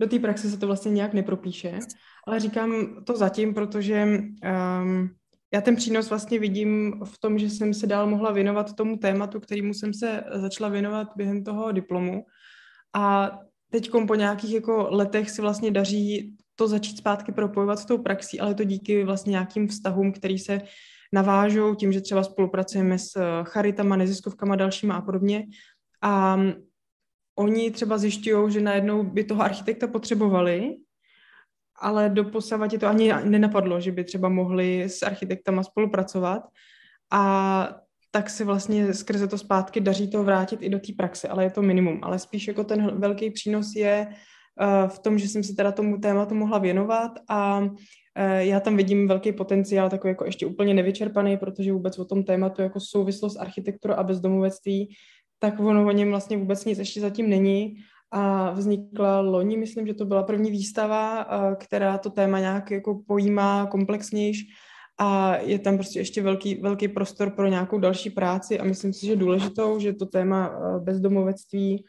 do 0.02 0.08
té 0.08 0.20
praxe 0.20 0.50
se 0.50 0.58
to 0.58 0.68
vlastně 0.68 0.92
nějak 0.92 1.14
nepropíše. 1.14 1.80
Ale 2.28 2.40
říkám 2.40 3.04
to 3.04 3.18
zatím, 3.18 3.54
protože 3.54 4.04
um, 4.04 5.10
já 5.54 5.62
ten 5.62 5.76
přínos 5.76 6.10
vlastně 6.10 6.40
vidím 6.40 7.02
v 7.04 7.18
tom, 7.18 7.40
že 7.40 7.50
jsem 7.50 7.74
se 7.74 7.88
dál 7.88 8.08
mohla 8.08 8.32
věnovat 8.32 8.76
tomu 8.76 8.98
tématu, 8.98 9.40
kterýmu 9.40 9.74
jsem 9.74 9.94
se 9.94 10.24
začala 10.34 10.70
věnovat 10.70 11.08
během 11.16 11.44
toho 11.44 11.72
diplomu. 11.72 12.26
A 12.94 13.32
teď 13.72 13.92
po 14.08 14.16
nějakých 14.16 14.54
jako 14.54 14.88
letech 14.92 15.30
si 15.30 15.42
vlastně 15.42 15.72
daří 15.72 16.36
to 16.56 16.68
začít 16.68 16.98
zpátky 16.98 17.32
propojovat 17.32 17.80
s 17.80 17.86
tou 17.86 17.98
praxí, 17.98 18.40
ale 18.40 18.56
to 18.56 18.64
díky 18.64 19.04
vlastně 19.04 19.32
nějakým 19.32 19.68
vztahům, 19.68 20.12
který 20.12 20.40
se 20.40 20.62
navážou 21.14 21.76
tím, 21.76 21.92
že 21.92 22.02
třeba 22.02 22.24
spolupracujeme 22.24 23.00
s 23.00 23.42
charitama, 23.44 23.96
neziskovkama 23.96 24.56
dalšíma 24.56 24.96
a 24.96 25.02
podobně. 25.02 25.46
A 26.02 26.40
oni 27.36 27.72
třeba 27.72 27.98
zjišťují, 27.98 28.52
že 28.52 28.62
najednou 28.62 29.04
by 29.04 29.24
toho 29.24 29.42
architekta 29.42 29.88
potřebovali 29.88 30.78
ale 31.84 32.10
do 32.10 32.26
je 32.72 32.80
to 32.80 32.88
ani 32.88 33.14
nenapadlo, 33.24 33.82
že 33.82 33.92
by 33.92 34.04
třeba 34.04 34.30
mohli 34.30 34.84
s 34.84 35.04
architektama 35.04 35.64
spolupracovat 35.64 36.44
a 37.12 37.76
tak 38.12 38.30
se 38.30 38.46
vlastně 38.46 38.94
skrze 38.94 39.28
to 39.28 39.38
zpátky 39.38 39.82
daří 39.82 40.10
to 40.10 40.24
vrátit 40.24 40.62
i 40.62 40.70
do 40.70 40.80
té 40.80 40.94
praxe, 40.98 41.28
ale 41.28 41.44
je 41.44 41.52
to 41.52 41.62
minimum. 41.62 42.00
Ale 42.04 42.20
spíš 42.20 42.48
jako 42.48 42.64
ten 42.64 43.00
velký 43.00 43.32
přínos 43.32 43.76
je 43.76 44.08
uh, 44.08 44.90
v 44.90 45.00
tom, 45.00 45.20
že 45.20 45.28
jsem 45.28 45.44
se 45.44 45.54
teda 45.54 45.72
tomu 45.72 45.98
tématu 45.98 46.36
mohla 46.36 46.58
věnovat 46.58 47.12
a 47.30 47.60
uh, 47.60 47.70
já 48.38 48.60
tam 48.60 48.78
vidím 48.78 49.08
velký 49.08 49.32
potenciál, 49.32 49.90
takový 49.90 50.12
jako 50.12 50.26
ještě 50.26 50.46
úplně 50.46 50.74
nevyčerpaný, 50.74 51.38
protože 51.38 51.74
vůbec 51.74 52.00
o 52.00 52.06
tom 52.06 52.24
tématu 52.24 52.62
jako 52.62 52.80
souvislost 52.80 53.38
architektura 53.40 53.96
a 53.96 54.04
bezdomovectví, 54.04 54.96
tak 55.44 55.60
ono 55.60 55.88
o 55.88 55.92
něm 55.92 56.10
vlastně 56.10 56.38
vůbec 56.38 56.66
nic 56.66 56.80
ještě 56.80 57.02
zatím 57.02 57.30
není 57.30 57.76
a 58.12 58.52
vznikla 58.52 59.20
loni, 59.20 59.58
myslím, 59.58 59.88
že 59.88 59.94
to 59.94 60.06
byla 60.06 60.24
první 60.24 60.52
výstava, 60.52 61.28
která 61.56 61.98
to 61.98 62.10
téma 62.10 62.40
nějak 62.40 62.72
jako 62.72 63.02
pojímá 63.08 63.66
komplexnějš 63.66 64.38
a 65.00 65.36
je 65.36 65.60
tam 65.60 65.78
prostě 65.78 66.00
ještě 66.00 66.22
velký, 66.22 66.56
velký 66.56 66.88
prostor 66.88 67.30
pro 67.30 67.48
nějakou 67.48 67.80
další 67.80 68.10
práci 68.10 68.60
a 68.60 68.64
myslím 68.64 68.94
si, 68.94 69.06
že 69.06 69.16
důležitou, 69.16 69.80
že 69.80 69.94
to 69.94 70.06
téma 70.06 70.52
bezdomovectví 70.80 71.86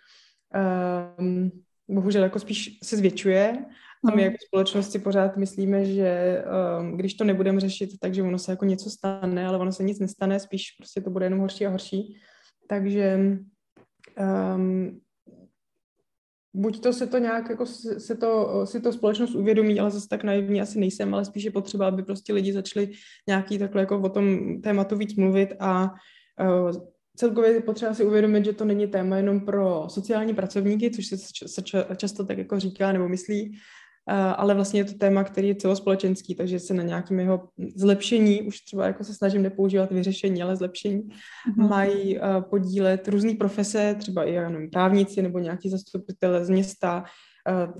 um, 1.19 1.51
bohužel 1.88 2.23
jako 2.23 2.38
spíš 2.38 2.79
se 2.83 2.97
zvětšuje 2.97 3.64
a 4.05 4.11
my 4.11 4.12
hmm. 4.12 4.21
jako 4.21 4.37
společnosti 4.47 4.99
pořád 4.99 5.37
myslíme, 5.37 5.85
že 5.85 6.43
um, 6.81 6.97
když 6.97 7.14
to 7.14 7.25
nebudeme 7.25 7.61
řešit, 7.61 7.90
takže 8.01 8.23
ono 8.23 8.38
se 8.38 8.53
jako 8.53 8.64
něco 8.64 8.90
stane, 8.90 9.47
ale 9.47 9.59
ono 9.59 9.73
se 9.73 9.83
nic 9.83 9.99
nestane, 9.99 10.40
spíš 10.40 10.71
prostě 10.79 11.01
to 11.01 11.11
bude 11.11 11.27
jenom 11.27 11.38
horší 11.38 11.67
a 11.67 11.71
horší. 11.71 12.21
Takže 12.68 13.38
um, 14.57 15.00
buď 16.55 16.81
to 16.81 16.92
se 16.92 17.07
to 17.07 17.18
nějak, 17.18 17.50
jako 17.50 17.66
se 17.98 18.14
to, 18.14 18.66
si 18.66 18.81
to 18.81 18.92
společnost 18.92 19.35
uvědomí, 19.35 19.81
ale 19.81 19.90
zase 19.90 20.09
tak 20.09 20.24
naivní 20.24 20.61
asi 20.61 20.81
nejsem, 20.81 21.14
ale 21.14 21.24
spíš 21.24 21.44
je 21.44 21.50
potřeba, 21.50 21.88
aby 21.88 22.03
prostě 22.03 22.33
lidi 22.33 22.53
začali 22.53 22.90
nějaký 23.29 23.59
takhle 23.59 23.83
jako 23.83 24.00
o 24.00 24.09
tom 24.09 24.38
tématu 24.62 24.96
víc 24.96 25.14
mluvit 25.14 25.53
a 25.61 25.90
uh, 26.40 26.70
celkově 27.16 27.53
je 27.53 27.61
potřeba 27.61 27.94
si 27.94 28.05
uvědomit, 28.05 28.44
že 28.44 28.53
to 28.53 28.64
není 28.64 28.87
téma 28.87 29.16
jenom 29.16 29.40
pro 29.40 29.87
sociální 29.88 30.35
pracovníky, 30.35 30.90
což 30.90 31.07
se, 31.07 31.18
se 31.48 31.62
často 31.96 32.24
tak 32.24 32.38
jako 32.38 32.61
říká 32.61 32.92
nebo 32.92 33.09
myslí, 33.09 33.59
ale 34.37 34.55
vlastně 34.55 34.81
je 34.81 34.85
to 34.85 34.99
téma, 34.99 35.25
který 35.25 35.49
je 35.49 35.55
celospolečenský, 35.55 36.35
takže 36.35 36.61
se 36.61 36.75
na 36.75 36.83
nějakém 36.83 37.21
jeho 37.21 37.49
zlepšení, 37.77 38.43
už 38.43 38.61
třeba 38.61 38.87
jako 38.87 39.05
se 39.05 39.14
snažím 39.14 39.43
nepoužívat 39.43 39.90
vyřešení, 39.90 40.43
ale 40.43 40.57
zlepšení, 40.57 41.03
mm-hmm. 41.03 41.69
mají 41.69 42.19
podílet 42.51 43.09
různé 43.09 43.35
profese, 43.35 43.97
třeba 43.99 44.25
i 44.25 44.33
nevím, 44.33 44.71
právníci 44.71 45.23
nebo 45.23 45.38
nějaký 45.38 45.69
zastupitelé 45.69 46.45
z 46.45 46.51
města, 46.51 47.05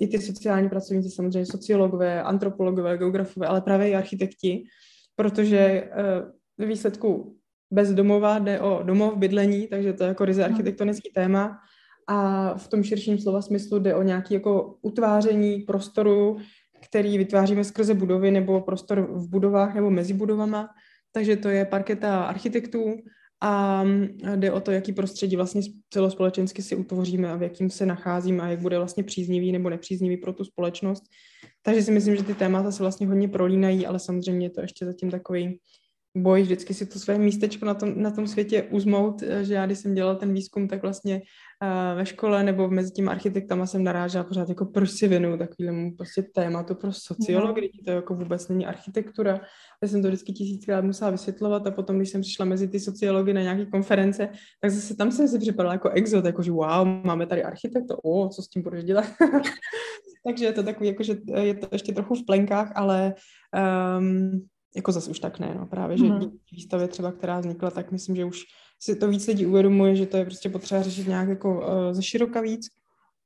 i 0.01 0.07
ty 0.07 0.19
sociální 0.19 0.69
pracovníci, 0.69 1.11
samozřejmě 1.11 1.47
sociologové, 1.47 2.23
antropologové, 2.23 2.99
geografové, 2.99 3.47
ale 3.47 3.61
právě 3.61 3.89
i 3.89 3.95
architekti, 3.95 4.65
protože 5.17 5.91
ve 6.59 6.67
výsledku 6.67 7.37
bez 7.71 7.95
domova 7.95 8.39
jde 8.39 8.61
o 8.61 8.83
domov, 8.83 9.17
bydlení, 9.17 9.67
takže 9.67 9.93
to 9.93 10.05
je 10.05 10.09
jako 10.09 10.25
ryze 10.25 10.43
mhm. 10.43 10.51
architektonický 10.53 11.13
téma 11.15 11.59
a 12.07 12.55
v 12.55 12.69
tom 12.69 12.83
širším 12.83 13.19
slova 13.19 13.43
smyslu 13.43 13.79
jde 13.79 13.95
o 13.95 14.03
nějaké 14.03 14.35
jako 14.35 14.77
utváření 14.83 15.59
prostoru, 15.59 16.37
který 16.83 17.19
vytváříme 17.19 17.65
skrze 17.65 17.95
budovy 17.95 18.31
nebo 18.31 18.61
prostor 18.61 19.01
v 19.01 19.29
budovách 19.29 19.75
nebo 19.75 19.91
mezi 19.91 20.15
budovama. 20.15 20.69
Takže 21.13 21.37
to 21.37 21.49
je 21.49 21.65
parketa 21.65 22.25
architektů 22.25 22.97
a 23.43 23.85
jde 24.37 24.53
o 24.53 24.61
to, 24.61 24.71
jaký 24.71 24.93
prostředí 24.93 25.37
vlastně 25.37 25.63
celospolečensky 25.91 26.63
si 26.63 26.77
utvoříme 26.77 27.33
a 27.33 27.37
v 27.37 27.43
jakým 27.43 27.71
se 27.71 27.87
nacházíme 27.87 28.43
a 28.43 28.49
jak 28.49 28.61
bude 28.61 28.79
vlastně 28.79 29.05
příznivý 29.05 29.53
nebo 29.53 29.71
nepříznivý 29.71 30.17
pro 30.17 30.33
tu 30.33 30.45
společnost. 30.45 31.03
Takže 31.63 31.83
si 31.83 31.91
myslím, 31.91 32.17
že 32.17 32.23
ty 32.23 32.35
témata 32.35 32.71
se 32.71 32.83
vlastně 32.83 33.07
hodně 33.07 33.29
prolínají, 33.29 33.87
ale 33.87 33.99
samozřejmě 33.99 34.47
je 34.47 34.51
to 34.51 34.61
ještě 34.61 34.87
zatím 34.87 35.11
takový 35.11 35.59
boj 36.17 36.43
vždycky 36.43 36.75
si 36.75 36.87
to 36.87 36.99
své 36.99 37.19
místečko 37.19 37.67
na 37.67 37.75
tom, 37.75 38.03
na 38.03 38.11
tom 38.11 38.27
světě 38.27 38.63
uzmout, 38.63 39.23
že 39.43 39.55
já 39.55 39.67
když 39.67 39.79
jsem 39.79 39.95
dělala 39.95 40.15
ten 40.15 40.33
výzkum, 40.33 40.69
tak 40.69 40.83
vlastně 40.83 41.23
ve 41.95 42.07
škole 42.07 42.43
nebo 42.43 42.71
mezi 42.71 42.91
tím 42.91 43.09
architektama 43.09 43.67
jsem 43.67 43.85
narážela 43.85 44.25
pořád, 44.25 44.49
jako 44.49 44.67
proč 44.67 44.91
si 44.91 45.09
věnuju 45.09 45.39
takovému 45.39 45.97
prostě 45.97 46.23
tématu 46.23 46.75
pro 46.75 46.93
sociologii, 46.93 47.71
mm. 47.75 47.85
to 47.85 47.91
jako 47.91 48.15
vůbec 48.15 48.49
není 48.49 48.67
architektura. 48.67 49.41
Já 49.83 49.89
jsem 49.89 50.03
to 50.03 50.09
vždycky 50.09 50.33
tisíckrát 50.33 50.85
musela 50.85 51.11
vysvětlovat 51.11 51.67
a 51.67 51.71
potom, 51.71 51.97
když 51.97 52.11
jsem 52.11 52.21
přišla 52.21 52.45
mezi 52.45 52.69
ty 52.69 52.81
sociology 52.81 53.33
na 53.33 53.43
nějaké 53.43 53.67
konference, 53.67 54.29
tak 54.61 54.71
zase 54.71 54.97
tam 54.97 55.11
jsem 55.11 55.29
si 55.29 55.39
připadala 55.39 55.73
jako 55.73 55.91
exot, 55.91 56.25
jako 56.25 56.43
že 56.43 56.51
wow, 56.51 57.05
máme 57.05 57.27
tady 57.27 57.43
architekta, 57.43 57.97
o, 58.05 58.29
co 58.29 58.43
s 58.43 58.49
tím 58.49 58.63
budeš 58.63 58.85
dělat? 58.85 59.05
Takže 60.27 60.45
je 60.45 60.53
to 60.53 60.63
takový, 60.63 60.89
jako, 60.89 61.03
že 61.03 61.17
je 61.41 61.55
to 61.55 61.69
ještě 61.73 61.93
trochu 61.93 62.15
v 62.15 62.27
plenkách, 62.27 62.73
ale 62.75 63.15
um, 63.99 64.47
jako 64.77 64.93
zase 64.93 65.11
už 65.11 65.19
tak 65.19 65.39
ne, 65.39 65.55
no 65.59 65.67
právě, 65.67 65.99
že 65.99 66.05
mm. 66.05 66.21
výstavě 66.53 66.89
třeba, 66.89 67.13
která 67.13 67.41
vznikla, 67.41 67.71
tak 67.71 67.93
myslím, 67.93 68.17
že 68.17 68.25
už 68.25 68.43
si 68.81 68.97
to 68.97 69.09
víc 69.09 69.27
lidí 69.27 69.47
uvědomuje, 69.47 69.97
že 69.97 70.07
to 70.07 70.17
je 70.17 70.25
prostě 70.25 70.49
potřeba 70.49 70.83
řešit 70.83 71.09
nějak 71.09 71.29
jako 71.29 71.61
uh, 71.61 71.93
ze 71.93 72.03
široka 72.03 72.41
víc, 72.41 72.69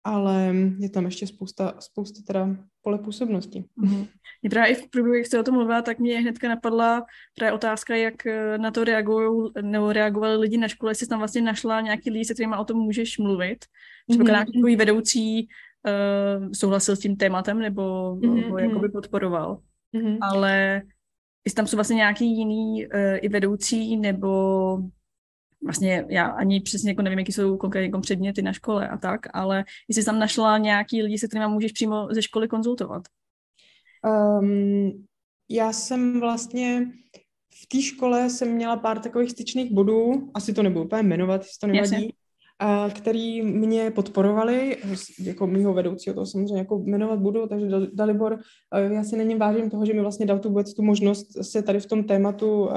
ale 0.05 0.55
je 0.79 0.91
tam 0.91 1.05
ještě 1.05 1.27
spousta, 1.27 1.75
spousta 1.79 2.21
teda 2.27 2.57
pole 2.83 2.99
působnosti. 2.99 3.65
Mm-hmm. 3.85 4.07
Mě 4.43 4.51
právě 4.51 4.73
i 4.73 4.75
v 4.75 4.91
průběhu, 4.91 5.15
jak 5.15 5.27
jste 5.27 5.41
o 5.41 5.43
tom 5.43 5.55
mluvila, 5.55 5.83
tak 5.83 5.99
mě 5.99 6.21
hnedka 6.21 6.49
napadla 6.49 7.05
právě 7.35 7.53
otázka, 7.53 7.97
jak 7.97 8.27
eh, 8.27 8.59
na 8.59 8.71
to 8.71 8.85
reagují, 8.85 9.51
nebo 9.63 9.93
reagovali 9.93 10.37
lidi 10.37 10.57
na 10.57 10.69
škole, 10.69 10.91
jestli 10.91 11.07
jsi 11.07 11.11
tam 11.11 11.19
vlastně 11.19 11.43
našla 11.43 11.81
nějaký 11.81 12.11
lidi, 12.11 12.25
se 12.25 12.35
kterými 12.35 12.57
o 12.57 12.65
tom 12.65 12.79
můžeš 12.79 13.19
mluvit. 13.19 13.59
Třeba 14.11 14.25
mm-hmm. 14.25 14.31
nějaký 14.31 14.77
vedoucí 14.77 15.49
uh, 15.49 16.53
souhlasil 16.53 16.97
s 16.97 17.01
tím 17.01 17.17
tématem, 17.17 17.59
nebo 17.59 17.83
mm-hmm. 18.17 18.51
ho 18.51 18.59
jakoby 18.59 18.89
podporoval. 18.89 19.59
Mm-hmm. 19.95 20.19
Ale 20.21 20.83
jestli 21.45 21.57
tam 21.57 21.67
jsou 21.67 21.77
vlastně 21.77 21.97
nějaký 21.97 22.37
jiný 22.37 22.87
uh, 22.87 23.01
i 23.21 23.29
vedoucí, 23.29 23.97
nebo 23.97 24.79
vlastně 25.62 26.05
já 26.09 26.27
ani 26.27 26.61
přesně 26.61 26.90
jako 26.90 27.03
nevím, 27.03 27.18
jaký 27.18 27.33
jsou 27.33 27.57
konkrétně 27.57 27.87
jako 27.87 28.01
předměty 28.01 28.42
na 28.42 28.53
škole 28.53 28.88
a 28.88 28.97
tak, 28.97 29.21
ale 29.33 29.64
jestli 29.88 30.03
jsi 30.03 30.07
tam 30.07 30.18
našla 30.18 30.59
nějaký 30.59 31.03
lidi, 31.03 31.18
se 31.18 31.29
kterými 31.29 31.53
můžeš 31.53 31.73
přímo 31.73 32.09
ze 32.11 32.23
školy 32.23 32.49
konzultovat. 32.49 33.03
Um, 34.40 35.07
já 35.49 35.73
jsem 35.73 36.21
vlastně 36.21 36.87
v 37.62 37.66
té 37.66 37.83
škole 37.83 38.31
jsem 38.31 38.53
měla 38.53 38.77
pár 38.77 38.99
takových 38.99 39.31
styčných 39.31 39.73
bodů, 39.73 40.31
asi 40.35 40.53
to 40.55 40.62
nebudu 40.62 40.85
úplně 40.85 41.03
jmenovat, 41.03 41.40
jestli 41.40 41.59
to 41.61 41.66
nevadí, 41.66 42.14
a 42.61 42.90
který 42.90 43.42
mě 43.42 43.90
podporovali, 43.90 44.77
jako 45.18 45.47
mýho 45.47 45.75
vedoucího, 45.75 46.14
to 46.14 46.27
samozřejmě 46.27 46.59
jako 46.59 46.83
jmenovat 46.87 47.18
budu, 47.18 47.47
takže 47.47 47.66
Dalibor, 47.92 48.38
já 48.88 49.05
si 49.05 49.16
na 49.16 49.25
něm 49.25 49.38
vážím 49.38 49.71
toho, 49.71 49.87
že 49.87 49.94
mi 49.94 50.01
vlastně 50.01 50.27
dal 50.27 50.38
tu 50.38 50.49
vůbec 50.49 50.75
tu 50.75 50.83
možnost 50.83 51.27
se 51.42 51.62
tady 51.62 51.81
v 51.81 51.87
tom 51.87 52.05
tématu 52.05 52.68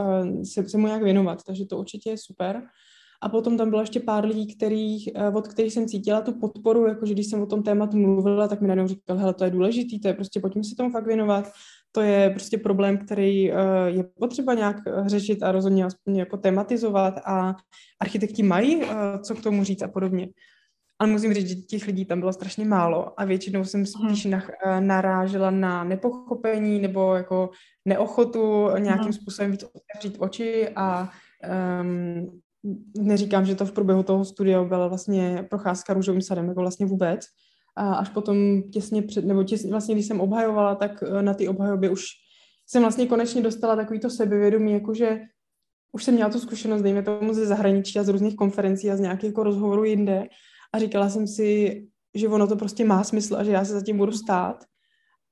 se, 0.44 0.70
se 0.70 0.78
mu 0.78 0.88
nějak 0.88 1.04
věnovat, 1.04 1.44
takže 1.44 1.66
to 1.66 1.78
určitě 1.78 2.10
je 2.10 2.18
super. 2.18 2.62
A 3.24 3.30
potom 3.30 3.58
tam 3.58 3.70
bylo 3.70 3.82
ještě 3.82 4.00
pár 4.00 4.26
lidí, 4.26 4.56
kterých, 4.56 5.10
od 5.34 5.48
kterých 5.48 5.74
jsem 5.74 5.88
cítila 5.88 6.22
tu 6.22 6.34
podporu, 6.40 6.88
jakože 6.88 7.14
když 7.14 7.28
jsem 7.28 7.42
o 7.42 7.46
tom 7.46 7.64
tématu 7.64 7.98
mluvila, 7.98 8.48
tak 8.48 8.62
mi 8.62 8.68
najednou 8.68 8.88
říkal, 8.88 9.18
hele, 9.18 9.34
to 9.34 9.44
je 9.44 9.50
důležitý, 9.50 10.00
to 10.00 10.08
je 10.08 10.14
prostě, 10.14 10.40
pojďme 10.40 10.64
se 10.64 10.76
tomu 10.76 10.92
fakt 10.92 11.06
věnovat 11.06 11.52
to 11.92 12.02
je 12.02 12.30
prostě 12.30 12.58
problém, 12.58 12.98
který 12.98 13.52
uh, 13.52 13.58
je 13.86 14.04
potřeba 14.20 14.54
nějak 14.54 14.78
eh, 14.88 15.10
řešit 15.10 15.44
a 15.44 15.52
rozhodně 15.52 15.86
aspoň 15.86 16.16
jako 16.16 16.38
tematizovat 16.38 17.20
a 17.26 17.56
architekti 18.02 18.44
mají 18.44 18.76
uh, 18.76 18.90
co 19.22 19.36
k 19.36 19.44
tomu 19.44 19.64
říct 19.64 19.82
a 19.82 19.88
podobně. 19.88 20.28
Ale 21.00 21.10
musím 21.10 21.34
říct, 21.34 21.48
že 21.48 21.56
těch 21.56 21.88
lidí 21.88 22.06
tam 22.06 22.20
bylo 22.20 22.34
strašně 22.34 22.66
málo 22.66 23.20
a 23.20 23.26
většinou 23.26 23.66
jsem 23.66 23.86
spíš 23.86 24.26
na, 24.26 24.44
narážela 24.80 25.52
na 25.52 25.84
nepochopení 25.84 26.80
nebo 26.80 27.16
jako 27.16 27.50
neochotu 27.86 28.70
nějakým 28.78 29.04
hmm. 29.04 29.14
způsobem 29.14 29.52
víc 29.52 29.64
otevřít 29.64 30.18
oči 30.20 30.70
a 30.76 31.10
um, 31.82 32.42
neříkám, 32.98 33.46
že 33.46 33.56
to 33.56 33.66
v 33.66 33.72
průběhu 33.72 34.04
toho 34.04 34.26
studia 34.26 34.64
byla 34.64 34.88
vlastně 34.88 35.48
procházka 35.50 35.94
růžovým 35.94 36.22
sadem, 36.22 36.48
jako 36.48 36.60
vlastně 36.60 36.86
vůbec, 36.86 37.22
a 37.76 37.94
až 37.94 38.10
potom 38.10 38.62
těsně 38.62 39.02
před, 39.02 39.26
nebo 39.26 39.44
těsně, 39.44 39.72
vlastně 39.72 39.96
když 39.96 40.08
jsem 40.08 40.22
obhajovala, 40.22 40.76
tak 40.76 41.04
eh, 41.04 41.22
na 41.22 41.34
té 41.34 41.50
obhajobě 41.50 41.90
už 41.90 42.06
jsem 42.68 42.82
vlastně 42.82 43.08
konečně 43.08 43.42
dostala 43.42 43.76
takový 43.76 44.00
to 44.00 44.10
sebevědomí, 44.10 44.74
jakože 44.74 45.20
už 45.92 46.04
jsem 46.04 46.14
měla 46.14 46.30
tu 46.30 46.40
zkušenost, 46.40 46.82
dejme 46.82 47.04
tomu 47.04 47.34
ze 47.34 47.46
zahraničí 47.46 48.00
a 48.00 48.04
z 48.04 48.08
různých 48.08 48.36
konferencí 48.36 48.92
a 48.92 48.96
z 48.96 49.00
nějakých 49.00 49.28
jako 49.28 49.44
rozhovorů 49.44 49.84
jinde 49.84 50.28
a 50.74 50.80
říkala 50.80 51.10
jsem 51.10 51.28
si, 51.28 51.82
že 52.16 52.28
ono 52.28 52.48
to 52.48 52.56
prostě 52.56 52.86
má 52.86 53.04
smysl 53.04 53.36
a 53.36 53.44
že 53.44 53.52
já 53.52 53.66
se 53.66 53.74
zatím 53.74 53.98
budu 53.98 54.12
stát. 54.12 54.64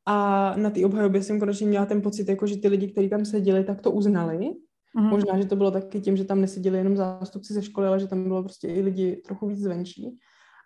A 0.05 0.53
na 0.57 0.69
té 0.69 0.85
obhajobě 0.85 1.23
jsem 1.23 1.39
konečně 1.39 1.67
měla 1.67 1.85
ten 1.85 2.01
pocit, 2.01 2.29
jako 2.29 2.47
že 2.47 2.57
ty 2.57 2.67
lidi, 2.67 2.87
kteří 2.87 3.09
tam 3.09 3.25
seděli, 3.25 3.63
tak 3.63 3.81
to 3.81 3.91
uznali. 3.91 4.37
Mm. 4.97 5.05
Možná, 5.05 5.37
že 5.37 5.45
to 5.45 5.55
bylo 5.55 5.71
taky 5.71 6.01
tím, 6.01 6.17
že 6.17 6.23
tam 6.23 6.41
neseděli 6.41 6.77
jenom 6.77 6.97
zástupci 6.97 7.53
ze 7.53 7.61
školy, 7.61 7.87
ale 7.87 7.99
že 7.99 8.07
tam 8.07 8.23
bylo 8.23 8.43
prostě 8.43 8.67
i 8.67 8.81
lidi 8.81 9.15
trochu 9.15 9.47
víc 9.47 9.59
zvenčí 9.59 10.19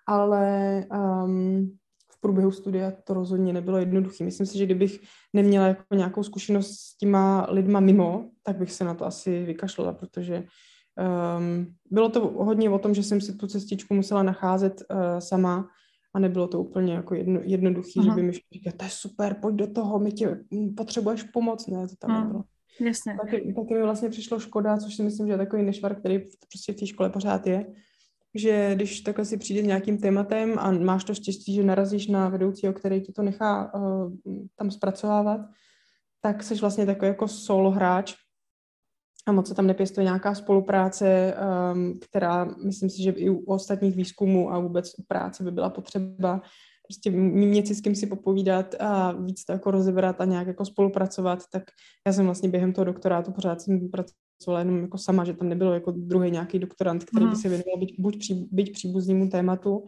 ale 0.08 0.86
um, 1.26 1.72
v 2.12 2.22
průběhu 2.22 2.52
studia 2.52 2.92
to 3.04 3.13
rozhodně 3.13 3.54
nebylo 3.54 3.78
jednoduché. 3.78 4.24
Myslím 4.24 4.48
si, 4.48 4.58
že 4.58 4.66
kdybych 4.66 5.00
neměla 5.34 5.68
jako 5.68 5.96
nějakou 5.96 6.24
zkušenost 6.24 6.72
s 6.72 6.98
těma 6.98 7.48
lidma 7.50 7.80
mimo, 7.80 8.30
tak 8.44 8.58
bych 8.58 8.72
se 8.72 8.84
na 8.84 8.94
to 8.94 9.06
asi 9.06 9.44
vykašlala, 9.44 9.94
protože 9.94 10.44
um, 11.38 11.76
bylo 11.92 12.10
to 12.10 12.20
hodně 12.20 12.70
o 12.70 12.80
tom, 12.80 12.94
že 12.94 13.04
jsem 13.04 13.22
si 13.22 13.36
tu 13.36 13.48
cestičku 13.48 13.94
musela 13.94 14.24
nacházet 14.24 14.84
uh, 14.92 15.20
sama 15.20 15.70
a 16.16 16.20
nebylo 16.20 16.48
to 16.48 16.60
úplně 16.60 16.94
jako 16.94 17.16
jedno, 17.16 17.39
jednoduché, 17.44 18.04
že 18.04 18.12
by 18.12 18.24
mi 18.24 18.32
říkal, 18.32 18.74
to 18.78 18.86
je 18.86 18.92
super, 18.92 19.36
pojď 19.42 19.56
do 19.56 19.68
toho, 19.68 20.00
my 20.00 20.12
tě 20.12 20.44
potřebuješ 20.78 21.24
pomoc, 21.24 21.68
ne, 21.68 21.88
to 21.88 21.96
tam 22.00 22.12
hmm. 22.12 22.24
nebylo. 22.24 22.44
Jasně. 22.80 23.18
Taky, 23.22 23.54
taky 23.54 23.74
mi 23.74 23.84
vlastně 23.84 24.10
přišlo 24.10 24.39
škoda, 24.39 24.78
což 24.78 24.96
si 24.96 25.04
myslím, 25.04 25.28
že 25.28 25.34
je 25.34 25.38
takový 25.38 25.63
nešvar, 25.63 25.96
který 25.96 26.20
prostě 26.20 26.74
v 26.74 26.76
té 26.76 26.88
škole 26.88 27.10
pořád 27.10 27.48
je, 27.48 27.66
že 28.36 28.76
když 28.76 29.02
takhle 29.02 29.26
si 29.26 29.38
přijde 29.38 29.62
s 29.62 29.65
nějakým 29.65 29.98
tématem 29.98 30.60
a 30.60 30.72
máš 30.72 31.04
to 31.04 31.13
štěstí, 31.13 31.56
že 31.56 31.63
narazíš 31.63 32.08
na 32.08 32.30
vedoucího, 32.30 32.74
který 32.74 33.02
ti 33.02 33.12
to 33.12 33.22
nechá 33.22 33.74
uh, 33.74 34.13
tam 34.56 34.72
zpracovávat, 34.72 35.41
tak 36.22 36.43
jsi 36.43 36.56
vlastně 36.56 36.86
takový 36.86 37.08
jako 37.08 37.28
solo 37.28 37.72
hráč. 37.72 38.15
A 39.28 39.32
moc 39.32 39.48
se 39.48 39.56
tam 39.56 39.67
nepěstuje 39.67 40.04
nějaká 40.04 40.36
spolupráce, 40.36 41.36
um, 41.74 42.00
která 42.00 42.46
myslím 42.46 42.89
si, 42.89 43.04
že 43.04 43.12
i 43.12 43.30
u 43.30 43.43
ostatních 43.46 43.96
výzkumů 43.96 44.52
a 44.52 44.60
vůbec 44.60 45.00
u 45.00 45.04
práce 45.08 45.43
by 45.43 45.52
byla 45.52 45.69
potřeba 45.69 46.41
prostě 46.88 47.12
mít 47.12 47.67
si 47.67 47.76
s 47.76 47.82
kým 47.82 47.96
si 47.96 48.08
popovídat 48.08 48.76
a 48.80 49.12
víc 49.12 49.46
to 49.46 49.52
jako 49.52 49.72
rozebrat 49.72 50.22
a 50.22 50.26
nějak 50.26 50.48
jako 50.48 50.65
spolupracovat, 50.65 51.39
tak 51.52 51.63
já 52.08 52.13
jsem 52.13 52.26
vlastně 52.26 52.50
během 52.50 52.74
toho 52.74 52.86
doktorátu 52.86 53.32
pořád 53.32 53.62
jsem 53.62 53.89
pracovala 53.89 54.23
jenom 54.58 54.82
jako 54.82 54.98
sama, 54.98 55.24
že 55.24 55.34
tam 55.34 55.50
nebylo 55.50 55.74
jako 55.74 55.91
druhý 55.91 56.32
nějaký 56.32 56.60
doktorant, 56.60 57.04
který 57.04 57.28
by 57.28 57.36
se 57.36 57.50
věnoval 57.50 57.78
být, 57.80 57.96
buď 58.00 58.19
pří, 58.19 58.48
být 58.52 58.72
příbuznému 58.72 59.30
tématu, 59.30 59.86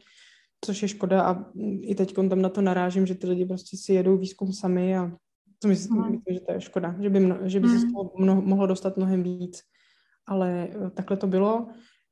což 0.66 0.82
je 0.82 0.88
škoda 0.88 1.22
a 1.22 1.46
i 1.82 1.96
teď 1.96 2.14
tam 2.14 2.42
na 2.42 2.50
to 2.50 2.62
narážím, 2.62 3.06
že 3.06 3.16
ty 3.16 3.28
lidi 3.28 3.46
prostě 3.46 3.78
si 3.78 3.94
jedou 3.94 4.18
výzkum 4.18 4.54
sami 4.54 4.98
a 4.98 5.12
to 5.60 5.68
myslím, 5.68 5.98
mm. 5.98 6.12
myslím 6.12 6.34
že 6.34 6.40
to 6.40 6.52
je 6.52 6.62
škoda, 6.62 6.96
že 7.02 7.10
by, 7.10 7.20
mno, 7.20 7.38
že 7.44 7.60
by 7.60 7.68
mm. 7.68 7.74
se 7.74 7.80
z 7.80 7.84
mhm. 7.84 7.94
toho 7.94 8.12
mno, 8.18 8.42
mohlo 8.42 8.68
dostat 8.68 8.98
mnohem 8.98 9.24
víc. 9.24 9.62
Ale 10.28 10.68
eh, 10.72 10.90
takhle 10.90 11.18
to 11.18 11.28
bylo. 11.28 11.68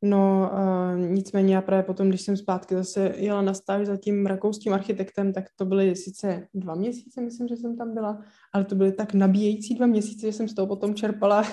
No 0.06 0.52
uh, 0.54 1.00
nicméně 1.00 1.56
já 1.56 1.62
právě 1.62 1.84
potom, 1.84 2.10
když 2.10 2.22
jsem 2.22 2.38
zpátky 2.38 2.76
zase 2.76 3.14
jela 3.18 3.42
na 3.42 3.54
stáž 3.54 3.88
za 3.88 3.98
tím 3.98 4.26
rakouským 4.26 4.74
architektem, 4.74 5.34
tak 5.34 5.46
to 5.56 5.66
byly 5.66 5.96
sice 5.96 6.48
dva 6.54 6.76
měsíce, 6.76 7.22
myslím, 7.22 7.48
že 7.48 7.58
jsem 7.58 7.78
tam 7.78 7.94
byla, 7.94 8.22
ale 8.54 8.66
to 8.66 8.76
byly 8.76 8.92
tak 8.92 9.14
nabíjející 9.14 9.76
dva 9.76 9.86
měsíce, 9.86 10.28
že 10.28 10.34
jsem 10.34 10.48
z 10.48 10.54
toho 10.54 10.68
potom 10.68 10.96
čerpala 10.96 11.44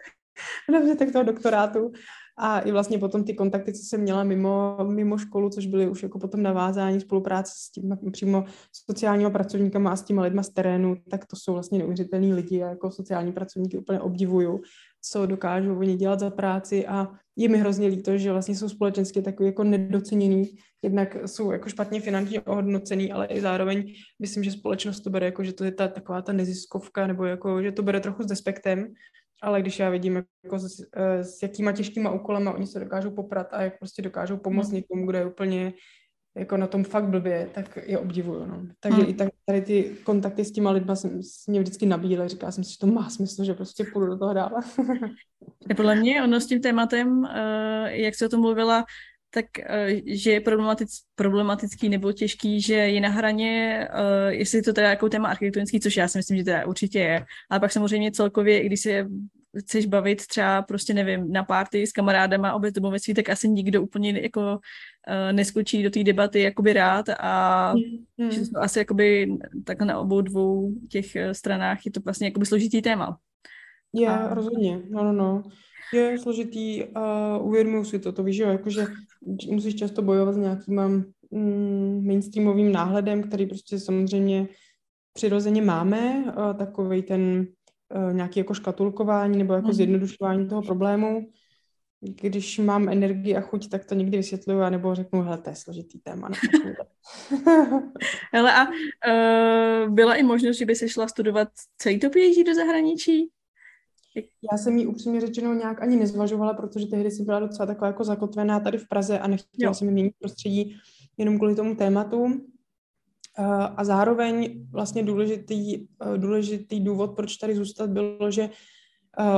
dobře, 0.72 0.96
tak 0.96 1.12
toho 1.12 1.24
doktorátu. 1.24 1.92
A 2.42 2.60
i 2.60 2.72
vlastně 2.72 2.98
potom 2.98 3.24
ty 3.24 3.34
kontakty, 3.34 3.72
co 3.72 3.82
jsem 3.82 4.00
měla 4.00 4.24
mimo, 4.24 4.76
mimo 4.88 5.18
školu, 5.18 5.50
což 5.50 5.66
byly 5.66 5.88
už 5.88 6.02
jako 6.02 6.18
potom 6.18 6.42
navázání 6.42 7.00
spolupráce 7.00 7.52
s 7.56 7.70
tím 7.70 7.96
přímo 8.12 8.44
sociálníma 8.86 9.30
pracovníkama 9.30 9.90
a 9.90 9.96
s 9.96 10.02
těma 10.02 10.22
lidma 10.22 10.42
z 10.42 10.48
terénu, 10.50 10.96
tak 11.10 11.26
to 11.26 11.36
jsou 11.36 11.52
vlastně 11.52 11.78
neuvěřitelní 11.78 12.34
lidi 12.34 12.62
a 12.62 12.68
jako 12.68 12.90
sociální 12.90 13.32
pracovníky 13.32 13.78
úplně 13.78 14.00
obdivuju, 14.00 14.60
co 15.02 15.26
dokážou 15.26 15.78
oni 15.78 15.96
dělat 15.96 16.20
za 16.20 16.30
práci 16.30 16.86
a 16.86 17.08
je 17.36 17.48
mi 17.48 17.58
hrozně 17.58 17.88
líto, 17.88 18.18
že 18.18 18.32
vlastně 18.32 18.56
jsou 18.56 18.68
společensky 18.68 19.22
takový 19.22 19.46
jako 19.46 19.64
nedoceněný, 19.64 20.50
jednak 20.82 21.16
jsou 21.26 21.52
jako 21.52 21.68
špatně 21.68 22.00
finančně 22.00 22.40
ohodnocený, 22.40 23.12
ale 23.12 23.26
i 23.26 23.40
zároveň 23.40 23.94
myslím, 24.18 24.44
že 24.44 24.50
společnost 24.50 25.00
to 25.00 25.10
bere 25.10 25.26
jako, 25.26 25.44
že 25.44 25.52
to 25.52 25.64
je 25.64 25.72
ta 25.72 25.88
taková 25.88 26.22
ta 26.22 26.32
neziskovka, 26.32 27.06
nebo 27.06 27.24
jako, 27.24 27.62
že 27.62 27.72
to 27.72 27.82
bere 27.82 28.00
trochu 28.00 28.22
s 28.22 28.26
despektem 28.26 28.94
ale 29.42 29.62
když 29.62 29.78
já 29.78 29.90
vidím, 29.90 30.22
jako 30.44 30.58
s, 30.58 30.86
eh, 30.96 31.24
s 31.24 31.42
jakýma 31.42 31.72
těžkýma 31.72 32.10
úkolama 32.10 32.52
oni 32.52 32.66
se 32.66 32.80
dokážou 32.80 33.10
poprat 33.10 33.48
a 33.52 33.62
jak 33.62 33.78
prostě 33.78 34.02
dokážou 34.02 34.36
pomoct 34.36 34.68
hmm. 34.68 34.76
někomu, 34.76 35.06
kdo 35.06 35.18
je 35.18 35.26
úplně 35.26 35.72
jako 36.36 36.56
na 36.56 36.66
tom 36.66 36.84
fakt 36.84 37.04
blbě, 37.04 37.48
tak 37.54 37.78
je 37.86 37.98
obdivuju. 37.98 38.46
No. 38.46 38.62
Takže 38.80 39.00
hmm. 39.00 39.10
i 39.10 39.14
tak, 39.14 39.28
tady 39.46 39.60
ty 39.60 39.96
kontakty 40.04 40.44
s 40.44 40.52
těma 40.52 40.70
lidma 40.70 40.96
jsem, 40.96 41.20
mě 41.46 41.60
vždycky 41.60 41.86
nabíjela. 41.86 42.28
Říkala 42.28 42.52
jsem 42.52 42.64
si, 42.64 42.72
že 42.72 42.78
to 42.78 42.86
má 42.86 43.10
smysl, 43.10 43.44
že 43.44 43.54
prostě 43.54 43.84
půjdu 43.92 44.06
do 44.06 44.18
toho 44.18 44.34
dále. 44.34 44.62
Podle 45.76 45.94
mě 45.94 46.22
ono 46.22 46.40
s 46.40 46.46
tím 46.46 46.60
tématem, 46.60 47.24
eh, 47.24 47.96
jak 47.96 48.14
se 48.14 48.26
o 48.26 48.28
tom 48.28 48.40
mluvila, 48.40 48.84
tak 49.30 49.44
eh, 49.58 49.88
že 50.06 50.30
je 50.32 50.40
problematic, 50.40 50.90
problematický 51.14 51.88
nebo 51.88 52.12
těžký, 52.12 52.60
že 52.60 52.74
je 52.74 53.00
na 53.00 53.08
hraně, 53.08 53.88
uh, 53.92 54.28
jestli 54.28 54.62
to 54.62 54.72
teda 54.72 54.88
jako 54.88 55.08
téma 55.08 55.28
architektonický, 55.28 55.80
což 55.80 55.96
já 55.96 56.08
si 56.08 56.18
myslím, 56.18 56.36
že 56.36 56.44
teda 56.44 56.66
určitě 56.66 56.98
je, 56.98 57.24
ale 57.50 57.60
pak 57.60 57.72
samozřejmě 57.72 58.12
celkově, 58.12 58.62
i 58.62 58.66
když 58.66 58.80
se 58.80 59.06
chceš 59.58 59.86
bavit 59.86 60.26
třeba 60.26 60.62
prostě 60.62 60.94
nevím, 60.94 61.32
na 61.32 61.44
párty 61.44 61.86
s 61.86 61.92
kamarádama 61.92 62.54
o 62.54 62.58
bezdomovectví, 62.58 63.14
tak 63.14 63.28
asi 63.28 63.48
nikdo 63.48 63.82
úplně 63.82 64.20
jako 64.20 64.40
uh, 64.40 65.32
neskočí 65.32 65.82
do 65.82 65.90
té 65.90 66.04
debaty 66.04 66.40
jakoby 66.40 66.72
rád 66.72 67.06
a 67.20 67.74
mm. 68.18 68.30
že 68.30 68.40
to 68.40 68.60
asi 68.60 68.78
jakoby 68.78 69.32
tak 69.64 69.82
na 69.82 69.98
obou 69.98 70.20
dvou 70.20 70.74
těch 70.90 71.06
stranách 71.32 71.78
je 71.86 71.92
to 71.92 72.00
vlastně 72.00 72.26
jakoby 72.26 72.46
složitý 72.46 72.82
téma. 72.82 73.18
Je, 73.92 74.08
a... 74.08 74.34
rozhodně, 74.34 74.82
no, 74.90 75.04
no, 75.04 75.12
no 75.12 75.42
je 75.92 76.18
složitý 76.18 76.84
a 76.94 77.36
uvědomuji 77.38 77.84
si 77.84 77.98
to, 77.98 78.12
to 78.12 78.22
víš, 78.22 78.36
jo, 78.36 78.48
jakože 78.48 78.86
musíš 79.50 79.74
často 79.74 80.02
bojovat 80.02 80.34
s 80.34 80.36
nějakým 80.36 81.04
mm, 81.30 82.06
mainstreamovým 82.06 82.72
náhledem, 82.72 83.22
který 83.22 83.46
prostě 83.46 83.78
samozřejmě 83.78 84.48
přirozeně 85.12 85.62
máme, 85.62 86.24
takový 86.58 87.02
ten 87.02 87.46
a, 87.90 88.12
nějaký 88.12 88.40
jako 88.40 88.54
škatulkování 88.54 89.38
nebo 89.38 89.54
jako 89.54 89.66
mm. 89.66 89.72
zjednodušování 89.72 90.48
toho 90.48 90.62
problému. 90.62 91.30
Když 92.00 92.58
mám 92.58 92.88
energii 92.88 93.36
a 93.36 93.40
chuť, 93.40 93.68
tak 93.68 93.84
to 93.84 93.94
někdy 93.94 94.16
vysvětluju, 94.16 94.60
nebo 94.70 94.94
řeknu, 94.94 95.22
hele, 95.22 95.38
to 95.38 95.50
je 95.50 95.56
složitý 95.56 95.98
téma. 95.98 96.30
hele, 98.32 98.52
a 98.54 98.66
uh, 98.66 99.94
byla 99.94 100.14
i 100.14 100.22
možnost, 100.22 100.56
že 100.56 100.66
by 100.66 100.74
se 100.74 100.88
šla 100.88 101.08
studovat 101.08 101.48
celý 101.78 101.98
to 102.00 102.10
PhD 102.10 102.46
do 102.46 102.54
zahraničí? 102.54 103.30
Já 104.52 104.58
jsem 104.58 104.76
ji 104.76 104.86
upřímně 104.86 105.20
řečeno 105.20 105.54
nějak 105.54 105.82
ani 105.82 105.96
nezvažovala, 105.96 106.54
protože 106.54 106.86
tehdy 106.86 107.10
jsem 107.10 107.26
byla 107.26 107.40
docela 107.40 107.66
taková 107.66 107.86
jako 107.86 108.04
zakotvená 108.04 108.60
tady 108.60 108.78
v 108.78 108.88
Praze 108.88 109.18
a 109.18 109.26
nechtěla 109.26 109.70
jo. 109.70 109.74
jsem 109.74 109.90
měnit 109.90 110.14
prostředí 110.18 110.76
jenom 111.18 111.36
kvůli 111.36 111.54
tomu 111.54 111.74
tématu. 111.74 112.40
A 113.76 113.84
zároveň 113.84 114.66
vlastně 114.70 115.02
důležitý, 115.02 115.86
důležitý 116.16 116.80
důvod, 116.80 117.16
proč 117.16 117.36
tady 117.36 117.54
zůstat, 117.54 117.90
bylo, 117.90 118.30
že 118.30 118.50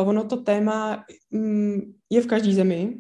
ono 0.05 0.25
to 0.25 0.37
téma 0.37 1.05
mm, 1.31 1.81
je 2.11 2.21
v 2.21 2.27
každé 2.27 2.53
zemi, 2.53 2.99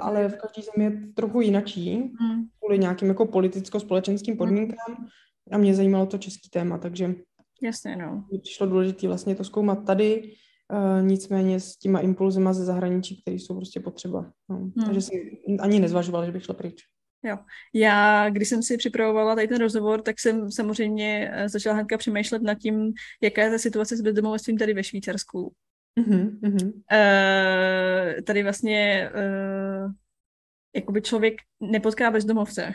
ale 0.00 0.28
v 0.28 0.36
každé 0.36 0.62
zemi 0.62 0.84
je 0.84 1.12
trochu 1.14 1.40
jinačí, 1.40 1.94
hmm. 1.94 2.44
kvůli 2.58 2.78
nějakým 2.78 3.08
jako 3.08 3.26
politicko-společenským 3.26 4.32
hmm. 4.32 4.38
podmínkám. 4.38 5.06
A 5.52 5.58
mě 5.58 5.74
zajímalo 5.74 6.06
to 6.06 6.18
český 6.18 6.50
téma, 6.50 6.78
takže 6.78 7.14
Jasně, 7.62 7.96
no. 7.96 8.24
přišlo 8.42 8.66
důležité 8.66 9.08
vlastně 9.08 9.34
to 9.34 9.44
zkoumat 9.44 9.84
tady, 9.84 10.32
nicméně 11.00 11.60
s 11.60 11.76
těma 11.76 12.00
impulzema 12.00 12.52
ze 12.52 12.64
zahraničí, 12.64 13.22
které 13.22 13.34
jsou 13.36 13.56
prostě 13.56 13.80
potřeba. 13.80 14.32
No. 14.48 14.56
Hmm. 14.56 14.72
Takže 14.84 15.00
jsem 15.00 15.20
ani 15.60 15.80
nezvažovala, 15.80 16.26
že 16.26 16.32
bych 16.32 16.44
šla 16.44 16.54
pryč. 16.54 16.82
Jo. 17.26 17.38
Já, 17.74 18.30
když 18.30 18.48
jsem 18.48 18.62
si 18.62 18.76
připravovala 18.76 19.34
tady 19.34 19.48
ten 19.48 19.60
rozhovor, 19.60 20.02
tak 20.02 20.20
jsem 20.20 20.50
samozřejmě 20.50 21.30
eh, 21.32 21.48
začala 21.48 21.74
hnedka 21.74 21.98
přemýšlet 21.98 22.42
nad 22.42 22.54
tím, 22.54 22.92
jaká 23.22 23.42
je 23.42 23.50
ta 23.50 23.58
situace 23.58 23.96
s 23.96 24.00
bezdomovstvím 24.00 24.58
tady 24.58 24.74
ve 24.74 24.84
Švýcarsku. 24.84 25.52
Mm-hmm, 26.00 26.40
mm-hmm. 26.40 26.72
Uh, 26.72 28.22
tady 28.22 28.42
vlastně 28.42 29.10
uh, 29.14 29.92
jakoby 30.74 31.02
člověk 31.02 31.34
nepotká 31.60 32.10
bezdomovce. 32.10 32.72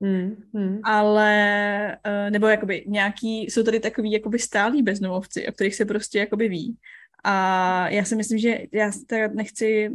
Mm, 0.00 0.36
mm. 0.52 0.80
Ale, 0.84 1.98
nebo 2.30 2.46
jakoby 2.46 2.84
nějaký, 2.86 3.42
jsou 3.42 3.62
tady 3.62 3.80
takový 3.80 4.12
jakoby 4.12 4.38
stálí 4.38 4.82
bezdomovci, 4.82 5.48
o 5.48 5.52
kterých 5.52 5.74
se 5.74 5.84
prostě 5.84 6.18
jakoby 6.18 6.48
ví. 6.48 6.76
A 7.24 7.88
já 7.88 8.04
si 8.04 8.16
myslím, 8.16 8.38
že 8.38 8.58
já 8.72 8.90
teda 9.06 9.28
nechci, 9.28 9.90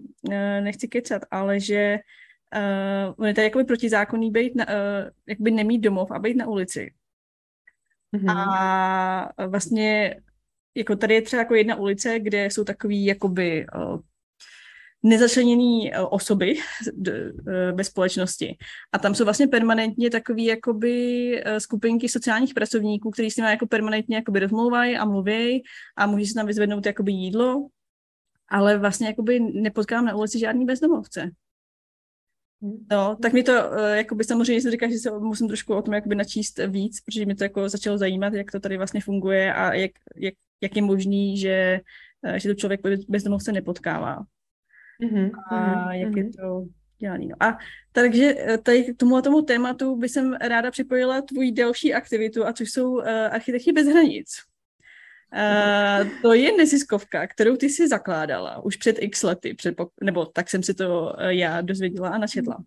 nechci 0.62 0.88
kecat, 0.88 1.22
ale 1.32 1.60
že 1.60 2.00
uh, 2.56 3.14
on 3.18 3.28
je 3.28 3.34
tady 3.34 3.46
jakoby 3.46 3.64
protizákonný 3.64 4.32
být 4.32 4.56
na, 4.56 4.66
uh, 4.68 4.74
jakoby 5.28 5.52
nemít 5.52 5.82
domov 5.82 6.12
a 6.12 6.20
být 6.20 6.38
na 6.38 6.48
ulici. 6.48 6.94
Mm-hmm. 8.16 8.32
A 8.32 9.48
vlastně 9.48 10.16
jako 10.76 10.96
tady 10.96 11.14
je 11.14 11.22
třeba 11.22 11.42
jako 11.42 11.56
jedna 11.56 11.76
ulice, 11.76 12.20
kde 12.20 12.46
jsou 12.46 12.64
takový 12.64 13.06
jakoby 13.06 13.66
uh, 13.76 14.00
nezačleněný 15.04 15.92
uh, 15.92 16.08
osoby 16.10 16.56
d, 16.94 17.32
uh, 17.32 17.76
bez 17.76 17.88
společnosti. 17.88 18.58
A 18.92 19.00
tam 19.00 19.16
jsou 19.16 19.24
vlastně 19.24 19.48
permanentně 19.48 20.10
takový 20.10 20.46
jakoby 20.46 21.44
skupinky 21.58 22.10
sociálních 22.10 22.54
pracovníků, 22.54 23.12
kteří 23.12 23.32
s 23.32 23.38
nimi 23.38 23.50
jako 23.50 23.68
permanentně 23.68 24.16
jakoby 24.16 24.40
rozmlouvají 24.40 24.98
a 24.98 25.06
mluví 25.06 25.64
a 25.98 26.08
může 26.08 26.26
se 26.26 26.34
tam 26.34 26.46
vyzvednout 26.46 26.86
jakoby 26.86 27.12
jídlo, 27.12 27.68
ale 28.50 28.78
vlastně 28.78 29.08
jakoby 29.08 29.40
nepotkám 29.40 30.06
na 30.06 30.16
ulici 30.16 30.40
žádný 30.40 30.66
bezdomovce. 30.66 31.32
No, 32.92 33.18
tak 33.22 33.34
mi 33.34 33.44
to, 33.44 33.52
uh, 33.52 33.94
jakoby 33.94 34.24
samozřejmě 34.24 34.62
jsem 34.62 34.72
říkala, 34.72 34.92
že 34.92 34.98
se 34.98 35.12
musím 35.20 35.48
trošku 35.48 35.74
o 35.74 35.82
tom 35.82 35.94
jakoby 35.94 36.16
načíst 36.16 36.60
víc, 36.68 37.02
protože 37.02 37.26
mi 37.26 37.36
to 37.36 37.44
jako 37.44 37.70
začalo 37.70 37.98
zajímat, 37.98 38.34
jak 38.34 38.52
to 38.52 38.60
tady 38.60 38.78
vlastně 38.78 39.02
funguje 39.02 39.54
a 39.54 39.74
jak, 39.74 39.92
jak, 40.16 40.34
jak 40.62 40.76
je 40.76 40.82
možný, 40.82 41.38
že, 41.38 41.80
uh, 42.30 42.36
že 42.36 42.50
to 42.50 42.56
člověk 42.56 42.82
bezdomovce 43.10 43.52
nepotkává. 43.52 44.26
Mm-hmm, 45.04 45.32
a 45.50 45.56
mm-hmm. 45.56 45.92
jak 45.92 46.16
je 46.16 46.30
to 46.30 46.66
dělaný. 46.98 47.28
No. 47.28 47.36
A 47.40 47.58
takže 47.92 48.36
eh, 48.38 48.58
tady 48.58 48.84
k 48.84 48.98
tomu, 48.98 49.22
tomu 49.22 49.42
tématu 49.42 49.96
by 49.96 50.10
jsem 50.10 50.34
ráda 50.34 50.72
připojila 50.72 51.22
tvůj 51.22 51.52
další 51.52 51.94
aktivitu, 51.94 52.46
a 52.46 52.54
což 52.54 52.72
jsou 52.72 52.92
uh, 52.92 53.08
architekti 53.08 53.72
bez 53.72 53.88
hranic. 53.88 54.44
Uh, 55.34 56.10
to 56.22 56.34
je 56.34 56.58
neziskovka, 56.58 57.28
kterou 57.28 57.56
ty 57.56 57.70
si 57.70 57.88
zakládala 57.88 58.66
už 58.66 58.76
před 58.76 58.96
x 59.00 59.24
lety, 59.24 59.54
předpok- 59.54 59.92
nebo 60.04 60.26
tak 60.26 60.50
jsem 60.50 60.64
si 60.64 60.74
to 60.74 61.02
uh, 61.02 61.24
já 61.28 61.62
dozvěděla 61.62 62.10
a 62.10 62.18
načetla. 62.18 62.58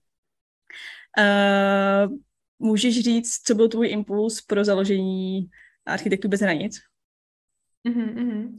Uh, 1.18 2.12
můžeš 2.59 3.01
říct, 3.01 3.42
co 3.46 3.55
byl 3.55 3.68
tvůj 3.68 3.88
impuls 3.88 4.40
pro 4.40 4.64
založení 4.64 5.51
Architektů 5.87 6.29
bez 6.29 6.40
hranic? 6.40 6.81
Mm-hmm. 7.88 8.57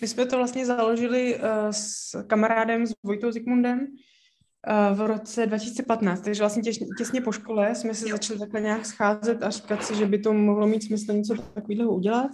My 0.00 0.08
jsme 0.08 0.26
to 0.26 0.36
vlastně 0.36 0.66
založili 0.66 1.36
uh, 1.36 1.42
s 1.70 2.10
kamarádem, 2.26 2.86
s 2.86 2.94
Vojtou 3.02 3.30
Zikmundem, 3.30 3.80
uh, 3.80 4.98
v 4.98 5.06
roce 5.06 5.46
2015, 5.46 6.20
takže 6.20 6.42
vlastně 6.42 6.62
těž, 6.62 6.78
těsně 6.98 7.20
po 7.20 7.32
škole 7.32 7.74
jsme 7.74 7.94
se 7.94 8.08
začali 8.08 8.38
takhle 8.38 8.60
nějak 8.60 8.86
scházet 8.86 9.42
a 9.42 9.50
říkat 9.50 9.84
si, 9.84 9.94
že 9.94 10.06
by 10.06 10.18
to 10.18 10.32
mohlo 10.32 10.66
mít 10.66 10.82
smysl 10.82 11.12
něco 11.12 11.34
takového 11.34 11.94
udělat. 11.94 12.30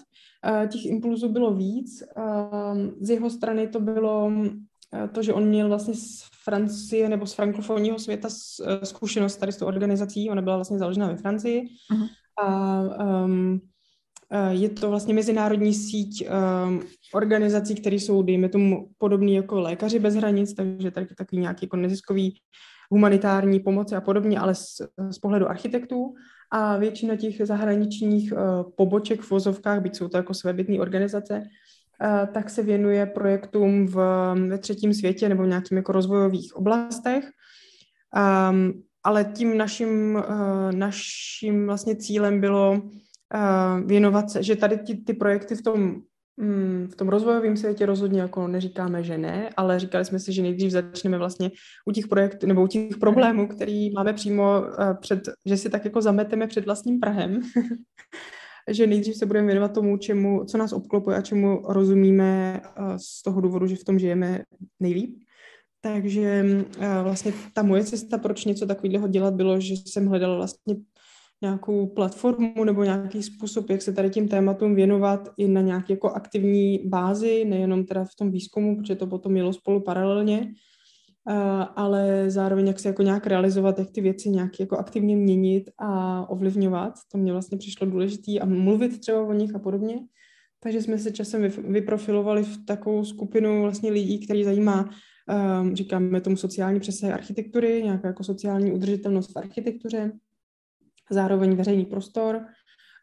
Uh, 0.49 0.69
těch 0.69 0.87
impulzů 0.87 1.29
bylo 1.29 1.55
víc. 1.55 2.03
Uh, 2.17 2.79
z 3.01 3.11
jeho 3.11 3.31
strany 3.31 3.69
to 3.69 3.81
bylo 3.81 4.27
uh, 4.27 5.09
to, 5.13 5.23
že 5.23 5.33
on 5.33 5.45
měl 5.45 5.69
vlastně 5.69 5.95
z 5.95 6.23
Francie 6.45 7.09
nebo 7.09 7.27
z 7.27 7.35
frankofonního 7.35 7.99
světa 7.99 8.29
zkušenost 8.85 9.37
tady 9.37 9.53
s 9.53 9.57
tou 9.57 9.67
organizací. 9.67 10.31
Ona 10.31 10.43
byla 10.43 10.57
vlastně 10.57 10.79
založena 10.79 11.07
ve 11.07 11.17
Francii. 11.17 11.63
Uh-huh. 11.93 12.09
A 12.47 12.81
um, 13.25 13.61
je 14.51 14.69
to 14.69 14.91
vlastně 14.91 15.15
mezinárodní 15.15 15.75
síť 15.75 16.29
um, 16.29 16.83
organizací, 17.15 17.75
které 17.75 17.97
jsou, 17.97 18.23
dejme 18.23 18.49
tomu, 18.49 18.91
podobné 18.99 19.31
jako 19.31 19.61
lékaři 19.61 19.99
bez 19.99 20.15
hranic, 20.15 20.55
takže 20.55 20.91
tady 20.91 21.07
takový 21.07 21.41
nějaký 21.41 21.67
jako 21.67 21.77
neziskový 21.77 22.35
humanitární 22.91 23.61
pomoci 23.61 23.95
a 23.95 24.01
podobně, 24.01 24.39
ale 24.39 24.55
z, 24.55 24.83
z 25.11 25.19
pohledu 25.19 25.49
architektů. 25.49 26.15
A 26.51 26.77
většina 26.77 27.17
těch 27.17 27.47
zahraničních 27.47 28.33
uh, 28.33 28.39
poboček 28.77 29.21
v 29.21 29.31
vozovkách, 29.31 29.81
byť 29.81 29.97
jsou 29.97 30.09
to 30.09 30.17
jako 30.17 30.35
svébytné 30.35 30.81
organizace, 30.81 31.43
uh, 31.43 32.27
tak 32.33 32.51
se 32.51 32.63
věnuje 32.63 33.07
projektům 33.07 33.87
v, 33.87 33.95
ve 34.49 34.59
třetím 34.59 34.95
světě 34.95 35.29
nebo 35.29 35.43
v 35.43 35.47
nějakých 35.47 35.73
jako 35.73 35.93
rozvojových 35.93 36.57
oblastech. 36.57 37.25
Um, 38.51 38.83
ale 39.03 39.25
tím 39.25 39.59
naším, 39.59 40.15
uh, 40.15 40.73
naším 40.73 41.67
vlastně 41.67 41.97
cílem 41.97 42.41
bylo 42.41 42.73
uh, 42.73 43.87
věnovat 43.87 44.31
se, 44.31 44.43
že 44.43 44.57
tady 44.57 44.77
ty, 44.77 44.97
ty 44.97 45.13
projekty 45.15 45.55
v 45.55 45.63
tom 45.63 45.81
Mm, 45.81 46.01
v 46.87 46.97
tom 46.97 47.09
rozvojovém 47.09 47.57
světě 47.57 47.87
rozhodně 47.87 48.21
jako 48.21 48.49
neříkáme, 48.49 49.03
že 49.03 49.19
ne, 49.19 49.51
ale 49.57 49.81
říkali 49.81 50.05
jsme 50.05 50.19
si, 50.19 50.33
že 50.33 50.43
nejdřív 50.43 50.71
začneme 50.71 51.19
vlastně 51.19 51.51
u 51.87 51.93
těch 51.93 52.09
projektů 52.09 52.47
nebo 52.47 52.63
u 52.63 52.67
těch 52.67 52.97
problémů, 52.97 53.49
který 53.49 53.91
máme 53.93 54.13
přímo 54.13 54.61
uh, 54.61 54.95
před, 55.01 55.21
že 55.47 55.57
si 55.57 55.71
tak 55.71 55.85
jako 55.85 56.03
zameteme 56.03 56.47
před 56.47 56.67
vlastním 56.67 57.01
Prahem, 57.01 57.41
že 58.71 58.87
nejdřív 58.87 59.17
se 59.17 59.27
budeme 59.27 59.47
věnovat 59.47 59.75
tomu, 59.75 59.97
čemu, 59.97 60.45
co 60.45 60.59
nás 60.59 60.73
obklopuje 60.73 61.17
a 61.17 61.23
čemu 61.23 61.63
rozumíme 61.69 62.61
uh, 62.79 62.97
z 62.97 63.23
toho 63.23 63.41
důvodu, 63.41 63.67
že 63.67 63.77
v 63.77 63.85
tom 63.85 63.99
žijeme 63.99 64.43
nejlíp. 64.81 65.17
Takže 65.81 66.45
uh, 66.45 66.85
vlastně 67.03 67.33
ta 67.53 67.63
moje 67.63 67.85
cesta, 67.85 68.19
proč 68.19 68.45
něco 68.45 68.67
takového 68.67 69.09
dělat, 69.09 69.35
bylo, 69.35 69.61
že 69.61 69.75
jsem 69.75 70.07
hledala 70.07 70.37
vlastně 70.37 70.77
nějakou 71.43 71.87
platformu 71.87 72.65
nebo 72.65 72.85
nějaký 72.85 73.23
způsob, 73.23 73.71
jak 73.71 73.83
se 73.83 73.93
tady 73.93 74.11
tím 74.11 74.29
tématům 74.29 74.75
věnovat 74.75 75.29
i 75.37 75.49
na 75.49 75.61
nějaké 75.61 75.93
jako 75.93 76.11
aktivní 76.11 76.81
bázi, 76.85 77.45
nejenom 77.45 77.85
teda 77.85 78.05
v 78.05 78.15
tom 78.19 78.31
výzkumu, 78.31 78.77
protože 78.77 78.95
to 78.95 79.07
potom 79.07 79.33
mělo 79.33 79.53
spolu 79.53 79.81
paralelně, 79.81 80.53
ale 81.77 82.31
zároveň 82.31 82.67
jak 82.67 82.79
se 82.79 82.89
jako 82.89 83.03
nějak 83.03 83.27
realizovat, 83.27 83.79
jak 83.79 83.91
ty 83.91 84.01
věci 84.01 84.31
nějak 84.31 84.61
jako 84.61 84.77
aktivně 84.77 85.17
měnit 85.17 85.71
a 85.79 86.31
ovlivňovat. 86.31 86.95
To 87.13 87.19
mě 87.19 87.33
vlastně 87.33 87.59
přišlo 87.59 87.87
důležité 87.87 88.39
a 88.41 88.47
mluvit 88.47 89.01
třeba 89.01 89.23
o 89.23 89.33
nich 89.33 89.55
a 89.55 89.59
podobně. 89.59 89.99
Takže 90.63 90.83
jsme 90.83 90.99
se 90.99 91.11
časem 91.11 91.49
vyprofilovali 91.69 92.43
v 92.43 92.65
takovou 92.67 93.05
skupinu 93.05 93.63
vlastně 93.63 93.91
lidí, 93.91 94.25
který 94.25 94.45
zajímá, 94.45 94.91
um, 95.61 95.77
říkáme 95.77 96.21
tomu 96.21 96.37
sociální 96.37 96.81
přesah 96.81 97.11
architektury, 97.11 97.83
nějaká 97.83 98.09
jako 98.09 98.25
sociální 98.25 98.73
udržitelnost 98.73 99.33
v 99.35 99.39
architektuře, 99.39 100.13
zároveň 101.11 101.57
veřejný 101.57 101.85
prostor. 101.85 102.41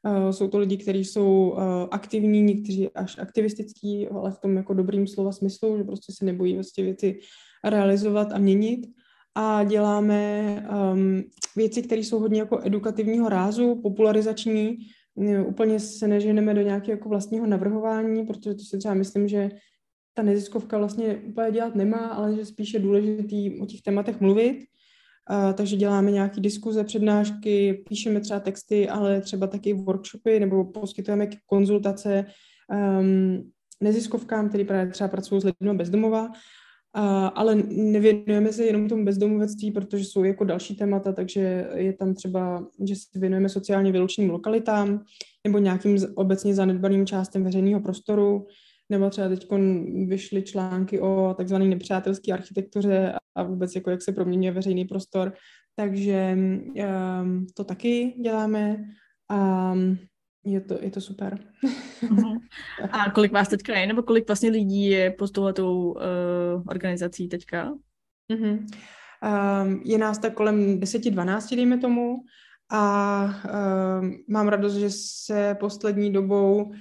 Uh, 0.04 0.30
jsou 0.30 0.48
to 0.48 0.58
lidi, 0.58 0.78
kteří 0.78 1.06
jsou 1.06 1.50
uh, 1.50 1.62
aktivní, 1.92 2.42
někteří 2.42 2.90
až 2.90 3.18
aktivistický, 3.18 4.08
ale 4.08 4.32
v 4.32 4.40
tom 4.40 4.58
jako 4.58 4.74
dobrým 4.74 5.08
slova 5.08 5.32
smyslu, 5.32 5.78
že 5.78 5.84
prostě 5.84 6.14
se 6.18 6.26
nebojí 6.26 6.54
vlastně 6.54 6.84
věci 6.84 7.20
realizovat 7.64 8.32
a 8.32 8.38
měnit. 8.38 8.88
A 9.36 9.64
děláme 9.64 10.44
um, 10.94 11.24
věci, 11.56 11.82
které 11.82 12.02
jsou 12.02 12.20
hodně 12.20 12.40
jako 12.40 12.60
edukativního 12.64 13.30
rázu, 13.30 13.76
popularizační. 13.84 14.78
Úplně 15.48 15.80
se 15.80 16.08
neženeme 16.08 16.54
do 16.54 16.62
nějakého 16.62 16.92
jako 16.92 17.10
vlastního 17.10 17.48
navrhování, 17.48 18.26
protože 18.26 18.54
to 18.54 18.64
si 18.64 18.78
třeba 18.78 18.94
myslím, 18.94 19.28
že 19.28 19.50
ta 20.14 20.24
neziskovka 20.24 20.78
vlastně 20.78 21.16
úplně 21.18 21.52
dělat 21.52 21.76
nemá, 21.76 21.98
ale 21.98 22.36
že 22.36 22.46
spíše 22.46 22.80
důležitý 22.80 23.60
o 23.60 23.66
těch 23.66 23.82
tématech 23.82 24.22
mluvit 24.22 24.66
Takže 25.54 25.76
děláme 25.76 26.12
nějaké 26.12 26.42
diskuze, 26.42 26.84
přednášky, 26.84 27.84
píšeme 27.90 28.20
třeba 28.20 28.40
texty, 28.40 28.90
ale 28.90 29.22
třeba 29.22 29.48
taky 29.48 29.74
workshopy 29.74 30.40
nebo 30.40 30.66
poskytujeme 30.66 31.28
konzultace 31.46 32.26
um, 33.00 33.52
neziskovkám, 33.82 34.50
které 34.50 34.64
právě 34.64 34.92
třeba 34.92 35.08
pracují 35.08 35.42
s 35.42 35.44
lidmi 35.44 35.74
bezdomova, 35.74 36.26
uh, 36.26 36.32
ale 37.36 37.56
nevěnujeme 37.70 38.54
se 38.54 38.66
jenom 38.66 38.90
tomu 38.90 39.06
bezdomovectví, 39.06 39.72
protože 39.72 40.06
jsou 40.06 40.24
jako 40.24 40.44
další 40.44 40.76
témata, 40.76 41.14
takže 41.14 41.68
je 41.74 41.94
tam 41.94 42.14
třeba, 42.14 42.68
že 42.84 42.96
se 42.96 43.20
věnujeme 43.20 43.50
sociálně 43.50 43.92
vyloučeným 43.92 44.32
lokalitám 44.32 45.04
nebo 45.44 45.58
nějakým 45.60 45.98
obecně 46.16 46.56
zanedbaným 46.56 47.06
částem 47.06 47.44
veřejného 47.44 47.82
prostoru, 47.82 48.48
nebo 48.90 49.10
třeba 49.10 49.30
teď 49.30 49.48
vyšly 50.08 50.42
články 50.42 51.00
o 51.00 51.34
takzvané 51.38 51.66
nepřátelské 51.66 52.32
architektuře 52.32 53.14
a 53.36 53.44
vůbec 53.44 53.76
jako 53.76 53.90
jak 53.90 54.02
se 54.02 54.12
proměňuje 54.12 54.52
veřejný 54.52 54.86
prostor. 54.86 55.34
Takže 55.76 56.38
um, 56.38 57.48
to 57.56 57.64
taky 57.64 58.14
děláme. 58.22 58.78
a 59.30 59.74
je 60.46 60.62
to, 60.62 60.78
je 60.82 60.92
to 60.92 61.02
super. 61.02 61.40
Uh-huh. 61.98 62.40
A 62.92 63.12
kolik 63.12 63.32
vás 63.32 63.48
teďka 63.48 63.78
je, 63.78 63.88
nebo 63.88 64.04
kolik 64.04 64.28
vlastně 64.28 64.50
lidí 64.50 64.90
je 64.90 65.12
pod 65.12 65.32
touhletou 65.32 65.92
uh, 65.92 66.02
organizací 66.68 67.28
teďka? 67.28 67.74
Uh-huh. 68.34 68.66
Um, 69.64 69.82
je 69.86 69.98
nás 69.98 70.18
tak 70.18 70.34
kolem 70.34 70.80
10-12, 70.80 71.56
dejme 71.56 71.78
tomu, 71.78 72.18
a 72.72 73.24
um, 74.02 74.18
mám 74.30 74.48
radost, 74.48 74.74
že 74.74 74.90
se 74.90 75.56
poslední 75.60 76.14
dobou 76.14 76.64
uh, 76.64 76.76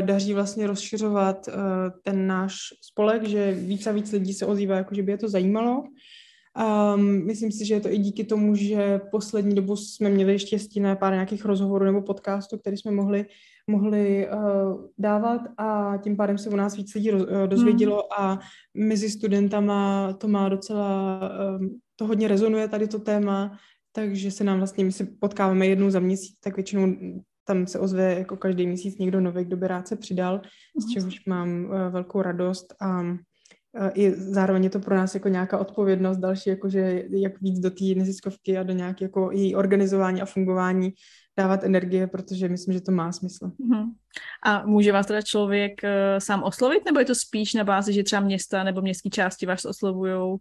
daří 0.00 0.34
vlastně 0.34 0.66
rozšiřovat 0.66 1.48
uh, 1.48 1.54
ten 2.02 2.26
náš 2.26 2.56
spolek, 2.80 3.24
že 3.24 3.52
víc 3.52 3.86
a 3.86 3.92
víc 3.92 4.12
lidí 4.12 4.34
se 4.34 4.46
ozývá, 4.46 4.76
jako 4.76 4.94
že 4.94 5.02
by 5.02 5.12
je 5.12 5.18
to 5.18 5.28
zajímalo. 5.28 5.84
Um, 6.94 7.26
myslím 7.26 7.52
si, 7.52 7.66
že 7.66 7.74
je 7.74 7.80
to 7.80 7.92
i 7.92 7.98
díky 7.98 8.24
tomu, 8.24 8.54
že 8.54 9.00
poslední 9.10 9.54
dobu 9.54 9.76
jsme 9.76 10.10
měli 10.10 10.38
štěstí 10.38 10.80
na 10.80 10.96
pár 10.96 11.12
nějakých 11.12 11.44
rozhovorů 11.44 11.84
nebo 11.84 12.02
podcastů, 12.02 12.58
které 12.58 12.76
jsme 12.76 12.90
mohli, 12.90 13.26
mohli 13.70 14.28
uh, 14.28 14.84
dávat 14.98 15.40
a 15.58 15.96
tím 16.02 16.16
pádem 16.16 16.38
se 16.38 16.50
u 16.50 16.56
nás 16.56 16.76
víc 16.76 16.94
lidí 16.94 17.10
roz, 17.10 17.22
uh, 17.22 17.46
dozvědělo 17.46 17.94
hmm. 17.94 18.26
a 18.26 18.40
mezi 18.74 19.10
studentama 19.10 20.12
to 20.12 20.28
má 20.28 20.48
docela, 20.48 21.20
um, 21.60 21.78
to 21.96 22.06
hodně 22.06 22.28
rezonuje 22.28 22.68
tady 22.68 22.88
to 22.88 22.98
téma, 22.98 23.58
takže 23.92 24.30
se 24.30 24.44
nám 24.44 24.58
vlastně, 24.58 24.84
my 24.84 24.92
se 24.92 25.06
potkáváme 25.20 25.66
jednou 25.66 25.90
za 25.90 26.00
měsíc, 26.00 26.36
tak 26.40 26.56
většinou 26.56 26.94
tam 27.46 27.66
se 27.66 27.78
ozve 27.78 28.14
jako 28.18 28.36
každý 28.36 28.66
měsíc 28.66 28.98
někdo 28.98 29.20
nový, 29.20 29.44
kdo 29.44 29.56
by 29.56 29.68
rád 29.68 29.88
se 29.88 29.96
přidal, 29.96 30.40
z 30.80 30.84
mhm. 30.84 30.92
čehož 30.92 31.26
mám 31.26 31.64
uh, 31.64 31.70
velkou 31.92 32.22
radost 32.22 32.74
a 32.80 33.02
i 33.94 34.10
zároveň 34.10 34.64
je 34.64 34.70
to 34.70 34.80
pro 34.80 34.96
nás 34.96 35.14
jako 35.14 35.28
nějaká 35.28 35.58
odpovědnost 35.58 36.18
další, 36.18 36.50
jakože 36.50 37.04
jak 37.10 37.40
víc 37.40 37.58
do 37.58 37.70
té 37.70 37.84
neziskovky 37.84 38.58
a 38.58 38.62
do 38.62 38.72
nějaké 38.72 39.04
jako 39.04 39.30
její 39.32 39.54
organizování 39.54 40.22
a 40.22 40.26
fungování 40.26 40.92
dávat 41.38 41.64
energie, 41.64 42.06
protože 42.06 42.48
myslím, 42.48 42.74
že 42.74 42.80
to 42.80 42.92
má 42.92 43.12
smysl. 43.12 43.46
Uh-huh. 43.46 43.84
A 44.46 44.66
může 44.66 44.92
vás 44.92 45.06
teda 45.06 45.22
člověk 45.22 45.80
uh, 45.84 45.90
sám 46.18 46.42
oslovit, 46.42 46.84
nebo 46.84 46.98
je 46.98 47.04
to 47.04 47.14
spíš 47.14 47.54
na 47.54 47.64
bázi, 47.64 47.92
že 47.92 48.02
třeba 48.02 48.20
města 48.22 48.64
nebo 48.64 48.82
městské 48.82 49.10
části 49.10 49.46
vás 49.46 49.64
oslovují? 49.64 50.38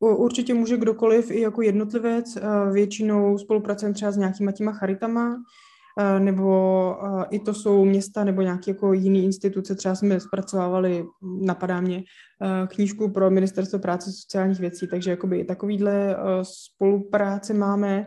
Určitě 0.00 0.54
může 0.54 0.76
kdokoliv 0.76 1.30
i 1.30 1.40
jako 1.40 1.62
jednotlivec. 1.62 2.38
Většinou 2.72 3.38
spolupracujeme 3.38 3.94
třeba 3.94 4.12
s 4.12 4.16
nějakýma 4.16 4.52
těma 4.52 4.72
charitama, 4.72 5.36
Eh, 5.36 5.69
nebo 6.18 6.96
eh, 7.04 7.24
i 7.30 7.38
to 7.38 7.54
jsou 7.54 7.84
města 7.84 8.24
nebo 8.24 8.42
nějaké 8.42 8.70
jako 8.70 8.92
jiné 8.92 9.18
instituce. 9.18 9.74
Třeba 9.74 9.94
jsme 9.94 10.20
zpracovávali, 10.20 11.04
napadá 11.42 11.80
mě, 11.80 12.02
eh, 12.42 12.66
knížku 12.66 13.10
pro 13.10 13.30
Ministerstvo 13.30 13.78
práce 13.78 14.10
a 14.10 14.12
sociálních 14.12 14.60
věcí, 14.60 14.86
takže 14.88 15.10
jakoby 15.10 15.38
i 15.38 15.44
takovýhle 15.44 16.16
spolupráce 16.42 17.54
máme, 17.54 18.06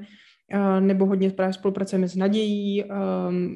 nebo 0.79 1.05
hodně 1.05 1.29
právě 1.29 1.53
spolupracujeme 1.53 2.07
s 2.07 2.15
Nadějí, 2.15 2.83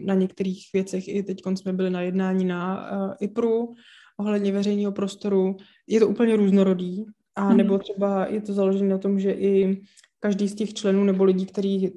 na 0.06 0.14
některých 0.14 0.70
věcech 0.74 1.08
i 1.08 1.24
teď 1.24 1.42
jsme 1.56 1.74
byli 1.74 1.90
na 1.90 2.02
jednání 2.02 2.46
na 2.46 2.90
IPRu 3.20 3.74
ohledně 4.20 4.52
veřejného 4.52 4.92
prostoru. 4.92 5.58
Je 5.88 6.00
to 6.00 6.08
úplně 6.08 6.36
různorodý, 6.36 7.06
a 7.36 7.54
nebo 7.54 7.74
mhm. 7.74 7.80
třeba 7.80 8.26
je 8.26 8.42
to 8.42 8.54
založené 8.54 8.90
na 8.90 8.98
tom, 8.98 9.20
že 9.20 9.32
i 9.32 9.82
každý 10.20 10.48
z 10.48 10.56
těch 10.56 10.74
členů 10.74 11.04
nebo 11.04 11.24
lidí, 11.24 11.46
kteří 11.46 11.92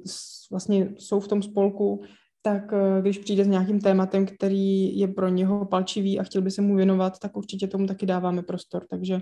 vlastně 0.51 0.93
jsou 0.97 1.19
v 1.19 1.27
tom 1.27 1.41
spolku, 1.41 2.03
tak 2.41 2.73
eh, 2.73 3.01
když 3.01 3.17
přijde 3.17 3.45
s 3.45 3.47
nějakým 3.47 3.81
tématem, 3.81 4.25
který 4.25 4.99
je 4.99 5.07
pro 5.07 5.29
něho 5.29 5.65
palčivý 5.65 6.19
a 6.19 6.23
chtěl 6.23 6.41
by 6.41 6.51
se 6.51 6.61
mu 6.61 6.75
věnovat, 6.75 7.19
tak 7.19 7.37
určitě 7.37 7.67
tomu 7.67 7.87
taky 7.87 8.05
dáváme 8.05 8.43
prostor. 8.43 8.85
Takže 8.89 9.21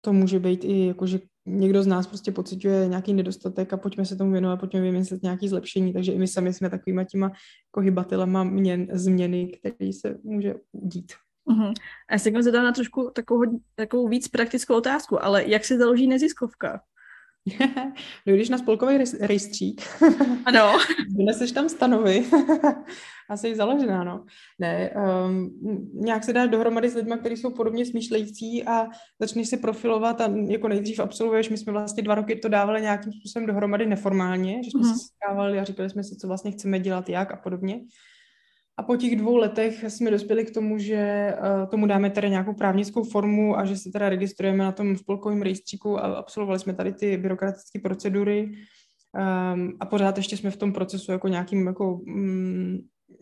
to 0.00 0.12
může 0.12 0.38
být 0.38 0.64
i 0.64 0.86
jako, 0.86 1.06
že 1.06 1.20
někdo 1.46 1.82
z 1.82 1.86
nás 1.86 2.06
prostě 2.06 2.32
pocituje 2.32 2.88
nějaký 2.88 3.14
nedostatek 3.14 3.72
a 3.72 3.76
pojďme 3.76 4.04
se 4.04 4.16
tomu 4.16 4.32
věnovat, 4.32 4.56
pojďme 4.56 4.80
vymyslet 4.80 5.22
nějaké 5.22 5.48
zlepšení. 5.48 5.92
Takže 5.92 6.12
i 6.12 6.18
my 6.18 6.28
sami 6.28 6.52
jsme 6.52 6.70
takovýma 6.70 7.04
těma 7.04 7.26
jako 7.26 7.80
hybatelema 7.80 8.44
měn, 8.44 8.88
změny, 8.92 9.52
který 9.58 9.92
se 9.92 10.18
může 10.22 10.54
udít. 10.72 11.12
Uh-huh. 11.50 11.72
A 12.08 12.12
já 12.12 12.18
se 12.42 12.50
dám 12.50 12.64
na 12.64 12.72
trošku 12.72 13.10
takovou, 13.14 13.60
takovou 13.74 14.08
víc 14.08 14.28
praktickou 14.28 14.76
otázku, 14.76 15.24
ale 15.24 15.48
jak 15.48 15.64
se 15.64 15.78
založí 15.78 16.06
neziskovka? 16.06 16.80
Dojdeš 18.26 18.48
na 18.48 18.58
spolkový 18.58 18.98
rejstřík. 19.20 19.82
Ano. 20.44 20.78
Vyneseš 21.16 21.52
tam 21.52 21.68
stanovy. 21.68 22.24
a 23.30 23.36
jsi 23.36 23.56
založená, 23.56 24.04
no. 24.04 24.24
Ne, 24.58 24.90
um, 25.26 25.50
nějak 25.94 26.24
se 26.24 26.32
dá 26.32 26.46
dohromady 26.46 26.88
s 26.90 26.94
lidmi, 26.94 27.14
kteří 27.20 27.36
jsou 27.36 27.50
podobně 27.50 27.86
smýšlející 27.86 28.64
a 28.64 28.86
začneš 29.20 29.48
si 29.48 29.56
profilovat 29.56 30.20
a 30.20 30.30
jako 30.48 30.68
nejdřív 30.68 31.00
absolvuješ. 31.00 31.48
My 31.48 31.56
jsme 31.56 31.72
vlastně 31.72 32.02
dva 32.02 32.14
roky 32.14 32.36
to 32.36 32.48
dávali 32.48 32.82
nějakým 32.82 33.12
způsobem 33.12 33.46
dohromady 33.46 33.86
neformálně, 33.86 34.62
že 34.64 34.70
jsme 34.70 34.80
mm-hmm. 34.80 34.92
se 34.92 34.98
setkávali 34.98 35.58
a 35.58 35.64
říkali 35.64 35.90
jsme 35.90 36.04
si, 36.04 36.16
co 36.16 36.26
vlastně 36.26 36.50
chceme 36.50 36.80
dělat, 36.80 37.08
jak 37.08 37.32
a 37.32 37.36
podobně. 37.36 37.80
A 38.78 38.82
po 38.82 38.96
těch 38.96 39.16
dvou 39.16 39.36
letech 39.36 39.84
jsme 39.88 40.10
dospěli 40.10 40.44
k 40.44 40.54
tomu, 40.54 40.78
že 40.78 41.32
uh, 41.38 41.66
tomu 41.68 41.86
dáme 41.86 42.10
tady 42.10 42.30
nějakou 42.30 42.54
právnickou 42.54 43.04
formu 43.04 43.58
a 43.58 43.64
že 43.64 43.76
se 43.76 43.90
teda 43.92 44.08
registrujeme 44.08 44.64
na 44.64 44.72
tom 44.72 44.96
spolkovém 44.96 45.42
rejstříku 45.42 45.98
a 45.98 46.02
absolvovali 46.02 46.58
jsme 46.58 46.74
tady 46.74 46.92
ty 46.92 47.16
byrokratické 47.16 47.78
procedury 47.78 48.42
um, 48.44 49.76
a 49.80 49.86
pořád 49.86 50.16
ještě 50.16 50.36
jsme 50.36 50.50
v 50.50 50.56
tom 50.56 50.72
procesu 50.72 51.12
jako 51.12 51.28
nějakým 51.28 51.66
jako 51.66 51.94
um, 51.94 52.78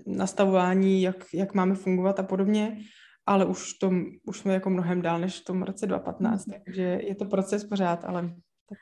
nastavování, 0.07 1.03
jak, 1.03 1.25
jak 1.35 1.55
máme 1.55 1.75
fungovat 1.75 2.21
a 2.21 2.23
podobně, 2.23 2.79
ale 3.27 3.45
už, 3.45 3.73
tom, 3.73 4.05
už 4.27 4.39
jsme 4.39 4.55
jako 4.55 4.71
mnohem 4.71 5.03
dál 5.03 5.21
než 5.21 5.41
v 5.41 5.45
tom 5.45 5.63
roce 5.63 5.87
2015, 5.87 6.47
mhm. 6.47 6.61
takže 6.65 6.83
je 6.83 7.15
to 7.15 7.25
proces 7.25 7.65
pořád, 7.65 8.05
ale 8.05 8.31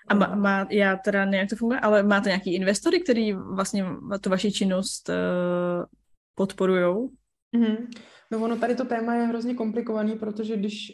a 0.09 0.15
má, 0.15 0.35
má, 0.35 0.67
já 0.71 0.97
teda 0.97 1.25
nevím, 1.25 1.41
jak 1.41 1.51
to 1.51 1.57
funguje, 1.57 1.81
ale 1.81 2.03
máte 2.03 2.29
nějaký 2.29 2.55
investory, 2.55 3.01
který 3.01 3.33
vlastně 3.33 3.85
tu 4.21 4.31
vaši 4.31 4.53
činnost 4.53 5.09
uh, 5.09 5.85
podporujou? 6.35 7.11
Mm-hmm. 7.57 7.87
No 8.33 8.45
ono 8.45 8.57
tady 8.57 8.75
to 8.75 8.85
téma 8.85 9.14
je 9.14 9.27
hrozně 9.27 9.55
komplikovaný, 9.55 10.18
protože 10.18 10.57
když 10.57 10.92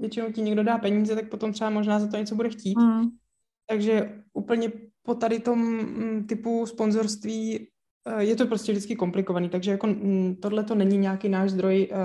většinou 0.00 0.32
ti 0.32 0.42
někdo 0.42 0.62
dá 0.62 0.78
peníze, 0.78 1.14
tak 1.14 1.28
potom 1.28 1.52
třeba 1.52 1.70
možná 1.70 1.98
za 2.00 2.06
to 2.06 2.16
něco 2.16 2.34
bude 2.34 2.48
chtít. 2.48 2.78
Mm. 2.78 3.02
Takže 3.66 4.22
úplně 4.32 4.72
po 5.02 5.14
tady 5.14 5.40
tom 5.40 5.58
mm, 5.58 6.26
typu 6.26 6.66
sponzorství 6.66 7.68
eh, 8.06 8.24
je 8.24 8.36
to 8.36 8.46
prostě 8.46 8.72
vždycky 8.72 8.96
komplikovaný, 8.96 9.48
takže 9.48 9.70
jako 9.70 9.86
mm, 9.86 10.36
tohle 10.36 10.64
to 10.64 10.74
není 10.74 10.98
nějaký 10.98 11.28
náš 11.28 11.50
zdroj 11.50 11.88
uh, 11.92 11.98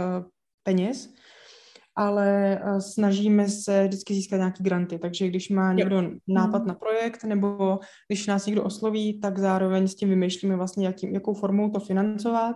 peněz, 0.64 1.14
ale 1.98 2.60
uh, 2.64 2.78
snažíme 2.78 3.50
se 3.50 3.88
vždycky 3.88 4.14
získat 4.14 4.38
nějaký 4.38 4.64
granty, 4.64 5.00
takže 5.00 5.28
když 5.28 5.50
má 5.50 5.74
někdo 5.74 6.02
jo. 6.02 6.12
nápad 6.28 6.62
mm. 6.62 6.68
na 6.68 6.74
projekt, 6.74 7.24
nebo 7.24 7.80
když 8.08 8.28
nás 8.28 8.46
někdo 8.46 8.64
osloví, 8.64 9.20
tak 9.20 9.40
zároveň 9.40 9.88
s 9.88 9.96
tím 9.96 10.10
vymýšlíme 10.10 10.56
vlastně, 10.56 10.88
jaký, 10.88 11.14
jakou 11.14 11.34
formou 11.34 11.70
to 11.70 11.80
financovat. 11.80 12.56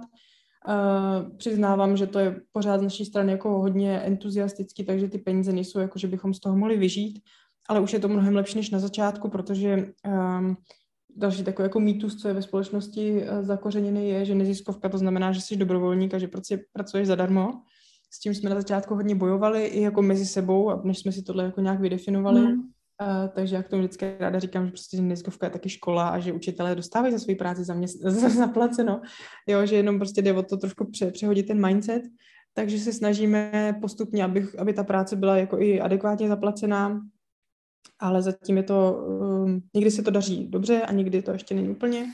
Uh, 0.67 1.37
přiznávám, 1.37 1.97
že 1.97 2.07
to 2.07 2.19
je 2.19 2.35
pořád 2.51 2.79
z 2.79 2.83
naší 2.83 3.05
strany 3.05 3.31
jako 3.31 3.49
hodně 3.49 3.99
entuziastický, 3.99 4.83
takže 4.83 5.07
ty 5.07 5.17
peníze 5.17 5.51
nejsou 5.51 5.79
jako, 5.79 5.99
že 5.99 6.07
bychom 6.07 6.33
z 6.33 6.39
toho 6.39 6.57
mohli 6.57 6.77
vyžít, 6.77 7.19
ale 7.69 7.79
už 7.79 7.93
je 7.93 7.99
to 7.99 8.07
mnohem 8.07 8.35
lepší 8.35 8.57
než 8.57 8.69
na 8.69 8.79
začátku, 8.79 9.29
protože 9.29 9.85
um, 10.05 10.57
další 11.15 11.43
takový 11.43 11.65
jako 11.65 11.79
mýtus, 11.79 12.15
co 12.15 12.27
je 12.27 12.33
ve 12.33 12.41
společnosti 12.41 13.23
uh, 13.23 13.41
zakořeněný, 13.41 14.09
je, 14.09 14.25
že 14.25 14.35
neziskovka 14.35 14.89
to 14.89 14.97
znamená, 14.97 15.31
že 15.31 15.41
jsi 15.41 15.55
dobrovolník 15.55 16.13
a 16.13 16.19
že 16.19 16.27
prostě 16.27 16.59
pracuješ 16.73 17.07
zadarmo 17.07 17.51
s 18.13 18.19
tím 18.19 18.33
jsme 18.33 18.49
na 18.49 18.55
začátku 18.55 18.95
hodně 18.95 19.15
bojovali 19.15 19.65
i 19.65 19.81
jako 19.81 20.01
mezi 20.01 20.25
sebou, 20.25 20.81
než 20.83 20.99
jsme 20.99 21.11
si 21.11 21.23
tohle 21.23 21.43
jako 21.43 21.61
nějak 21.61 21.79
vydefinovali. 21.79 22.41
Mm. 22.41 22.53
Uh, 23.01 23.27
takže 23.35 23.55
jak 23.55 23.67
tomu 23.67 23.81
vždycky 23.81 24.15
ráda 24.19 24.39
říkám, 24.39 24.65
že 24.65 24.71
prostě 24.71 25.01
neziskovka 25.01 25.45
je 25.45 25.49
taky 25.49 25.69
škola 25.69 26.09
a 26.09 26.19
že 26.19 26.33
učitelé 26.33 26.75
dostávají 26.75 27.13
za 27.13 27.19
svou 27.19 27.35
práci 27.35 27.63
zaplaceno. 28.37 29.01
Jo, 29.47 29.65
že 29.65 29.75
jenom 29.75 29.97
prostě 29.97 30.21
jde 30.21 30.33
o 30.33 30.43
to 30.43 30.57
trošku 30.57 30.91
pře- 30.91 31.11
přehodit 31.11 31.47
ten 31.47 31.67
mindset. 31.67 32.03
Takže 32.53 32.79
se 32.79 32.93
snažíme 32.93 33.73
postupně, 33.81 34.23
aby, 34.23 34.47
aby 34.57 34.73
ta 34.73 34.83
práce 34.83 35.15
byla 35.15 35.37
jako 35.37 35.59
i 35.59 35.81
adekvátně 35.81 36.27
zaplacená, 36.27 37.01
ale 37.99 38.21
zatím 38.21 38.57
je 38.57 38.63
to, 38.63 39.05
um, 39.45 39.61
někdy 39.75 39.91
se 39.91 40.01
to 40.01 40.11
daří 40.11 40.47
dobře 40.47 40.81
a 40.81 40.91
někdy 40.91 41.21
to 41.21 41.31
ještě 41.31 41.55
není 41.55 41.69
úplně. 41.69 42.05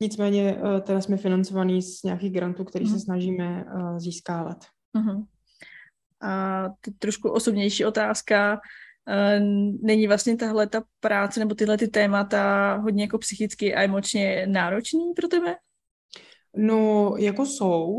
Nicméně 0.00 0.54
uh, 0.54 0.80
teda 0.80 1.00
jsme 1.00 1.16
financovaní 1.16 1.82
z 1.82 2.02
nějakých 2.02 2.32
grantů, 2.32 2.64
který 2.64 2.84
mm. 2.84 2.92
se 2.92 3.00
snažíme 3.00 3.64
uh, 3.64 3.98
získávat. 3.98 4.64
Mm-hmm. 4.96 5.24
A 6.22 6.64
trošku 6.98 7.30
osobnější 7.30 7.84
otázka, 7.84 8.60
e, 9.08 9.40
není 9.82 10.06
vlastně 10.06 10.36
tahle 10.36 10.66
ta 10.66 10.82
práce 11.00 11.40
nebo 11.40 11.54
tyhle 11.54 11.78
ty 11.78 11.88
témata 11.88 12.74
hodně 12.74 13.04
jako 13.04 13.18
psychicky 13.18 13.74
a 13.74 13.82
emočně 13.82 14.46
náročný 14.46 15.12
pro 15.16 15.28
tebe? 15.28 15.56
No, 16.56 17.14
jako 17.18 17.46
jsou, 17.46 17.96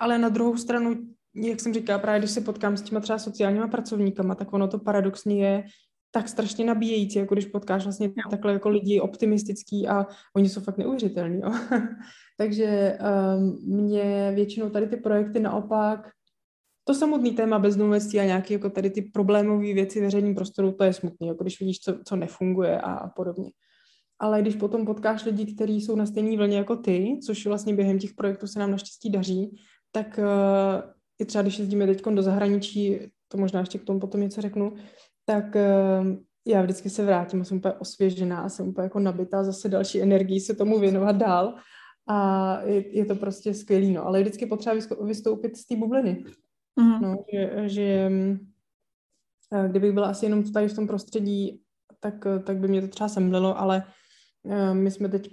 ale 0.00 0.18
na 0.18 0.28
druhou 0.28 0.56
stranu, 0.56 0.96
jak 1.34 1.60
jsem 1.60 1.74
říkala, 1.74 1.98
právě 1.98 2.18
když 2.18 2.30
se 2.30 2.40
potkám 2.40 2.76
s 2.76 2.82
těma 2.82 3.00
třeba 3.00 3.18
sociálníma 3.18 3.68
pracovníkama, 3.68 4.34
tak 4.34 4.52
ono 4.52 4.68
to 4.68 4.78
paradoxně 4.78 5.46
je 5.46 5.64
tak 6.10 6.28
strašně 6.28 6.64
nabíjející, 6.64 7.18
jako 7.18 7.34
když 7.34 7.46
potkáš 7.46 7.84
vlastně 7.84 8.08
no. 8.08 8.30
takhle 8.30 8.52
jako 8.52 8.68
lidi 8.68 9.00
optimistický 9.00 9.88
a 9.88 10.06
oni 10.36 10.48
jsou 10.48 10.60
fakt 10.60 10.78
neuvěřitelní. 10.78 11.40
Jo? 11.40 11.52
Takže 12.38 12.98
um, 13.36 13.58
mě 13.84 14.32
většinou 14.34 14.70
tady 14.70 14.86
ty 14.86 14.96
projekty 14.96 15.40
naopak 15.40 16.08
to 16.88 16.94
samotný 16.94 17.30
téma 17.32 17.58
bezdomovectví 17.58 18.20
a 18.20 18.24
nějaké 18.24 18.54
jako 18.54 18.70
tady 18.70 18.90
ty 18.90 19.02
problémové 19.02 19.74
věci 19.74 20.00
veřejným 20.00 20.34
prostoru, 20.34 20.72
to 20.72 20.84
je 20.84 20.92
smutné, 20.92 21.26
jako 21.26 21.44
když 21.44 21.60
vidíš, 21.60 21.80
co, 21.80 21.94
co 22.04 22.16
nefunguje 22.16 22.80
a, 22.80 22.92
a 22.92 23.08
podobně. 23.08 23.50
ale 24.18 24.42
když 24.42 24.56
potom 24.56 24.86
potkáš 24.86 25.24
lidi, 25.24 25.54
kteří 25.54 25.80
jsou 25.80 25.96
na 25.96 26.06
stejné 26.06 26.36
vlně 26.36 26.56
jako 26.56 26.76
ty, 26.76 27.18
což 27.26 27.46
vlastně 27.46 27.74
během 27.74 27.98
těch 27.98 28.14
projektů 28.14 28.46
se 28.46 28.58
nám 28.58 28.70
naštěstí 28.70 29.10
daří, 29.10 29.56
tak 29.92 30.18
uh, 30.18 30.90
i 31.18 31.24
třeba 31.24 31.42
když 31.42 31.58
jezdíme 31.58 31.86
teď 31.86 32.02
do 32.04 32.22
zahraničí, 32.22 32.98
to 33.28 33.38
možná 33.38 33.60
ještě 33.60 33.78
k 33.78 33.84
tomu 33.84 34.00
potom 34.00 34.20
něco 34.20 34.40
řeknu, 34.40 34.72
tak 35.24 35.44
uh, 35.54 36.06
já 36.46 36.62
vždycky 36.62 36.90
se 36.90 37.04
vrátím 37.04 37.40
a 37.40 37.44
jsem 37.44 37.58
úplně 37.58 37.74
osvěžená 37.74 38.48
jsem 38.48 38.68
úplně 38.68 38.84
jako 38.84 38.98
nabitá 38.98 39.44
zase 39.44 39.68
další 39.68 40.02
energii 40.02 40.40
se 40.40 40.54
tomu 40.54 40.78
věnovat 40.78 41.16
dál. 41.16 41.54
A 42.08 42.60
je, 42.62 42.96
je 42.96 43.04
to 43.04 43.14
prostě 43.14 43.54
skvělý, 43.54 43.92
no, 43.92 44.06
ale 44.06 44.20
vždycky 44.20 44.46
potřeba 44.46 44.76
vystoupit 45.00 45.56
z 45.56 45.66
té 45.66 45.76
bubliny, 45.76 46.24
mm. 46.76 47.00
no, 47.02 47.16
že, 47.32 47.68
že 47.68 48.10
eh, 49.52 49.68
kdybych 49.68 49.92
byla 49.92 50.08
asi 50.08 50.26
jenom 50.26 50.52
tady 50.52 50.68
v 50.68 50.74
tom 50.74 50.86
prostředí, 50.86 51.60
tak, 52.00 52.14
tak 52.44 52.56
by 52.56 52.68
mě 52.68 52.80
to 52.80 52.88
třeba 52.88 53.08
semlilo, 53.08 53.58
ale 53.58 53.82
my 54.72 54.90
jsme 54.90 55.08
teď 55.08 55.28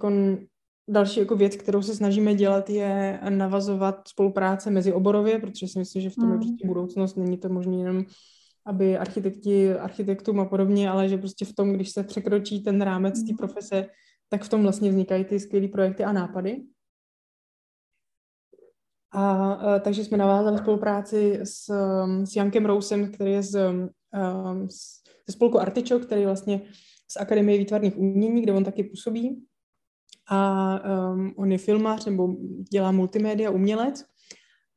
Další 0.88 1.20
jako 1.20 1.36
věc, 1.36 1.56
kterou 1.56 1.82
se 1.82 1.94
snažíme 1.94 2.34
dělat, 2.34 2.70
je 2.70 3.20
navazovat 3.28 4.08
spolupráce 4.08 4.70
mezi 4.70 4.92
oborově, 4.92 5.38
protože 5.38 5.68
si 5.68 5.78
myslím, 5.78 6.02
že 6.02 6.10
v 6.10 6.14
tom 6.14 6.28
je 6.28 6.34
mm. 6.34 6.40
prostě 6.40 6.66
budoucnost. 6.66 7.16
Není 7.16 7.38
to 7.38 7.48
možné 7.48 7.76
jenom, 7.76 8.04
aby 8.66 8.98
architekti, 8.98 9.74
architektům 9.74 10.40
a 10.40 10.44
podobně, 10.44 10.90
ale 10.90 11.08
že 11.08 11.18
prostě 11.18 11.44
v 11.44 11.54
tom, 11.54 11.72
když 11.72 11.90
se 11.90 12.02
překročí 12.02 12.62
ten 12.62 12.82
rámec 12.82 13.14
té 13.14 13.30
mm. 13.30 13.36
profese, 13.36 13.86
tak 14.28 14.42
v 14.42 14.48
tom 14.48 14.62
vlastně 14.62 14.90
vznikají 14.90 15.24
ty 15.24 15.40
skvělé 15.40 15.68
projekty 15.68 16.04
a 16.04 16.12
nápady. 16.12 16.62
A, 19.14 19.52
a 19.52 19.78
takže 19.78 20.04
jsme 20.04 20.18
navázali 20.18 20.58
spolupráci 20.58 21.40
s, 21.42 21.66
s 22.24 22.36
Jankem 22.36 22.66
Rousem, 22.66 23.12
který 23.12 23.32
je 23.32 23.42
z, 23.42 23.50
z, 24.68 25.02
ze 25.26 25.32
spolku 25.32 25.60
Artičok, 25.60 26.06
který 26.06 26.24
vlastně 26.24 26.60
z 27.08 27.16
Akademie 27.16 27.58
výtvarných 27.58 27.98
umění, 27.98 28.42
kde 28.42 28.52
on 28.52 28.64
taky 28.64 28.84
působí. 28.84 29.44
A 30.30 30.80
um, 31.12 31.34
on 31.36 31.52
je 31.52 31.58
filmář 31.58 32.06
nebo 32.06 32.28
dělá 32.72 32.92
multimédia, 32.92 33.50
umělec. 33.50 34.04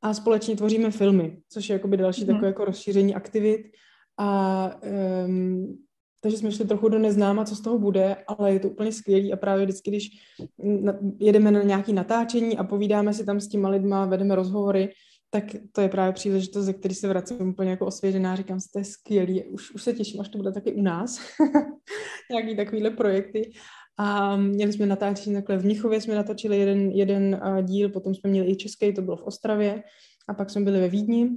A 0.02 0.14
společně 0.14 0.56
tvoříme 0.56 0.90
filmy, 0.90 1.38
což 1.48 1.68
je 1.68 1.72
jakoby 1.72 1.96
další 1.96 2.20
mm. 2.20 2.26
takové 2.26 2.46
jako 2.46 2.64
rozšíření 2.64 3.14
aktivit. 3.14 3.60
A 4.18 4.70
um, 5.26 5.78
takže 6.20 6.38
jsme 6.38 6.52
šli 6.52 6.64
trochu 6.64 6.88
do 6.88 6.98
neznáma, 6.98 7.44
co 7.44 7.56
z 7.56 7.60
toho 7.60 7.78
bude, 7.78 8.16
ale 8.26 8.52
je 8.52 8.60
to 8.60 8.68
úplně 8.68 8.92
skvělý 8.92 9.32
a 9.32 9.36
právě 9.36 9.64
vždycky, 9.64 9.90
když 9.90 10.10
jedeme 11.20 11.50
na 11.50 11.62
nějaké 11.62 11.92
natáčení 11.92 12.58
a 12.58 12.64
povídáme 12.64 13.14
si 13.14 13.24
tam 13.24 13.40
s 13.40 13.48
těma 13.48 13.68
lidma, 13.68 14.06
vedeme 14.06 14.34
rozhovory, 14.34 14.92
tak 15.30 15.44
to 15.72 15.80
je 15.80 15.88
právě 15.88 16.12
příležitost, 16.12 16.64
ze 16.64 16.72
který 16.72 16.94
se 16.94 17.08
vracím 17.08 17.48
úplně 17.48 17.70
jako 17.70 17.86
osvěžená, 17.86 18.36
říkám 18.36 18.60
si, 18.60 18.68
to 18.72 18.78
je 18.78 18.84
skvělý, 18.84 19.44
už, 19.44 19.70
už 19.70 19.82
se 19.82 19.92
těším, 19.92 20.20
až 20.20 20.28
to 20.28 20.38
bude 20.38 20.52
taky 20.52 20.72
u 20.72 20.82
nás, 20.82 21.18
nějaký 22.30 22.56
takovýhle 22.56 22.90
projekty 22.90 23.52
a 23.98 24.36
měli 24.36 24.72
jsme 24.72 24.86
natáčení 24.86 25.36
takhle 25.36 25.58
v 25.58 25.64
Mnichově, 25.64 26.00
jsme 26.00 26.14
natočili 26.14 26.58
jeden, 26.58 26.90
jeden 26.90 27.40
uh, 27.46 27.62
díl, 27.62 27.88
potom 27.88 28.14
jsme 28.14 28.30
měli 28.30 28.50
i 28.50 28.56
český, 28.56 28.94
to 28.94 29.02
bylo 29.02 29.16
v 29.16 29.22
Ostravě, 29.22 29.82
a 30.28 30.34
pak 30.34 30.50
jsme 30.50 30.60
byli 30.60 30.80
ve 30.80 30.88
Vídni. 30.88 31.30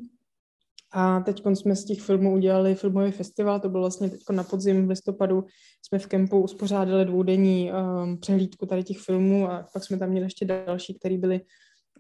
A 0.91 1.19
teď 1.19 1.43
jsme 1.53 1.75
z 1.75 1.85
těch 1.85 2.01
filmů 2.01 2.33
udělali 2.33 2.75
filmový 2.75 3.11
festival, 3.11 3.59
to 3.59 3.69
bylo 3.69 3.83
vlastně 3.83 4.09
teď 4.09 4.21
na 4.31 4.43
podzim 4.43 4.85
v 4.85 4.89
listopadu, 4.89 5.45
jsme 5.85 5.99
v 5.99 6.07
kempu 6.07 6.41
uspořádali 6.41 7.05
dvoudenní 7.05 7.71
um, 7.71 8.17
přehlídku 8.17 8.65
tady 8.65 8.83
těch 8.83 8.99
filmů 8.99 9.49
a 9.51 9.67
pak 9.73 9.83
jsme 9.83 9.97
tam 9.97 10.09
měli 10.09 10.25
ještě 10.25 10.45
další, 10.45 10.93
které 10.99 11.17
byly 11.17 11.41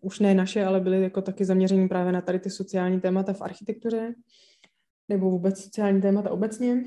už 0.01 0.19
ne 0.19 0.33
naše, 0.33 0.65
ale 0.65 0.79
byly 0.79 1.01
jako 1.01 1.21
taky 1.21 1.45
zaměřený 1.45 1.87
právě 1.87 2.11
na 2.11 2.21
tady 2.21 2.39
ty 2.39 2.49
sociální 2.49 3.01
témata 3.01 3.33
v 3.33 3.41
architektuře 3.41 4.13
nebo 5.09 5.29
vůbec 5.29 5.63
sociální 5.63 6.01
témata 6.01 6.31
obecně. 6.31 6.83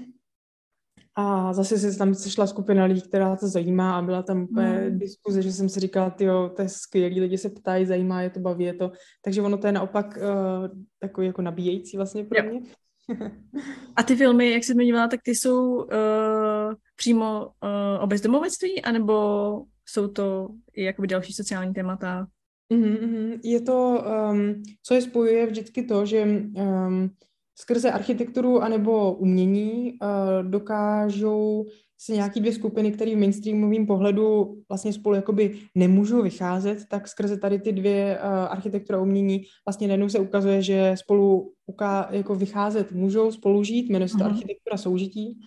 A 1.17 1.53
zase 1.53 1.79
se 1.79 1.99
tam 1.99 2.15
sešla 2.15 2.47
skupina 2.47 2.85
lidí, 2.85 3.03
která 3.03 3.37
to 3.37 3.49
zajímá 3.49 3.99
a 3.99 4.03
byla 4.03 4.23
tam 4.23 4.43
úplně 4.43 4.69
mm. 4.69 4.99
diskuze, 4.99 5.43
že 5.43 5.53
jsem 5.53 5.69
si 5.69 5.81
říkala, 5.81 6.17
jo, 6.21 6.51
to 6.57 6.63
je 6.63 6.69
skvělý, 6.69 7.21
lidi 7.21 7.39
se 7.39 7.51
ptají, 7.51 7.87
zajímá 7.87 8.23
je 8.23 8.31
to, 8.31 8.41
baví 8.41 8.65
je 8.65 8.75
to. 8.75 8.93
Takže 9.25 9.43
ono 9.43 9.59
to 9.59 9.67
je 9.67 9.73
naopak 9.73 10.17
uh, 10.17 10.69
takový 10.99 11.27
jako 11.27 11.43
nabíjející 11.43 11.97
vlastně 11.97 12.25
pro 12.25 12.43
mě. 12.43 12.61
A 13.97 14.03
ty 14.03 14.17
filmy, 14.17 14.51
jak 14.51 14.65
jsi 14.65 14.73
zmiňovala, 14.73 15.09
tak 15.09 15.21
ty 15.23 15.31
jsou 15.31 15.75
uh, 15.75 15.85
přímo 16.97 17.47
uh, 17.47 18.03
o 18.03 18.07
bezdomovectví, 18.07 18.83
anebo 18.83 19.63
jsou 19.87 20.09
to 20.09 20.49
i 20.73 20.85
jakoby 20.85 21.09
další 21.09 21.33
sociální 21.33 21.75
témata? 21.75 22.27
Mm-hmm. 22.73 23.41
Je 23.45 23.61
to, 23.61 24.05
um, 24.31 24.63
co 24.83 24.95
je 24.95 25.03
spojuje 25.03 25.47
vždycky 25.47 25.83
to, 25.83 26.07
že 26.07 26.23
um, 26.23 27.11
skrze 27.55 27.91
architekturu 27.91 28.63
anebo 28.63 29.13
umění 29.13 29.93
uh, 29.93 30.51
dokážou 30.51 31.65
se 31.99 32.13
nějaký 32.13 32.41
dvě 32.41 32.53
skupiny, 32.53 32.93
které 32.93 33.17
v 33.17 33.19
mainstreamovém 33.19 33.87
pohledu 33.87 34.57
vlastně 34.69 34.93
spolu 34.93 35.15
jakoby 35.15 35.59
nemůžou 35.75 36.23
vycházet, 36.23 36.79
tak 36.91 37.09
skrze 37.09 37.37
tady 37.37 37.59
ty 37.59 37.73
dvě 37.73 38.19
uh, 38.19 38.29
architektura 38.29 39.01
umění 39.01 39.43
vlastně 39.69 39.89
najednou 39.89 40.09
se 40.09 40.19
ukazuje, 40.19 40.63
že 40.63 40.95
spolu 40.99 41.53
uká, 41.67 42.09
jako 42.11 42.35
vycházet 42.35 42.93
můžou, 42.93 43.33
spolu 43.33 43.65
žít, 43.65 43.91
jmenuje 43.91 44.09
se 44.09 44.19
to 44.19 44.25
uh-huh. 44.25 44.27
architektura 44.27 44.77
soužití. 44.77 45.41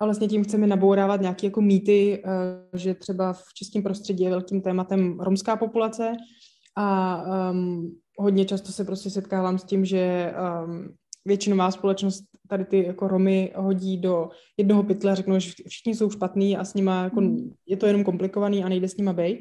A 0.00 0.04
vlastně 0.04 0.28
tím 0.28 0.44
chceme 0.44 0.66
nabourávat 0.66 1.20
nějaké 1.20 1.46
jako 1.46 1.60
mýty, 1.60 2.22
uh, 2.24 2.78
že 2.78 2.94
třeba 2.94 3.32
v 3.32 3.44
českém 3.54 3.82
prostředí 3.82 4.24
je 4.24 4.30
velkým 4.30 4.60
tématem 4.60 5.20
romská 5.20 5.56
populace 5.56 6.12
a 6.76 7.22
um, 7.50 7.96
hodně 8.18 8.44
často 8.44 8.72
se 8.72 8.84
prostě 8.84 9.10
setkávám 9.10 9.58
s 9.58 9.64
tím, 9.64 9.84
že 9.84 10.34
um, 10.64 10.88
většinová 11.24 11.70
společnost 11.70 12.24
tady 12.48 12.64
ty 12.64 12.86
jako 12.86 13.08
Romy 13.08 13.52
hodí 13.56 13.96
do 13.96 14.28
jednoho 14.56 14.82
pytle 14.82 15.12
a 15.12 15.14
řeknou, 15.14 15.38
že 15.38 15.52
všichni 15.68 15.94
jsou 15.94 16.10
špatní 16.10 16.56
a 16.56 16.64
s 16.64 16.74
nima 16.74 17.04
jako, 17.04 17.20
hmm. 17.20 17.50
je 17.66 17.76
to 17.76 17.86
jenom 17.86 18.04
komplikovaný 18.04 18.64
a 18.64 18.68
nejde 18.68 18.88
s 18.88 18.96
nima 18.96 19.12
bejt. 19.12 19.40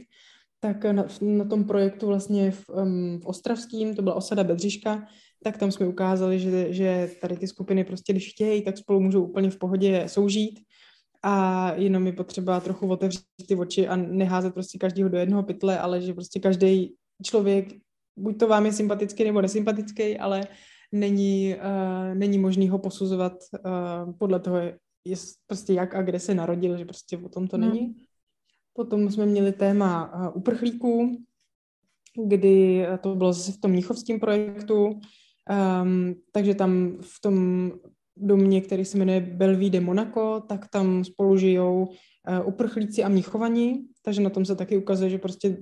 Tak 0.59 0.85
na, 0.85 1.05
na 1.21 1.45
tom 1.45 1.63
projektu 1.63 2.07
vlastně 2.07 2.51
v, 2.51 2.69
um, 2.69 3.19
v 3.19 3.25
Ostravským, 3.25 3.95
to 3.95 4.01
byla 4.01 4.15
osada 4.15 4.43
Bedřiška, 4.43 5.07
tak 5.43 5.57
tam 5.57 5.71
jsme 5.71 5.87
ukázali, 5.87 6.39
že, 6.39 6.73
že 6.73 7.11
tady 7.21 7.37
ty 7.37 7.47
skupiny 7.47 7.83
prostě, 7.83 8.13
když 8.13 8.31
chtějí, 8.31 8.61
tak 8.61 8.77
spolu 8.77 8.99
můžou 8.99 9.23
úplně 9.23 9.49
v 9.49 9.57
pohodě 9.57 10.03
soužít 10.07 10.59
a 11.23 11.73
jenom 11.75 12.07
je 12.07 12.13
potřeba 12.13 12.59
trochu 12.59 12.87
otevřít 12.87 13.21
ty 13.47 13.55
oči 13.55 13.87
a 13.87 13.95
neházet 13.95 14.53
prostě 14.53 14.77
každého 14.77 15.09
do 15.09 15.17
jednoho 15.17 15.43
pytle, 15.43 15.79
ale 15.79 16.01
že 16.01 16.13
prostě 16.13 16.39
každý 16.39 16.93
člověk, 17.23 17.73
buď 18.17 18.39
to 18.39 18.47
vám 18.47 18.65
je 18.65 18.73
sympatický 18.73 19.23
nebo 19.23 19.41
nesympatický, 19.41 20.17
ale 20.17 20.47
není, 20.91 21.55
uh, 21.55 22.15
není 22.15 22.39
možný 22.39 22.69
ho 22.69 22.79
posuzovat 22.79 23.33
uh, 23.33 24.13
podle 24.17 24.39
toho, 24.39 24.57
je 25.05 25.15
prostě 25.47 25.73
jak 25.73 25.95
a 25.95 26.01
kde 26.01 26.19
se 26.19 26.35
narodil, 26.35 26.77
že 26.77 26.85
prostě 26.85 27.17
o 27.17 27.29
tom 27.29 27.47
to 27.47 27.57
hmm. 27.57 27.69
není. 27.69 27.95
Potom 28.73 29.11
jsme 29.11 29.25
měli 29.25 29.51
téma 29.51 30.13
uh, 30.15 30.37
uprchlíků, 30.37 31.17
kdy 32.25 32.85
to 33.01 33.15
bylo 33.15 33.33
zase 33.33 33.51
v 33.51 33.57
tom 33.57 33.71
Mnichovském 33.71 34.19
projektu, 34.19 34.85
um, 34.85 36.15
takže 36.31 36.55
tam 36.55 36.97
v 37.01 37.21
tom 37.21 37.71
domě, 38.17 38.61
který 38.61 38.85
se 38.85 38.97
jmenuje 38.97 39.19
Belví 39.21 39.69
de 39.69 39.79
Monaco, 39.79 40.43
tak 40.47 40.67
tam 40.67 41.03
spolu 41.03 41.37
žijou 41.37 41.83
uh, 41.83 42.47
uprchlíci 42.47 43.03
a 43.03 43.09
mnichovaní, 43.09 43.87
takže 44.01 44.21
na 44.21 44.29
tom 44.29 44.45
se 44.45 44.55
taky 44.55 44.77
ukazuje, 44.77 45.09
že 45.09 45.17
prostě 45.17 45.57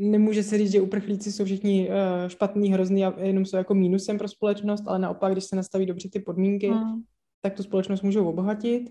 nemůže 0.00 0.42
se 0.42 0.58
říct, 0.58 0.72
že 0.72 0.80
uprchlíci 0.80 1.32
jsou 1.32 1.44
všichni 1.44 1.88
uh, 1.88 1.94
špatný, 2.28 2.72
hrozný 2.72 3.04
a 3.04 3.20
jenom 3.20 3.44
jsou 3.44 3.56
jako 3.56 3.74
mínusem 3.74 4.18
pro 4.18 4.28
společnost, 4.28 4.84
ale 4.86 4.98
naopak, 4.98 5.32
když 5.32 5.44
se 5.44 5.56
nastaví 5.56 5.86
dobře 5.86 6.08
ty 6.12 6.20
podmínky, 6.20 6.68
hmm. 6.68 7.02
tak 7.42 7.54
tu 7.54 7.62
společnost 7.62 8.02
můžou 8.02 8.28
obohatit. 8.28 8.90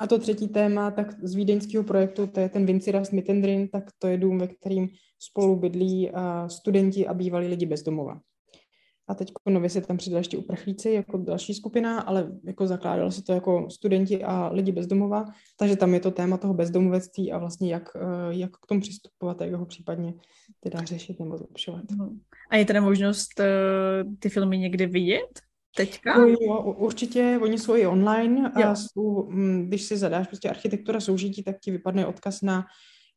A 0.00 0.06
to 0.06 0.18
třetí 0.18 0.48
téma, 0.48 0.90
tak 0.90 1.24
z 1.24 1.34
vídeňského 1.34 1.84
projektu, 1.84 2.26
to 2.26 2.40
je 2.40 2.48
ten 2.48 2.66
Vinciras 2.66 3.10
Mittendrin, 3.10 3.68
tak 3.68 3.84
to 3.98 4.06
je 4.06 4.16
dům, 4.16 4.38
ve 4.38 4.46
kterým 4.46 4.88
spolu 5.18 5.56
bydlí 5.56 6.10
uh, 6.10 6.20
studenti 6.46 7.06
a 7.06 7.14
bývalí 7.14 7.46
lidi 7.46 7.66
bez 7.66 7.82
domova. 7.82 8.20
A 9.08 9.14
teď 9.14 9.32
nově 9.46 9.70
se 9.70 9.80
tam 9.80 9.96
přidali 9.96 10.20
ještě 10.20 10.38
uprchlíci 10.38 10.90
jako 10.90 11.18
další 11.18 11.54
skupina, 11.54 12.00
ale 12.00 12.32
jako 12.44 12.66
zakládalo 12.66 13.10
se 13.10 13.22
to 13.22 13.32
jako 13.32 13.70
studenti 13.70 14.24
a 14.24 14.48
lidi 14.52 14.72
bezdomova, 14.72 15.24
takže 15.56 15.76
tam 15.76 15.94
je 15.94 16.00
to 16.00 16.10
téma 16.10 16.36
toho 16.36 16.54
bezdomovectví 16.54 17.32
a 17.32 17.38
vlastně 17.38 17.72
jak, 17.72 17.88
eh, 17.96 18.00
jak 18.30 18.50
k 18.50 18.66
tomu 18.66 18.80
přistupovat, 18.80 19.40
jak 19.40 19.52
ho 19.52 19.66
případně 19.66 20.14
teda 20.60 20.84
řešit 20.84 21.20
nebo 21.20 21.38
zlepšovat. 21.38 21.90
Mhm. 21.90 22.20
A 22.50 22.56
je 22.56 22.64
teda 22.64 22.80
možnost 22.80 23.40
uh, 23.40 24.14
ty 24.18 24.28
filmy 24.28 24.58
někdy 24.58 24.86
vidět? 24.86 25.40
Teďka? 25.76 26.18
Jo, 26.18 26.36
jo, 26.40 26.74
určitě, 26.78 27.38
oni 27.42 27.58
jsou 27.58 27.76
i 27.76 27.86
online 27.86 28.50
a 28.50 28.74
jsou, 28.74 29.30
mm, 29.30 29.66
když 29.66 29.82
si 29.82 29.96
zadáš 29.96 30.26
prostě 30.26 30.50
architektura 30.50 31.00
soužití, 31.00 31.42
tak 31.42 31.56
ti 31.60 31.70
vypadne 31.70 32.06
odkaz 32.06 32.42
na, 32.42 32.66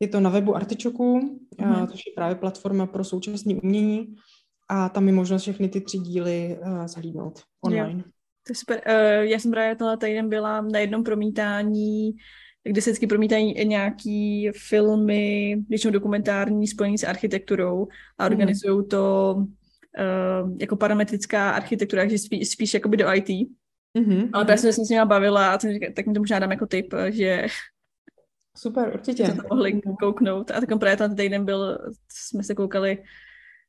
je 0.00 0.08
to 0.08 0.20
na 0.20 0.30
webu 0.30 0.56
Artičoku, 0.56 1.18
mm. 1.58 1.86
což 1.86 2.00
je 2.06 2.12
právě 2.16 2.34
platforma 2.34 2.86
pro 2.86 3.04
současné 3.04 3.54
umění 3.54 4.14
a 4.72 4.88
tam 4.88 5.06
je 5.06 5.12
možnost 5.12 5.42
všechny 5.42 5.68
ty 5.68 5.80
tři 5.80 5.98
díly 5.98 6.58
uh, 6.60 6.86
zhlídnout 6.86 7.42
online. 7.64 7.98
Jo. 7.98 8.10
To 8.46 8.50
je 8.50 8.54
super. 8.54 8.82
Uh, 8.86 9.24
já 9.24 9.38
jsem 9.38 9.50
právě 9.50 9.76
tenhle 9.76 9.96
týden 9.96 10.28
byla 10.28 10.60
na 10.60 10.78
jednom 10.78 11.04
promítání, 11.04 12.12
kde 12.64 12.82
se 12.82 12.90
vždycky 12.90 13.06
promítají 13.06 13.68
nějaký 13.68 14.50
filmy, 14.68 15.56
většinou 15.68 15.92
dokumentární, 15.92 16.66
spojený 16.66 16.98
s 16.98 17.04
architekturou 17.04 17.86
a 18.18 18.24
mhm. 18.24 18.32
organizují 18.32 18.88
to 18.88 19.34
uh, 19.36 20.56
jako 20.60 20.76
parametrická 20.76 21.50
architektura, 21.50 22.02
takže 22.02 22.18
spíš, 22.18 22.48
spíš 22.48 22.74
jakoby 22.74 22.96
do 22.96 23.14
IT. 23.14 23.28
Mm-hmm. 23.98 24.30
Ale 24.32 24.46
já 24.48 24.56
jsem 24.56 24.72
se 24.72 24.84
s 24.84 24.88
nimi 24.88 25.04
bavila 25.04 25.52
a 25.52 25.58
tak 25.94 26.06
mi 26.06 26.14
to 26.14 26.20
možná 26.20 26.38
dám 26.38 26.50
jako 26.50 26.66
tip, 26.66 26.94
že 27.08 27.46
Super, 28.56 28.90
určitě. 28.94 29.24
To 29.36 29.54
mohli 29.54 29.80
kouknout. 30.00 30.50
A 30.50 30.60
tak 30.60 30.78
právě 30.78 30.96
ten 30.96 31.16
týden 31.16 31.44
byl, 31.44 31.78
jsme 32.08 32.42
se 32.42 32.54
koukali 32.54 32.98
uh, 32.98 33.04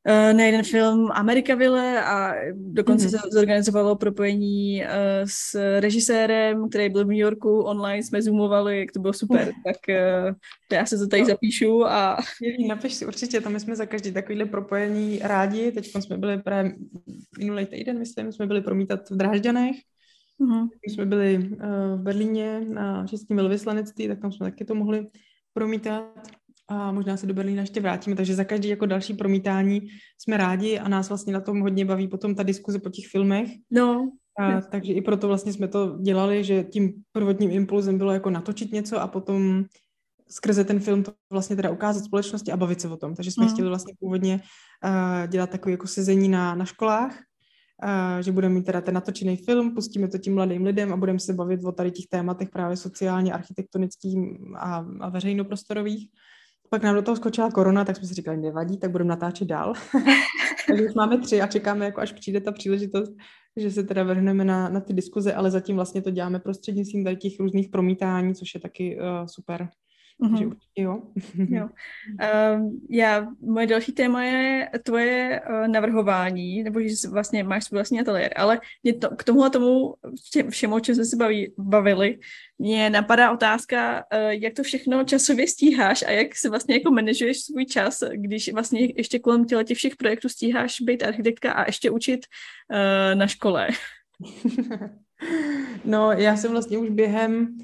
na 0.06 0.44
jeden 0.44 0.64
film 0.64 1.10
Amerika 1.12 1.56
Ville 1.56 2.04
a 2.04 2.34
dokonce 2.54 3.08
mm-hmm. 3.08 3.22
se 3.22 3.30
zorganizovalo 3.32 3.96
propojení 3.96 4.82
uh, 4.82 4.90
s 5.26 5.80
režisérem, 5.80 6.70
který 6.70 6.90
byl 6.90 7.06
v 7.06 7.08
New 7.08 7.18
Yorku, 7.18 7.62
online 7.62 8.04
jsme 8.04 8.22
zoomovali, 8.22 8.80
jak 8.80 8.92
to 8.92 9.00
bylo 9.00 9.14
super, 9.14 9.46
mm. 9.46 9.64
tak 9.66 9.76
uh, 9.90 10.36
já 10.72 10.86
se 10.86 10.98
to 10.98 11.08
tady 11.08 11.22
no. 11.22 11.28
zapíšu 11.28 11.86
a... 11.86 12.18
Napiš 12.68 12.94
si 12.94 13.06
určitě, 13.06 13.42
to 13.42 13.50
my 13.50 13.60
jsme 13.60 13.76
za 13.76 13.86
každý 13.86 14.12
takovýhle 14.12 14.46
propojení 14.46 15.20
rádi, 15.22 15.72
teď 15.72 15.88
jsme 15.88 16.18
byli 16.18 16.42
právě 16.42 16.76
minulý 17.40 17.66
týden, 17.66 18.00
myslím, 18.00 18.32
jsme 18.32 18.48
byli 18.48 18.62
promítat 18.62 19.10
v 19.10 19.16
Drážďanech, 19.16 19.76
Mm-hmm. 20.42 20.70
Když 20.82 20.96
jsme 20.96 21.06
byli 21.06 21.38
uh, 21.38 21.58
v 21.96 22.02
Berlíně 22.02 22.62
na 22.70 23.08
českém 23.08 23.38
velvyslanectví, 23.38 24.08
tak 24.08 24.20
tam 24.20 24.32
jsme 24.32 24.52
taky 24.52 24.66
to 24.66 24.76
mohli 24.76 25.08
promítat 25.54 26.30
a 26.68 26.92
možná 26.92 27.18
se 27.18 27.26
do 27.26 27.34
Berlína 27.34 27.62
ještě 27.62 27.82
vrátíme, 27.82 28.16
takže 28.16 28.36
za 28.36 28.44
každý 28.44 28.70
jako 28.70 28.86
další 28.86 29.14
promítání 29.14 29.82
jsme 30.18 30.38
rádi 30.38 30.80
a 30.80 30.90
nás 30.90 31.10
vlastně 31.10 31.34
na 31.34 31.42
tom 31.42 31.62
hodně 31.62 31.86
baví 31.86 32.08
potom 32.08 32.36
ta 32.36 32.44
diskuze 32.44 32.80
po 32.80 32.90
těch 32.90 33.08
filmech. 33.08 33.50
No. 33.72 34.12
A, 34.40 34.62
takže 34.62 34.94
i 34.94 35.02
proto 35.02 35.28
vlastně 35.28 35.54
jsme 35.54 35.68
to 35.68 35.98
dělali, 36.02 36.44
že 36.44 36.64
tím 36.64 36.94
prvotním 37.12 37.52
impulzem 37.52 37.98
bylo 37.98 38.12
jako 38.12 38.30
natočit 38.30 38.72
něco 38.72 39.02
a 39.02 39.08
potom 39.08 39.66
skrze 40.30 40.64
ten 40.64 40.80
film 40.80 41.04
to 41.04 41.14
vlastně 41.32 41.56
teda 41.56 41.70
ukázat 41.70 42.04
společnosti 42.04 42.52
a 42.52 42.58
bavit 42.58 42.82
se 42.82 42.88
o 42.88 42.98
tom. 42.98 43.16
Takže 43.16 43.32
jsme 43.32 43.46
mm. 43.46 43.52
chtěli 43.52 43.68
vlastně 43.68 43.94
původně 44.00 44.42
uh, 44.86 45.28
dělat 45.28 45.50
takové 45.50 45.72
jako 45.72 45.88
sezení 45.88 46.30
na, 46.30 46.56
na 46.56 46.66
školách, 46.66 47.18
uh, 47.84 48.22
že 48.22 48.32
budeme 48.32 48.56
mít 48.56 48.64
teda 48.64 48.82
ten 48.82 48.94
natočený 48.94 49.38
film, 49.38 49.76
pustíme 49.76 50.08
to 50.08 50.18
tím 50.18 50.34
mladým 50.34 50.66
lidem 50.66 50.94
a 50.94 50.98
budeme 50.98 51.20
se 51.20 51.34
bavit 51.34 51.60
o 51.66 51.72
tady 51.72 51.92
těch 51.92 52.06
tématech 52.10 52.50
právě 52.50 52.78
sociálně, 52.78 53.34
architektonických 53.34 54.18
a, 54.56 54.86
a 55.00 55.10
veřejnoprostorových. 55.10 56.10
Pak 56.74 56.84
nám 56.84 56.96
do 56.96 57.02
toho 57.02 57.16
skočila 57.18 57.52
korona, 57.52 57.86
tak 57.86 57.98
jsme 57.98 58.08
si 58.08 58.14
říkali, 58.14 58.38
nevadí, 58.38 58.78
tak 58.78 58.92
budeme 58.92 59.08
natáčet 59.08 59.48
dál. 59.48 59.74
Takže 60.68 60.86
už 60.86 60.94
máme 60.94 61.18
tři 61.18 61.42
a 61.42 61.48
čekáme, 61.48 61.86
jako 61.86 62.02
až 62.02 62.12
přijde 62.12 62.42
ta 62.42 62.52
příležitost, 62.52 63.12
že 63.58 63.72
se 63.72 63.84
teda 63.84 64.04
vrhneme 64.04 64.44
na, 64.44 64.70
na 64.70 64.80
ty 64.80 64.94
diskuze, 64.94 65.34
ale 65.34 65.52
zatím 65.52 65.76
vlastně 65.76 66.02
to 66.02 66.12
děláme 66.12 66.40
prostřednictvím 66.40 67.04
tady 67.04 67.16
těch 67.16 67.40
různých 67.40 67.70
promítání, 67.70 68.36
což 68.36 68.54
je 68.54 68.60
taky 68.60 68.98
uh, 69.00 69.26
super. 69.26 69.70
Mm-hmm. 70.22 70.48
určitě 70.48 70.82
jo. 70.82 71.02
jo. 71.36 71.66
Uh, 71.66 72.72
já, 72.90 73.28
moje 73.42 73.68
další 73.68 73.92
téma 73.92 74.24
je 74.24 74.70
tvoje 74.84 75.42
uh, 75.50 75.68
navrhování, 75.68 76.64
nebo 76.64 76.82
že 76.82 76.96
vlastně 77.10 77.44
máš 77.44 77.64
svůj 77.64 77.78
vlastní 77.78 78.02
ateliér, 78.02 78.34
ale 78.36 78.60
mě 78.84 78.94
to, 78.94 79.16
k 79.16 79.24
tomu 79.24 79.44
a 79.44 79.50
tomu 79.50 79.96
všemu, 80.50 80.76
o 80.76 80.80
čem 80.80 80.96
jsme 80.96 81.06
se 81.06 81.16
baví, 81.16 81.54
bavili, 81.58 82.20
mě 82.60 82.90
napadá 82.90 83.32
otázka, 83.32 84.06
uh, 84.14 84.30
jak 84.30 84.54
to 84.54 84.64
všechno 84.64 85.04
časově 85.04 85.48
stíháš 85.48 86.04
a 86.04 86.12
jak 86.12 86.36
si 86.36 86.50
vlastně 86.50 86.76
jako 86.76 86.92
manažuješ 86.92 87.42
svůj 87.42 87.66
čas, 87.66 88.04
když 88.14 88.54
vlastně 88.54 88.94
ještě 88.96 89.20
kolem 89.20 89.46
těle 89.46 89.64
těch 89.64 89.78
všech 89.78 89.96
projektů 89.96 90.30
stíháš 90.30 90.82
být 90.82 91.04
architektka 91.04 91.54
a 91.54 91.66
ještě 91.66 91.90
učit 91.90 92.26
uh, 92.74 93.20
na 93.20 93.28
škole. 93.28 93.68
no, 95.86 96.12
já 96.12 96.38
jsem 96.38 96.52
vlastně 96.52 96.78
už 96.78 96.90
během 96.90 97.58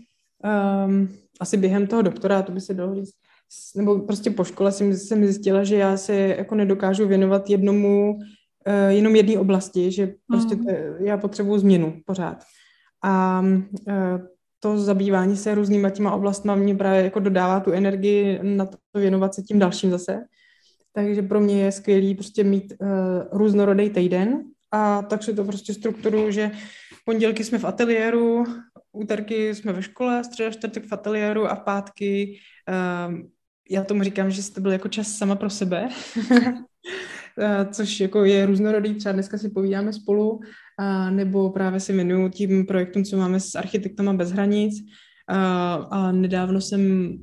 um, 0.87 1.09
asi 1.39 1.57
během 1.57 1.87
toho 1.87 2.01
doktorátu 2.01 2.51
by 2.51 2.61
se 2.61 2.73
dalo 2.73 2.95
říct, 2.95 3.15
nebo 3.75 3.99
prostě 3.99 4.31
po 4.31 4.43
škole 4.43 4.71
jsem, 4.71 4.93
jsem 4.93 5.25
zjistila, 5.25 5.63
že 5.63 5.75
já 5.75 5.97
se 5.97 6.15
jako 6.15 6.55
nedokážu 6.55 7.07
věnovat 7.07 7.49
jednomu, 7.49 8.13
uh, 8.13 8.89
jenom 8.89 9.15
jedné 9.15 9.39
oblasti, 9.39 9.91
že 9.91 10.13
prostě 10.27 10.55
mm. 10.55 10.65
to, 10.65 10.71
já 10.99 11.17
potřebuju 11.17 11.57
změnu 11.57 12.01
pořád. 12.05 12.43
A 13.03 13.41
uh, 13.41 13.93
to 14.59 14.77
zabývání 14.77 15.37
se 15.37 15.55
různýma 15.55 15.89
těma 15.89 16.11
oblastma 16.11 16.55
mě 16.55 16.75
právě 16.75 17.03
jako 17.03 17.19
dodává 17.19 17.59
tu 17.59 17.71
energii 17.71 18.39
na 18.43 18.65
to 18.65 18.99
věnovat 18.99 19.35
se 19.35 19.41
tím 19.41 19.59
dalším 19.59 19.91
zase. 19.91 20.19
Takže 20.93 21.21
pro 21.21 21.39
mě 21.39 21.63
je 21.63 21.71
skvělý 21.71 22.15
prostě 22.15 22.43
mít 22.43 22.73
uh, 22.81 22.87
různorodý 23.31 23.89
týden 23.89 24.43
a 24.71 25.01
tak 25.01 25.23
si 25.23 25.33
to 25.33 25.43
prostě 25.43 25.73
strukturu, 25.73 26.31
že 26.31 26.51
pondělky 27.05 27.43
jsme 27.43 27.57
v 27.57 27.65
ateliéru, 27.65 28.43
úterky 28.91 29.55
jsme 29.55 29.73
ve 29.73 29.81
škole, 29.81 30.23
středa, 30.23 30.51
čtvrtek 30.51 30.85
v 30.85 30.93
ateliéru 30.93 31.47
a 31.47 31.55
v 31.55 31.59
pátky 31.59 32.39
um, 33.07 33.31
já 33.69 33.83
tomu 33.83 34.03
říkám, 34.03 34.31
že 34.31 34.43
jste 34.43 34.61
byl 34.61 34.71
jako 34.71 34.87
čas 34.87 35.07
sama 35.07 35.35
pro 35.35 35.49
sebe, 35.49 35.89
eh, 37.39 37.65
což 37.71 37.99
jako 37.99 38.25
je 38.25 38.45
různorodý, 38.45 38.95
třeba 38.95 39.13
dneska 39.13 39.37
si 39.37 39.49
povídáme 39.49 39.93
spolu, 39.93 40.39
a 40.79 41.09
nebo 41.09 41.49
právě 41.49 41.79
si 41.79 41.93
věnuju 41.93 42.29
tím 42.29 42.65
projektům, 42.65 43.03
co 43.03 43.17
máme 43.17 43.39
s 43.39 43.55
architektama 43.55 44.13
bez 44.13 44.31
hranic, 44.31 44.73
a, 45.29 45.73
a 45.73 46.11
nedávno 46.11 46.61
jsem 46.61 47.13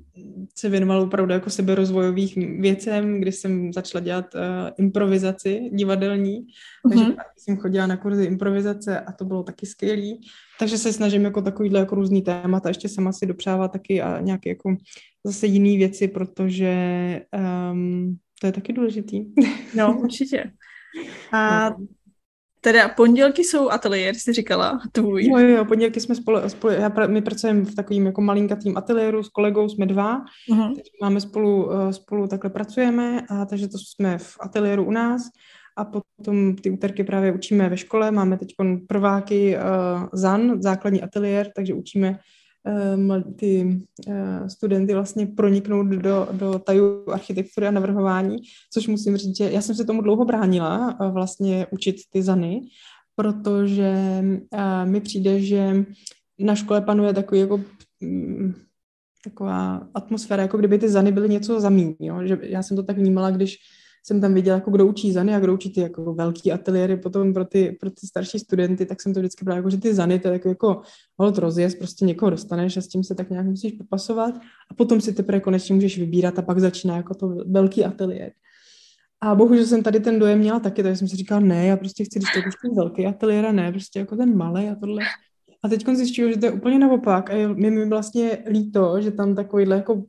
se 0.55 0.69
věnovala 0.69 1.03
opravdu 1.03 1.33
jako 1.33 1.51
seberozvojových 1.51 2.37
věcem, 2.37 3.21
kdy 3.21 3.33
jsem 3.33 3.73
začala 3.73 4.05
dělat 4.05 4.35
uh, 4.35 4.41
improvizaci 4.79 5.71
divadelní, 5.73 6.41
mm-hmm. 6.41 6.89
takže 6.91 7.05
mhm. 7.05 7.17
jsem 7.39 7.57
chodila 7.57 7.87
na 7.87 7.97
kurzy 7.97 8.25
improvizace 8.25 9.01
a 9.01 9.13
to 9.13 9.25
bylo 9.25 9.43
taky 9.43 9.67
skvělý. 9.67 10.21
Takže 10.59 10.79
se 10.79 10.93
snažím 10.93 11.25
jako 11.25 11.43
takovýhle 11.43 11.81
jako 11.81 11.95
různý 11.95 12.23
témata 12.23 12.69
ještě 12.69 12.89
sama 12.89 13.13
si 13.13 13.27
dopřávat 13.27 13.73
taky 13.73 14.03
a 14.03 14.21
nějaké 14.21 14.49
jako 14.49 14.77
zase 15.25 15.47
jiné 15.47 15.77
věci, 15.77 16.09
protože 16.09 16.73
um, 17.73 18.17
to 18.41 18.47
je 18.47 18.53
taky 18.53 18.73
důležitý. 18.73 19.25
No, 19.75 19.99
určitě. 20.01 20.51
A 21.33 21.71
no. 21.71 21.87
Teda 22.67 22.89
pondělky 22.89 23.45
jsou 23.45 23.71
ateliér, 23.71 24.14
jsi 24.14 24.33
říkala, 24.33 24.81
tvůj. 24.93 25.27
Jo, 25.27 25.39
jo, 25.39 25.64
pondělky 25.64 26.01
jsme 26.01 26.14
spolu, 26.14 26.39
spolu 26.49 26.73
já, 26.73 26.93
my 27.07 27.23
pracujeme 27.23 27.64
v 27.64 27.75
takovým 27.75 28.07
jako 28.07 28.21
malinkatým 28.21 28.77
ateliéru 28.77 29.23
s 29.23 29.29
kolegou, 29.29 29.69
jsme 29.69 29.87
dva, 29.87 30.25
uh-huh. 30.51 30.75
takže 30.75 30.91
máme 31.03 31.21
spolu, 31.21 31.73
eh, 31.73 31.93
spolu 31.93 32.27
takhle 32.27 32.51
pracujeme, 32.51 33.21
a 33.31 33.45
takže 33.45 33.69
to 33.69 33.79
jsme 33.79 34.19
v 34.19 34.37
ateliéru 34.41 34.85
u 34.85 34.91
nás 34.91 35.23
a 35.77 35.85
potom 35.85 36.57
ty 36.57 36.71
úterky 36.71 37.05
právě 37.05 37.33
učíme 37.33 37.69
ve 37.69 37.77
škole, 37.77 38.11
máme 38.11 38.39
teď 38.39 38.55
prváky 38.89 39.57
uh, 39.57 40.09
ZAN, 40.12 40.62
základní 40.62 41.03
ateliér, 41.03 41.51
takže 41.57 41.75
učíme 41.75 42.19
ty 43.37 43.81
uh, 44.09 44.47
studenty 44.47 44.95
vlastně 44.95 45.27
proniknout 45.27 45.87
do, 45.87 46.29
do 46.33 46.59
tajů 46.59 47.11
architektury 47.12 47.67
a 47.67 47.71
navrhování, 47.71 48.37
což 48.73 48.89
musím 48.89 49.17
říct, 49.17 49.37
že 49.37 49.51
já 49.51 49.61
jsem 49.61 49.75
se 49.75 49.85
tomu 49.85 50.03
dlouho 50.03 50.25
bránila 50.25 51.01
uh, 51.01 51.11
vlastně 51.11 51.67
učit 51.71 51.97
ty 52.11 52.23
ZANy, 52.23 52.61
protože 53.17 53.95
mi 54.85 55.01
přijde, 55.01 55.41
že 55.41 55.85
na 56.39 56.55
škole 56.55 56.81
panuje 56.81 57.12
takový 57.12 57.41
jako 57.41 57.61
um, 58.03 58.55
taková 59.25 59.89
atmosféra, 59.95 60.43
jako 60.43 60.59
kdyby 60.59 60.79
ty 60.79 60.89
zany 60.89 61.12
byly 61.12 61.29
něco 61.29 61.61
za 61.61 61.69
míň, 61.71 61.95
jo? 62.01 62.27
že 62.27 62.39
já 62.43 62.62
jsem 62.62 62.77
to 62.77 62.83
tak 62.83 62.99
vnímala, 62.99 63.31
když 63.31 63.59
jsem 64.07 64.21
tam 64.21 64.35
viděla, 64.35 64.55
jako 64.55 64.71
kdo 64.71 64.87
učí 64.87 65.13
zany 65.13 65.35
a 65.35 65.41
kdo 65.41 65.55
učí 65.55 65.71
ty 65.73 65.81
jako 65.81 66.15
velký 66.15 66.53
ateliéry 66.53 66.97
potom 66.97 67.35
pro 67.35 67.45
ty, 67.45 67.77
pro 67.81 67.91
ty 67.91 68.07
starší 68.07 68.39
studenty, 68.39 68.87
tak 68.87 69.03
jsem 69.03 69.15
to 69.15 69.21
vždycky 69.21 69.45
brala 69.45 69.57
jako, 69.57 69.71
že 69.71 69.77
ty 69.77 69.95
zany, 69.95 70.19
to 70.19 70.29
je 70.29 70.33
jako, 70.33 70.49
jako 70.49 70.83
hold 71.19 71.39
rozjezd, 71.39 71.79
prostě 71.79 72.05
někoho 72.05 72.31
dostaneš 72.31 72.77
a 72.77 72.81
s 72.81 72.89
tím 72.89 73.05
se 73.05 73.15
tak 73.15 73.31
nějak 73.31 73.47
musíš 73.47 73.73
popasovat 73.73 74.35
a 74.71 74.75
potom 74.75 75.01
si 75.01 75.13
teprve 75.13 75.41
konečně 75.41 75.75
můžeš 75.75 75.99
vybírat 75.99 76.39
a 76.39 76.43
pak 76.43 76.59
začíná 76.59 76.97
jako 76.97 77.15
to 77.15 77.29
velký 77.47 77.85
ateliér. 77.85 78.33
A 79.21 79.35
bohužel 79.35 79.67
jsem 79.67 79.83
tady 79.83 80.01
ten 80.01 80.19
dojem 80.19 80.39
měla 80.39 80.61
taky, 80.61 80.83
takže 80.83 80.97
jsem 80.97 81.09
si 81.09 81.17
říkala, 81.17 81.41
ne, 81.41 81.67
já 81.67 81.77
prostě 81.77 82.05
chci, 82.05 82.19
když 82.19 82.33
to 82.33 82.41
ten 82.63 82.77
velký 82.77 83.07
ateliér 83.07 83.47
a 83.47 83.53
ne, 83.53 83.73
prostě 83.73 83.99
jako 83.99 84.17
ten 84.17 84.37
malý 84.37 84.69
a 84.69 84.75
tohle. 84.75 85.03
A 85.63 85.69
teď 85.69 85.87
zjišťuju, 85.95 86.33
že 86.33 86.37
to 86.39 86.47
je 86.47 86.53
úplně 86.53 86.79
naopak 86.79 87.31
a 87.31 87.33
je, 87.33 87.49
mi, 87.49 87.71
mi 87.71 87.89
vlastně 87.89 88.39
líto, 88.49 89.01
že 89.01 89.11
tam 89.11 89.35
takovýhle 89.35 89.77
jako 89.77 90.05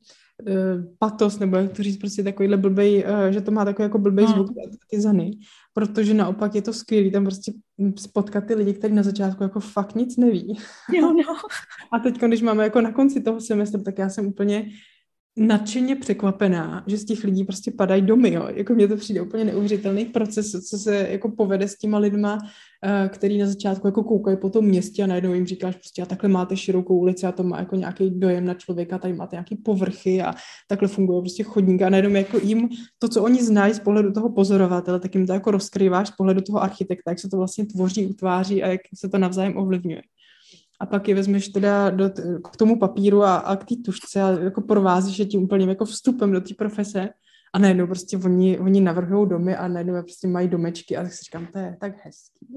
patos, 1.00 1.40
nebo 1.40 1.58
jak 1.58 1.72
to 1.72 1.84
říct, 1.84 1.98
prostě 1.98 2.24
takovýhle 2.24 2.58
blbej, 2.58 3.06
uh, 3.06 3.34
že 3.34 3.42
to 3.42 3.52
má 3.52 3.66
takový 3.66 3.84
jako 3.84 3.98
blbej 3.98 4.26
no. 4.26 4.32
zvuk, 4.32 4.48
ty 4.90 5.02
zany, 5.02 5.32
protože 5.74 6.14
naopak 6.14 6.56
je 6.56 6.62
to 6.62 6.74
skvělý, 6.74 7.12
tam 7.12 7.24
prostě 7.24 7.52
spotkat 7.96 8.46
ty 8.46 8.56
lidi, 8.56 8.74
kteří 8.74 8.94
na 8.94 9.04
začátku 9.04 9.44
jako 9.44 9.60
fakt 9.60 9.96
nic 9.96 10.18
neví. 10.18 10.58
Jo, 10.94 11.14
no. 11.14 11.36
A 11.92 12.00
teď, 12.00 12.22
když 12.22 12.42
máme 12.42 12.64
jako 12.64 12.82
na 12.82 12.92
konci 12.92 13.22
toho 13.22 13.42
semestru, 13.42 13.84
tak 13.84 13.98
já 13.98 14.10
jsem 14.10 14.28
úplně 14.28 14.70
nadšeně 15.38 15.96
překvapená, 15.96 16.84
že 16.88 16.98
z 16.98 17.06
těch 17.06 17.24
lidí 17.24 17.44
prostě 17.44 17.72
padají 17.72 18.02
domy, 18.02 18.34
jo. 18.34 18.48
Jako 18.54 18.74
mně 18.74 18.88
to 18.88 18.98
přijde 18.98 19.22
úplně 19.22 19.46
neuvěřitelný 19.46 20.06
proces, 20.06 20.52
co 20.70 20.78
se 20.78 21.08
jako 21.12 21.32
povede 21.32 21.68
s 21.68 21.78
těma 21.78 21.98
lidma, 21.98 22.34
uh, 22.34 23.08
který 23.10 23.38
na 23.38 23.48
začátku 23.48 23.88
jako 23.88 24.04
koukají 24.04 24.38
po 24.38 24.50
tom 24.50 24.66
městě 24.66 25.04
a 25.04 25.08
najednou 25.08 25.34
jim 25.34 25.46
říkáš 25.46 25.76
prostě 25.76 26.02
a 26.02 26.06
takhle 26.06 26.30
máte 26.30 26.58
širokou 26.58 26.98
ulici 26.98 27.26
a 27.26 27.32
to 27.32 27.44
má 27.44 27.60
jako 27.60 27.76
nějaký 27.76 28.10
dojem 28.10 28.46
na 28.46 28.54
člověka, 28.54 28.98
tady 28.98 29.14
máte 29.14 29.36
nějaký 29.36 29.56
povrchy 29.56 30.22
a 30.22 30.34
takhle 30.68 30.88
funguje 30.88 31.22
prostě 31.22 31.44
chodník 31.44 31.82
a 31.82 31.90
najednou 31.90 32.12
jako 32.12 32.38
jim 32.38 32.70
to, 33.00 33.08
co 33.08 33.24
oni 33.24 33.44
znají 33.44 33.74
z 33.74 33.80
pohledu 33.80 34.12
toho 34.12 34.30
pozorovatele, 34.30 35.00
tak 35.00 35.16
jim 35.16 35.28
to 35.28 35.34
jako 35.34 35.52
rozkrýváš 35.52 36.08
z 36.08 36.12
pohledu 36.12 36.42
toho 36.42 36.64
architekta, 36.64 37.12
jak 37.12 37.20
se 37.20 37.30
to 37.30 37.38
vlastně 37.38 37.66
tvoří, 37.66 38.08
utváří 38.08 38.64
a 38.64 38.68
jak 38.68 38.82
se 38.96 39.10
to 39.10 39.18
navzájem 39.18 39.58
ovlivňuje 39.58 40.02
a 40.80 40.86
pak 40.86 41.08
je 41.08 41.16
vezmeš 41.16 41.48
teda 41.48 41.90
do, 41.90 42.10
k 42.52 42.58
tomu 42.58 42.80
papíru 42.80 43.24
a, 43.24 43.36
a 43.36 43.56
k 43.56 43.66
té 43.66 43.76
tušce 43.86 44.22
a 44.22 44.30
jako 44.30 44.62
provázíš 44.62 45.20
je 45.20 45.26
tím 45.26 45.44
úplným 45.44 45.70
jako 45.70 45.86
vstupem 45.86 46.32
do 46.32 46.42
té 46.42 46.54
profese 46.54 47.10
a 47.54 47.60
najednou 47.60 47.88
prostě 47.88 48.18
oni, 48.18 48.60
oni 48.60 48.82
navrhují 48.82 49.30
domy 49.30 49.56
a 49.56 49.68
najednou 49.68 50.02
prostě 50.02 50.28
mají 50.28 50.48
domečky 50.48 50.98
a 50.98 51.04
tak 51.04 51.14
si 51.14 51.24
říkám, 51.24 51.48
to 51.54 51.60
je 51.60 51.78
tak 51.80 51.94
hezký. 52.04 52.48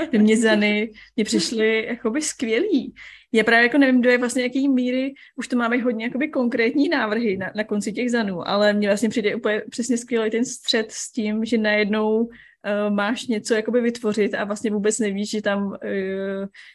Ty 0.10 0.18
mě 0.18 0.36
zany, 0.36 0.90
mě 1.16 1.24
přišly 1.24 1.86
jakoby 1.86 2.22
skvělý. 2.22 2.94
Já 3.32 3.44
právě 3.44 3.62
jako 3.62 3.78
nevím, 3.78 4.00
do 4.00 4.10
je 4.10 4.18
vlastně 4.18 4.42
jaký 4.42 4.68
míry, 4.68 5.14
už 5.36 5.48
to 5.48 5.56
máme 5.56 5.76
hodně 5.76 6.04
jakoby 6.04 6.28
konkrétní 6.28 6.88
návrhy 6.88 7.36
na, 7.36 7.50
na 7.56 7.64
konci 7.64 7.92
těch 7.92 8.10
zanů, 8.10 8.48
ale 8.48 8.72
mně 8.72 8.88
vlastně 8.88 9.08
přijde 9.08 9.34
úplně 9.34 9.62
přesně 9.70 9.96
skvělý 9.96 10.30
ten 10.30 10.44
střed 10.44 10.92
s 10.92 11.12
tím, 11.12 11.44
že 11.44 11.58
najednou 11.58 12.28
uh, 12.66 12.94
máš 12.94 13.26
něco 13.26 13.54
jakoby 13.54 13.80
vytvořit 13.80 14.34
a 14.34 14.44
vlastně 14.44 14.70
vůbec 14.70 14.98
nevíš, 14.98 15.30
že 15.30 15.42
tam, 15.42 15.66
uh, 15.66 15.76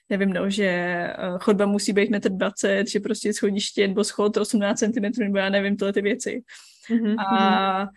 nevím, 0.09 0.33
no, 0.33 0.49
že 0.49 1.07
uh, 1.33 1.39
chodba 1.39 1.65
musí 1.65 1.93
být 1.93 2.11
1,20 2.11 2.79
m, 2.79 2.85
že 2.85 2.99
prostě 2.99 3.33
schodiště 3.33 3.87
nebo 3.87 4.03
schod 4.03 4.37
18 4.37 4.79
cm, 4.79 5.19
nebo 5.19 5.37
já 5.37 5.49
nevím, 5.49 5.77
tyhle 5.77 5.93
ty 5.93 6.01
věci. 6.01 6.43
Mm-hmm. 6.89 7.15
A, 7.19 7.87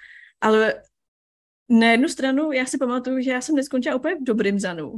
ale 0.40 0.74
na 1.68 1.90
jednu 1.90 2.08
stranu 2.08 2.52
já 2.52 2.66
si 2.66 2.78
pamatuju, 2.78 3.20
že 3.20 3.30
já 3.30 3.40
jsem 3.40 3.54
neskončila 3.54 3.96
úplně 3.96 4.14
v 4.14 4.24
dobrým 4.24 4.60
zanu. 4.60 4.94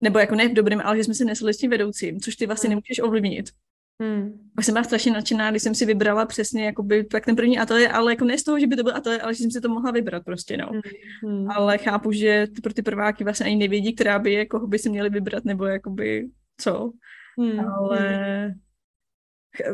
Nebo 0.00 0.18
jako 0.18 0.34
ne 0.34 0.48
v 0.48 0.54
dobrém, 0.54 0.80
ale 0.84 0.96
že 0.96 1.04
jsme 1.04 1.14
se 1.14 1.24
nesli 1.24 1.54
s 1.54 1.58
tím 1.58 1.70
vedoucím, 1.70 2.20
což 2.20 2.36
ty 2.36 2.46
vlastně 2.46 2.68
hmm. 2.68 2.70
nemůžeš 2.70 2.98
ovlivnit. 2.98 3.50
Hmm. 4.02 4.50
Pak 4.56 4.64
jsem 4.64 4.74
byla 4.74 4.84
strašně 4.84 5.12
nadšená, 5.12 5.50
když 5.50 5.62
jsem 5.62 5.74
si 5.74 5.86
vybrala 5.86 6.26
přesně 6.26 6.64
jakoby, 6.66 7.04
tak 7.04 7.24
ten 7.24 7.36
první 7.36 7.58
ateliér, 7.58 7.90
ale 7.92 8.12
jako 8.12 8.24
ne 8.24 8.38
z 8.38 8.44
toho, 8.44 8.58
že 8.58 8.66
by 8.66 8.76
to 8.76 8.82
byl 8.82 8.96
ateliér, 8.96 9.22
ale 9.24 9.34
že 9.34 9.42
jsem 9.42 9.50
si 9.50 9.60
to 9.60 9.68
mohla 9.68 9.90
vybrat 9.90 10.24
prostě, 10.24 10.56
no. 10.56 10.70
Hmm. 11.24 11.50
Ale 11.50 11.78
chápu, 11.78 12.12
že 12.12 12.46
pro 12.62 12.72
ty 12.72 12.82
prváky 12.82 13.24
vlastně 13.24 13.46
ani 13.46 13.56
nevědí, 13.56 13.94
která 13.94 14.18
by, 14.18 14.32
jako 14.32 14.66
by 14.66 14.78
si 14.78 14.90
měli 14.90 15.10
vybrat, 15.10 15.44
nebo 15.44 15.64
jakoby 15.64 16.28
co. 16.60 16.92
Hmm. 17.38 17.60
Ale 17.60 18.54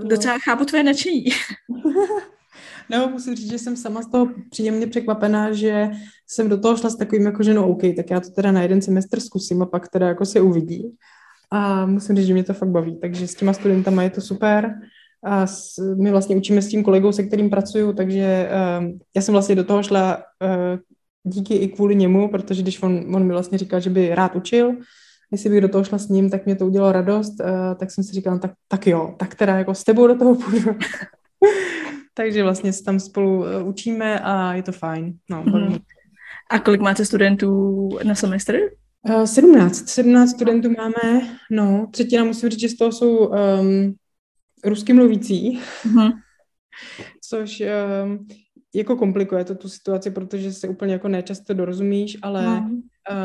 no. 0.03 0.09
docela 0.09 0.39
chápu 0.39 0.64
tvoje 0.64 0.83
nadšení. 0.83 1.25
No, 2.91 3.09
musím 3.09 3.35
říct, 3.35 3.51
že 3.51 3.59
jsem 3.59 3.77
sama 3.77 4.03
z 4.03 4.11
toho 4.11 4.29
příjemně 4.51 4.87
překvapená, 4.87 5.53
že 5.53 5.91
jsem 6.27 6.49
do 6.49 6.61
toho 6.61 6.77
šla 6.77 6.91
s 6.91 6.97
takovým 6.97 7.27
jako, 7.27 7.43
že 7.43 7.55
no 7.55 7.68
OK, 7.68 7.83
tak 7.97 8.11
já 8.11 8.21
to 8.21 8.31
teda 8.31 8.53
na 8.53 8.62
jeden 8.62 8.83
semestr 8.83 9.21
zkusím 9.21 9.62
a 9.62 9.66
pak 9.66 9.89
teda 9.89 10.09
jako 10.09 10.27
se 10.27 10.41
uvidí. 10.41 10.97
A 11.51 11.86
musím 11.86 12.16
říct, 12.16 12.26
že 12.26 12.32
mě 12.32 12.44
to 12.44 12.55
fakt 12.55 12.68
baví, 12.68 12.98
takže 13.01 13.26
s 13.26 13.34
těma 13.34 13.53
studentama 13.53 14.03
je 14.03 14.11
to 14.11 14.20
super. 14.20 14.74
A 15.24 15.46
s, 15.46 15.94
my 16.03 16.11
vlastně 16.11 16.36
učíme 16.36 16.62
s 16.62 16.68
tím 16.68 16.84
kolegou, 16.84 17.12
se 17.12 17.22
kterým 17.22 17.51
pracuju, 17.51 17.92
takže 17.92 18.51
uh, 18.80 18.86
já 19.16 19.22
jsem 19.22 19.32
vlastně 19.32 19.55
do 19.55 19.64
toho 19.64 19.82
šla 19.82 20.16
uh, 20.16 20.78
díky 21.24 21.55
i 21.55 21.68
kvůli 21.68 21.96
němu, 21.96 22.28
protože 22.28 22.62
když 22.62 22.82
on, 22.82 23.16
on 23.16 23.26
mi 23.26 23.32
vlastně 23.32 23.59
říkal, 23.59 23.80
že 23.80 23.90
by 23.90 24.14
rád 24.14 24.36
učil, 24.36 24.72
jestli 25.32 25.51
bych 25.51 25.61
do 25.61 25.68
toho 25.68 25.84
šla 25.84 25.98
s 25.98 26.09
ním, 26.09 26.30
tak 26.30 26.46
mě 26.46 26.57
to 26.57 26.66
udělalo 26.66 26.92
radost, 26.92 27.40
uh, 27.40 27.46
tak 27.78 27.90
jsem 27.90 28.05
si 28.05 28.12
říkala, 28.12 28.34
no 28.34 28.40
tak, 28.40 28.53
tak 28.68 28.86
jo, 28.86 29.14
tak 29.18 29.34
teda 29.34 29.59
jako 29.59 29.74
s 29.74 29.84
tebou 29.84 30.07
do 30.07 30.18
toho 30.18 30.34
půjdu. 30.34 30.70
Takže 32.14 32.42
vlastně 32.42 32.72
se 32.72 32.84
tam 32.84 33.01
spolu 33.01 33.46
eh, 33.46 33.62
učíme 33.62 34.20
a 34.20 34.55
je 34.55 34.62
to 34.62 34.72
fajn. 34.72 35.14
No, 35.30 35.42
mm. 35.42 35.78
A 36.51 36.59
kolik 36.59 36.80
máte 36.80 37.05
studentů 37.05 37.88
na 38.05 38.14
semestr? 38.14 38.59
Uh, 39.09 39.24
17. 39.24 39.88
17 39.88 40.30
studentů 40.30 40.70
máme, 40.70 41.28
no, 41.51 41.88
třetina 41.90 42.24
musím 42.24 42.48
říct, 42.48 42.61
že 42.61 42.68
z 42.68 42.76
toho 42.76 42.92
jsou 42.92 43.16
um, 43.16 43.94
rusky 44.64 44.92
mluvící, 44.92 45.61
mm. 45.84 46.09
což 47.28 47.62
um, 48.05 48.26
jako 48.74 48.96
komplikuje 48.96 49.44
to 49.44 49.55
tu 49.55 49.68
situaci, 49.68 50.11
protože 50.11 50.53
se 50.53 50.68
úplně 50.68 50.92
jako 50.92 51.09
nečasto 51.09 51.55
dorozumíš, 51.55 52.18
ale 52.22 52.61
mm. 52.61 52.70
uh, 52.70 52.80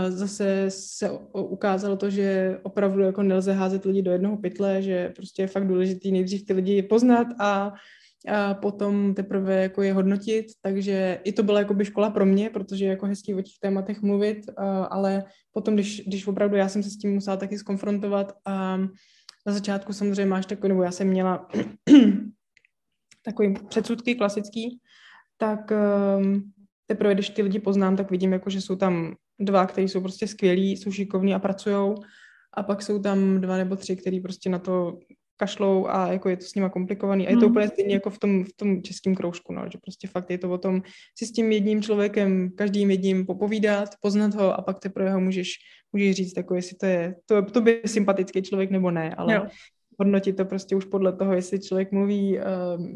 zase 0.10 0.66
se 0.70 1.10
ukázalo 1.34 1.98
to, 1.98 2.10
že 2.10 2.60
opravdu 2.64 3.02
jako 3.02 3.24
nelze 3.24 3.54
házet 3.54 3.86
lidi 3.86 4.02
do 4.02 4.12
jednoho 4.12 4.38
pytle, 4.38 4.82
že 4.82 5.10
prostě 5.16 5.42
je 5.44 5.48
fakt 5.48 5.68
důležitý 5.68 6.12
nejdřív 6.12 6.46
ty 6.46 6.54
lidi 6.54 6.84
poznat 6.84 7.28
a 7.40 7.74
a 8.28 8.54
potom 8.54 9.14
teprve 9.14 9.62
jako 9.62 9.82
je 9.82 9.94
hodnotit, 9.94 10.46
takže 10.62 11.20
i 11.24 11.32
to 11.32 11.44
byla 11.44 11.60
jako 11.60 11.74
by 11.74 11.86
škola 11.86 12.10
pro 12.10 12.26
mě, 12.26 12.50
protože 12.50 12.86
je 12.86 12.90
jako 12.90 13.06
hezký 13.06 13.34
o 13.34 13.42
těch 13.42 13.56
tématech 13.62 14.02
mluvit, 14.02 14.38
ale 14.90 15.24
potom, 15.52 15.74
když, 15.74 16.02
když 16.08 16.28
opravdu 16.28 16.56
já 16.56 16.70
jsem 16.70 16.84
se 16.84 16.90
s 16.90 16.98
tím 16.98 17.14
musela 17.14 17.38
taky 17.38 17.58
skonfrontovat 17.58 18.34
a 18.46 18.78
na 19.48 19.54
začátku 19.54 19.94
samozřejmě 19.94 20.26
máš 20.26 20.46
takový, 20.46 20.70
nebo 20.70 20.84
já 20.84 20.92
jsem 20.92 21.08
měla 21.08 21.48
takový 23.26 23.56
předsudky 23.70 24.16
klasický, 24.16 24.80
tak 25.38 25.72
um, 25.72 26.52
teprve, 26.88 27.14
když 27.14 27.30
ty 27.30 27.42
lidi 27.42 27.60
poznám, 27.60 27.96
tak 27.96 28.12
vidím, 28.12 28.34
jako, 28.34 28.50
že 28.50 28.62
jsou 28.62 28.76
tam 28.76 29.16
dva, 29.40 29.66
kteří 29.66 29.90
jsou 29.90 30.02
prostě 30.02 30.28
skvělí, 30.28 30.78
jsou 30.78 30.92
šikovní 30.92 31.34
a 31.34 31.40
pracují, 31.40 31.96
a 32.54 32.64
pak 32.64 32.82
jsou 32.82 33.00
tam 33.00 33.42
dva 33.42 33.58
nebo 33.58 33.76
tři, 33.76 33.96
kteří 33.96 34.20
prostě 34.20 34.50
na 34.50 34.60
to 34.60 35.00
kašlou 35.38 35.88
a 35.88 36.12
jako 36.12 36.30
je 36.30 36.38
to 36.38 36.46
s 36.46 36.56
nima 36.56 36.70
komplikovaný. 36.70 37.28
A 37.28 37.30
je 37.30 37.38
to 37.38 37.46
mm. 37.46 37.52
úplně 37.52 37.68
stejně 37.68 37.94
jako 37.94 38.10
v 38.10 38.20
tom, 38.20 38.44
v 38.44 38.54
tom 38.56 38.84
českém 38.84 39.16
kroužku, 39.16 39.54
no, 39.54 39.66
že 39.72 39.78
prostě 39.78 40.08
fakt 40.08 40.30
je 40.30 40.38
to 40.38 40.52
o 40.52 40.58
tom 40.58 40.82
si 41.18 41.26
s 41.26 41.32
tím 41.32 41.52
jedním 41.52 41.82
člověkem, 41.82 42.52
každým 42.56 42.92
jedním 42.92 43.26
popovídat, 43.26 43.90
poznat 44.02 44.36
ho 44.36 44.54
a 44.54 44.62
pak 44.62 44.80
teprve 44.80 45.14
ho 45.14 45.20
můžeš, 45.20 45.54
můžeš 45.94 46.16
říct, 46.16 46.38
jako 46.38 46.56
jestli 46.56 46.78
to 46.78 46.86
je, 46.86 47.16
to, 47.26 47.42
to 47.42 47.62
by 47.62 47.82
sympatický 47.86 48.42
člověk 48.42 48.72
nebo 48.72 48.92
ne, 48.92 49.16
ale 49.16 49.34
jo. 49.34 49.48
hodnotit 50.00 50.38
to 50.38 50.46
prostě 50.46 50.76
už 50.76 50.86
podle 50.86 51.14
toho, 51.14 51.34
jestli 51.34 51.60
člověk 51.60 51.92
mluví 51.92 52.40
uh, 52.40 52.44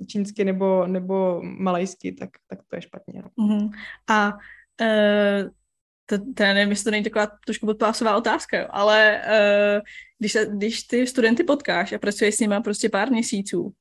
čínsky 0.07 0.45
nebo, 0.45 0.87
nebo 0.87 1.41
malajsky, 1.43 2.11
tak, 2.11 2.29
tak 2.47 2.59
to 2.67 2.75
je 2.75 2.81
špatně. 2.81 3.21
No. 3.21 3.45
Mm. 3.45 3.69
A 4.09 4.33
uh 4.81 5.49
to, 6.09 6.17
to 6.33 6.43
já 6.43 6.53
nevím, 6.53 6.69
jestli 6.69 6.83
to 6.83 6.91
není 6.91 7.03
taková 7.03 7.27
trošku 7.45 7.65
podpásová 7.65 8.17
otázka, 8.17 8.59
jo, 8.59 8.67
ale 8.69 9.21
uh, 9.25 9.81
když, 10.19 10.37
když 10.49 10.83
ty 10.83 11.07
studenty 11.07 11.43
potkáš 11.43 11.93
a 11.93 11.99
pracuješ 11.99 12.35
s 12.35 12.39
nimi 12.39 12.55
prostě 12.63 12.89
pár 12.89 13.11
měsíců, 13.11 13.61
uh, 13.61 13.73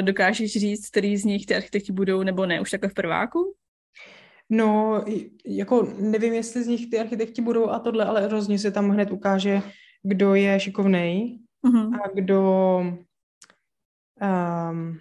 dokážeš 0.00 0.52
říct, 0.52 0.88
který 0.88 1.16
z 1.16 1.24
nich 1.24 1.46
ty 1.46 1.54
architekti 1.54 1.92
budou 1.92 2.22
nebo 2.22 2.46
ne, 2.46 2.60
už 2.60 2.70
takhle 2.70 2.90
v 2.90 2.94
prváku? 2.94 3.54
No, 4.50 5.04
jako 5.46 5.88
nevím, 5.98 6.34
jestli 6.34 6.64
z 6.64 6.66
nich 6.66 6.90
ty 6.90 6.98
architekti 6.98 7.42
budou 7.42 7.68
a 7.68 7.78
tohle, 7.78 8.04
ale 8.04 8.26
hrozně 8.26 8.58
se 8.58 8.70
tam 8.70 8.90
hned 8.90 9.10
ukáže, 9.10 9.62
kdo 10.02 10.34
je 10.34 10.60
šikovnej 10.60 11.38
uh-huh. 11.64 12.00
a 12.02 12.08
kdo 12.14 12.40
um, 14.20 15.00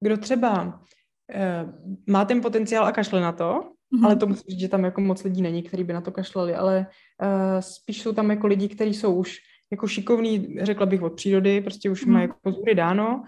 kdo 0.00 0.16
třeba 0.16 0.64
uh, 0.64 1.72
má 2.06 2.24
ten 2.24 2.40
potenciál 2.40 2.86
a 2.86 2.92
kašle 2.92 3.20
na 3.20 3.32
to, 3.32 3.75
Mm-hmm. 3.94 4.04
Ale 4.04 4.16
to 4.16 4.26
musím 4.26 4.44
říct, 4.48 4.60
že 4.60 4.68
tam 4.68 4.84
jako 4.84 5.00
moc 5.00 5.24
lidí 5.24 5.42
není, 5.42 5.62
kteří 5.62 5.84
by 5.84 5.92
na 5.92 6.00
to 6.00 6.12
kašlali, 6.12 6.54
ale 6.54 6.86
uh, 7.22 7.60
spíš 7.60 8.02
jsou 8.02 8.12
tam 8.12 8.30
jako 8.30 8.46
lidi, 8.46 8.68
kteří 8.68 8.94
jsou 8.94 9.14
už 9.14 9.38
jako 9.70 9.88
šikovní, 9.88 10.56
řekla 10.62 10.86
bych, 10.86 11.02
od 11.02 11.12
přírody, 11.12 11.60
prostě 11.60 11.90
už 11.90 12.06
mm-hmm. 12.06 12.10
mají 12.10 12.28
jako 12.28 12.52
z 12.52 12.74
dáno 12.74 13.22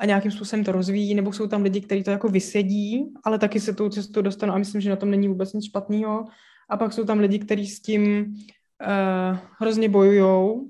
a 0.00 0.06
nějakým 0.06 0.30
způsobem 0.30 0.64
to 0.64 0.72
rozvíjí, 0.72 1.14
nebo 1.14 1.32
jsou 1.32 1.46
tam 1.46 1.62
lidi, 1.62 1.80
kteří 1.80 2.02
to 2.02 2.10
jako 2.10 2.28
vysedí, 2.28 3.04
ale 3.24 3.38
taky 3.38 3.60
se 3.60 3.72
tou 3.74 3.88
cestou 3.88 4.22
dostanou 4.22 4.52
a 4.54 4.58
myslím, 4.58 4.80
že 4.80 4.90
na 4.90 4.96
tom 4.96 5.10
není 5.10 5.28
vůbec 5.28 5.52
nic 5.52 5.64
špatného. 5.64 6.24
A 6.70 6.76
pak 6.76 6.92
jsou 6.92 7.04
tam 7.04 7.18
lidi, 7.18 7.38
kteří 7.38 7.66
s 7.66 7.82
tím 7.82 8.24
uh, 8.24 9.38
hrozně 9.58 9.88
bojujou 9.88 10.68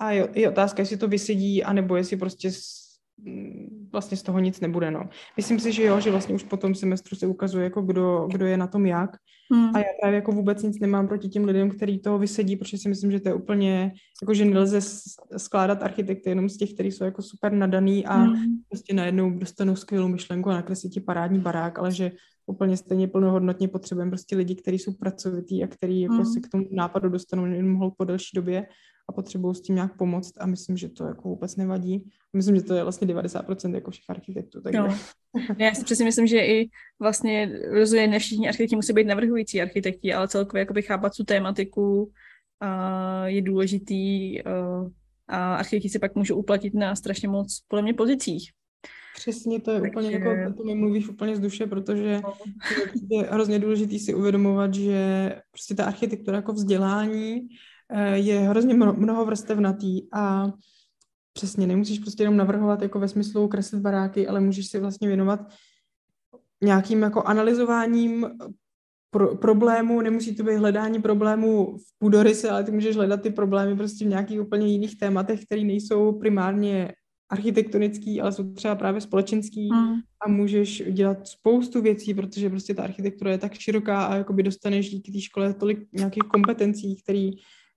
a 0.00 0.10
je, 0.10 0.28
je 0.34 0.48
otázka, 0.48 0.82
jestli 0.82 0.96
to 0.96 1.08
vysedí, 1.08 1.64
anebo 1.64 1.96
jestli 1.96 2.16
prostě 2.16 2.50
vlastně 3.92 4.16
z 4.16 4.22
toho 4.22 4.38
nic 4.38 4.60
nebude, 4.60 4.90
no. 4.90 5.08
Myslím 5.36 5.60
si, 5.60 5.72
že 5.72 5.82
jo, 5.82 6.00
že 6.00 6.10
vlastně 6.10 6.34
už 6.34 6.42
po 6.42 6.56
tom 6.56 6.74
semestru 6.74 7.16
se 7.16 7.26
ukazuje, 7.26 7.64
jako 7.64 7.82
kdo, 7.82 8.28
kdo 8.32 8.46
je 8.46 8.56
na 8.56 8.66
tom 8.66 8.86
jak. 8.86 9.10
Hmm. 9.52 9.76
A 9.76 9.78
já 9.78 9.84
právě 10.00 10.16
jako 10.16 10.32
vůbec 10.32 10.62
nic 10.62 10.80
nemám 10.80 11.08
proti 11.08 11.28
těm 11.28 11.44
lidem, 11.44 11.70
kteří 11.70 11.98
toho 11.98 12.18
vysedí, 12.18 12.56
protože 12.56 12.78
si 12.78 12.88
myslím, 12.88 13.10
že 13.10 13.20
to 13.20 13.28
je 13.28 13.34
úplně, 13.34 13.92
jako 14.22 14.34
že 14.34 14.44
nelze 14.44 14.80
skládat 15.36 15.82
architekty 15.82 16.30
jenom 16.30 16.48
z 16.48 16.56
těch, 16.56 16.74
kteří 16.74 16.92
jsou 16.92 17.04
jako 17.04 17.22
super 17.22 17.52
nadaný 17.52 18.06
a 18.06 18.14
hmm. 18.14 18.44
prostě 18.68 18.94
najednou 18.94 19.30
dostanou 19.30 19.76
skvělou 19.76 20.08
myšlenku 20.08 20.50
a 20.50 20.54
nakreslí 20.54 20.90
ti 20.90 21.00
parádní 21.00 21.38
barák, 21.38 21.78
ale 21.78 21.92
že 21.92 22.12
úplně 22.46 22.76
stejně 22.76 23.08
plnohodnotně 23.08 23.68
potřebujeme 23.68 24.10
prostě 24.10 24.36
lidi, 24.36 24.54
kteří 24.54 24.78
jsou 24.78 24.92
pracovitý 24.92 25.64
a 25.64 25.66
kteří 25.66 26.00
jako 26.00 26.14
hmm. 26.14 26.26
se 26.26 26.40
k 26.40 26.48
tomu 26.48 26.64
nápadu 26.70 27.08
dostanou 27.08 27.46
jen 27.46 27.78
po 27.96 28.04
delší 28.04 28.30
době 28.34 28.66
a 29.08 29.12
potřebují 29.12 29.54
s 29.54 29.60
tím 29.60 29.74
nějak 29.74 29.96
pomoct 29.96 30.32
a 30.40 30.46
myslím, 30.46 30.76
že 30.76 30.88
to 30.88 31.04
jako 31.04 31.28
vůbec 31.28 31.56
nevadí. 31.56 32.10
Myslím, 32.32 32.56
že 32.56 32.62
to 32.62 32.74
je 32.74 32.82
vlastně 32.82 33.06
90% 33.06 33.74
jako 33.74 33.90
všech 33.90 34.04
architektů. 34.08 34.60
Takže... 34.60 34.78
No. 34.78 34.98
Já 35.58 35.74
si 35.74 35.84
přesně 35.84 36.04
myslím, 36.04 36.26
že 36.26 36.46
i 36.46 36.68
vlastně 37.00 37.60
rozhodně 37.70 38.06
ne 38.06 38.18
všichni 38.18 38.48
architekti 38.48 38.76
musí 38.76 38.92
být 38.92 39.06
navrhující 39.06 39.62
architekti, 39.62 40.14
ale 40.14 40.28
celkově 40.28 40.60
jakoby 40.60 40.82
chápat 40.82 41.12
tu 41.16 41.24
tématiku 41.24 42.12
a 42.60 43.26
je 43.26 43.42
důležitý 43.42 44.42
a 45.28 45.54
architekti 45.54 45.88
se 45.88 45.98
pak 45.98 46.14
můžou 46.14 46.36
uplatit 46.36 46.74
na 46.74 46.96
strašně 46.96 47.28
moc 47.28 47.62
podle 47.68 47.82
mě 47.82 47.94
pozicích. 47.94 48.50
Přesně, 49.16 49.60
to 49.60 49.70
je 49.70 49.80
Takže... 49.80 49.90
úplně 49.90 50.10
jako, 50.10 50.52
to 50.56 50.64
mi 50.64 50.74
mluvíš 50.74 51.08
úplně 51.08 51.36
z 51.36 51.40
duše, 51.40 51.66
protože 51.66 52.20
no. 52.22 52.34
je 53.10 53.22
hrozně 53.22 53.58
důležitý 53.58 53.98
si 53.98 54.14
uvědomovat, 54.14 54.74
že 54.74 55.32
prostě 55.50 55.74
ta 55.74 55.84
architektura 55.84 56.36
jako 56.36 56.52
vzdělání 56.52 57.48
je 58.12 58.38
hrozně 58.38 58.74
mnoho 58.74 59.24
vrstevnatý 59.24 60.02
a 60.12 60.52
přesně 61.32 61.66
nemusíš 61.66 61.98
prostě 61.98 62.22
jenom 62.22 62.36
navrhovat 62.36 62.82
jako 62.82 62.98
ve 62.98 63.08
smyslu 63.08 63.48
kreslit 63.48 63.82
baráky, 63.82 64.28
ale 64.28 64.40
můžeš 64.40 64.68
si 64.68 64.80
vlastně 64.80 65.08
věnovat 65.08 65.40
nějakým 66.62 67.02
jako 67.02 67.22
analyzováním 67.22 68.26
pro, 69.10 69.36
problémů, 69.36 70.00
nemusí 70.00 70.34
to 70.34 70.42
být 70.42 70.56
hledání 70.56 71.02
problémů 71.02 71.76
v 71.76 71.98
půdoryse, 71.98 72.50
ale 72.50 72.64
ty 72.64 72.72
můžeš 72.72 72.96
hledat 72.96 73.22
ty 73.22 73.30
problémy 73.30 73.76
prostě 73.76 74.04
v 74.04 74.08
nějakých 74.08 74.40
úplně 74.40 74.66
jiných 74.66 74.98
tématech, 74.98 75.44
které 75.44 75.62
nejsou 75.64 76.12
primárně 76.12 76.92
architektonický, 77.30 78.20
ale 78.20 78.32
jsou 78.32 78.52
třeba 78.52 78.74
právě 78.74 79.00
společenský 79.00 79.68
mm. 79.72 79.94
a 80.26 80.28
můžeš 80.28 80.82
dělat 80.90 81.28
spoustu 81.28 81.82
věcí, 81.82 82.14
protože 82.14 82.50
prostě 82.50 82.74
ta 82.74 82.82
architektura 82.82 83.30
je 83.30 83.38
tak 83.38 83.54
široká 83.54 84.04
a 84.04 84.16
jakoby 84.16 84.42
dostaneš 84.42 84.90
díky 84.90 85.12
té 85.12 85.20
škole 85.20 85.54
tolik 85.54 85.78
nějakých 85.92 86.22
kompetencí, 86.22 86.96
který, 87.02 87.30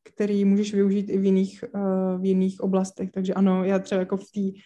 který 0.04 0.45
můžeš 0.45 0.74
využít 0.74 1.10
i 1.10 1.18
v 1.18 1.26
jiných, 1.26 1.64
uh, 1.74 2.22
v 2.22 2.26
jiných 2.26 2.60
oblastech. 2.60 3.12
Takže 3.12 3.34
ano, 3.34 3.64
já 3.64 3.80
třeba 3.80 3.99
jako 3.99 4.18
v 4.18 4.24
té 4.32 4.62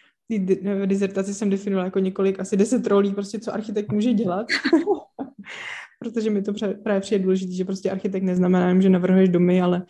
dizertaci 0.86 1.34
jsem 1.34 1.50
definovala 1.50 1.84
jako 1.84 1.98
několik, 1.98 2.40
asi 2.40 2.56
deset 2.56 2.86
rolí, 2.86 3.14
prostě 3.14 3.38
co 3.38 3.54
architekt 3.54 3.92
může 3.92 4.12
dělat. 4.12 4.46
protože 5.98 6.30
mi 6.30 6.42
to 6.42 6.52
právě 6.82 7.00
přijde 7.00 7.24
důležité, 7.24 7.52
že 7.52 7.64
prostě 7.64 7.90
architekt 7.90 8.22
neznamená, 8.22 8.80
že 8.80 8.88
navrhuješ 8.88 9.28
domy, 9.28 9.62
ale 9.62 9.82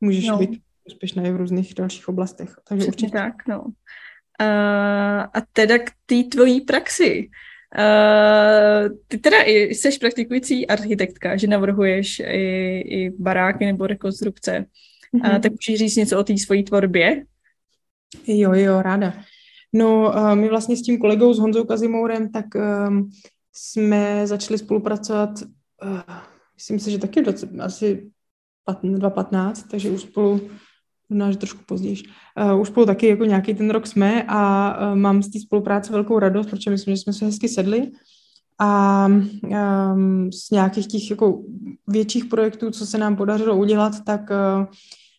můžeš 0.00 0.26
no. 0.26 0.38
být 0.38 0.60
úspěšná 0.86 1.22
i 1.22 1.32
v 1.32 1.36
různých 1.36 1.74
dalších 1.74 2.08
oblastech. 2.08 2.54
Takže 2.68 2.86
určitě 2.86 3.12
tak, 3.12 3.34
no. 3.48 3.60
Uh, 3.64 5.26
a 5.34 5.42
teda 5.52 5.78
k 5.78 5.90
té 6.06 6.22
tvojí 6.30 6.60
praxi. 6.60 7.28
Uh, 7.78 8.96
ty 9.08 9.18
teda 9.18 9.42
i 9.42 9.74
jsi 9.74 9.98
praktikující 9.98 10.66
architektka, 10.66 11.36
že 11.36 11.46
navrhuješ 11.46 12.20
i, 12.20 12.80
i 12.86 13.10
baráky 13.18 13.66
nebo 13.66 13.86
rekonstrukce. 13.86 14.64
Mm-hmm. 15.14 15.34
Uh, 15.34 15.38
tak 15.38 15.52
můžeš 15.52 15.78
říct 15.78 15.96
něco 15.96 16.20
o 16.20 16.24
té 16.24 16.38
svojí 16.38 16.62
tvorbě? 16.62 17.24
Jo, 18.26 18.52
jo, 18.52 18.82
ráda. 18.82 19.12
No, 19.72 20.14
my 20.34 20.48
vlastně 20.48 20.76
s 20.76 20.82
tím 20.82 20.98
kolegou, 20.98 21.34
s 21.34 21.38
Honzou 21.38 21.64
Kazimourem, 21.64 22.32
tak 22.32 22.44
um, 22.88 23.10
jsme 23.52 24.26
začali 24.26 24.58
spolupracovat, 24.58 25.30
uh, 25.84 26.00
myslím 26.54 26.78
si, 26.78 26.90
že 26.90 26.98
taky 26.98 27.22
doce, 27.22 27.48
asi 27.60 28.10
2015, 28.68 29.62
takže 29.62 29.90
už 29.90 30.00
spolu 30.00 30.40
možná, 31.08 31.30
že 31.30 31.38
trošku 31.38 31.60
později. 31.66 31.96
Uh, 32.52 32.60
už 32.60 32.68
spolu 32.68 32.86
taky 32.86 33.08
jako 33.08 33.24
nějaký 33.24 33.54
ten 33.54 33.70
rok 33.70 33.86
jsme 33.86 34.24
a 34.28 34.72
uh, 34.78 34.98
mám 34.98 35.22
z 35.22 35.30
té 35.30 35.40
spolupráce 35.40 35.92
velkou 35.92 36.18
radost, 36.18 36.46
protože 36.46 36.70
myslím, 36.70 36.96
že 36.96 37.02
jsme 37.02 37.12
se 37.12 37.24
hezky 37.24 37.48
sedli 37.48 37.90
a 38.58 39.06
um, 39.06 40.32
z 40.32 40.50
nějakých 40.50 40.86
těch 40.86 41.10
jako 41.10 41.42
větších 41.86 42.24
projektů, 42.24 42.70
co 42.70 42.86
se 42.86 42.98
nám 42.98 43.16
podařilo 43.16 43.56
udělat, 43.56 43.92
tak 44.04 44.20
uh, 44.30 44.66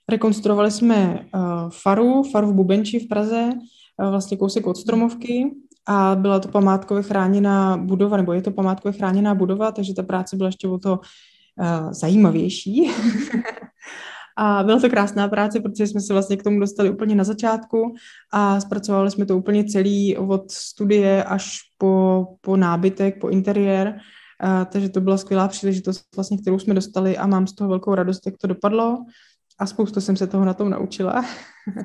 rekonstruovali 0.10 0.72
jsme 0.72 1.28
uh, 1.36 1.42
faru, 1.70 2.24
faru 2.24 2.48
v 2.48 2.54
Bubenči 2.54 3.00
v 3.00 3.08
Praze, 3.08 3.50
uh, 3.98 4.10
vlastně 4.10 4.38
kousek 4.38 4.68
od 4.68 4.78
Stromovky 4.78 5.52
a 5.88 6.16
byla 6.16 6.40
to 6.40 6.48
památkově 6.48 7.04
chráněná 7.04 7.78
budova, 7.78 8.18
nebo 8.18 8.34
je 8.34 8.42
to 8.42 8.52
památkově 8.52 8.98
chráněná 8.98 9.36
budova, 9.36 9.72
takže 9.72 9.94
ta 9.94 10.04
práce 10.04 10.36
byla 10.36 10.48
ještě 10.48 10.68
o 10.68 10.78
to 10.78 10.92
uh, 10.94 11.92
zajímavější. 11.92 12.92
A 14.38 14.64
byla 14.64 14.80
to 14.80 14.90
krásná 14.90 15.28
práce, 15.28 15.60
protože 15.60 15.88
jsme 15.88 16.02
se 16.02 16.14
vlastně 16.14 16.38
k 16.38 16.44
tomu 16.44 16.60
dostali 16.60 16.90
úplně 16.90 17.16
na 17.16 17.24
začátku 17.24 17.96
a 18.34 18.60
zpracovali 18.60 19.12
jsme 19.12 19.26
to 19.26 19.38
úplně 19.38 19.64
celý 19.64 20.18
od 20.18 20.52
studie 20.52 21.24
až 21.24 21.58
po, 21.78 22.26
po 22.42 22.58
nábytek, 22.58 23.20
po 23.22 23.30
interiér. 23.30 24.00
A, 24.40 24.66
takže 24.66 24.90
to 24.90 25.02
byla 25.02 25.18
skvělá 25.18 25.48
příležitost, 25.48 26.04
vlastně, 26.16 26.38
kterou 26.38 26.60
jsme 26.60 26.74
dostali 26.74 27.18
a 27.18 27.28
mám 27.28 27.48
z 27.48 27.56
toho 27.56 27.70
velkou 27.70 27.96
radost, 27.96 28.26
jak 28.26 28.38
to 28.38 28.48
dopadlo. 28.48 29.06
A 29.60 29.66
spoustu 29.66 30.02
jsem 30.02 30.18
se 30.18 30.28
toho 30.28 30.46
na 30.46 30.54
tom 30.54 30.70
naučila. 30.70 31.26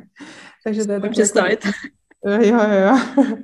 takže 0.65 0.85
to 0.85 0.93
je 0.93 1.01
tak. 1.01 1.11
Představit. 1.11 1.67
Jako, 2.27 2.45
jo, 2.45 2.61
jo, 2.71 2.81
jo. 2.87 3.25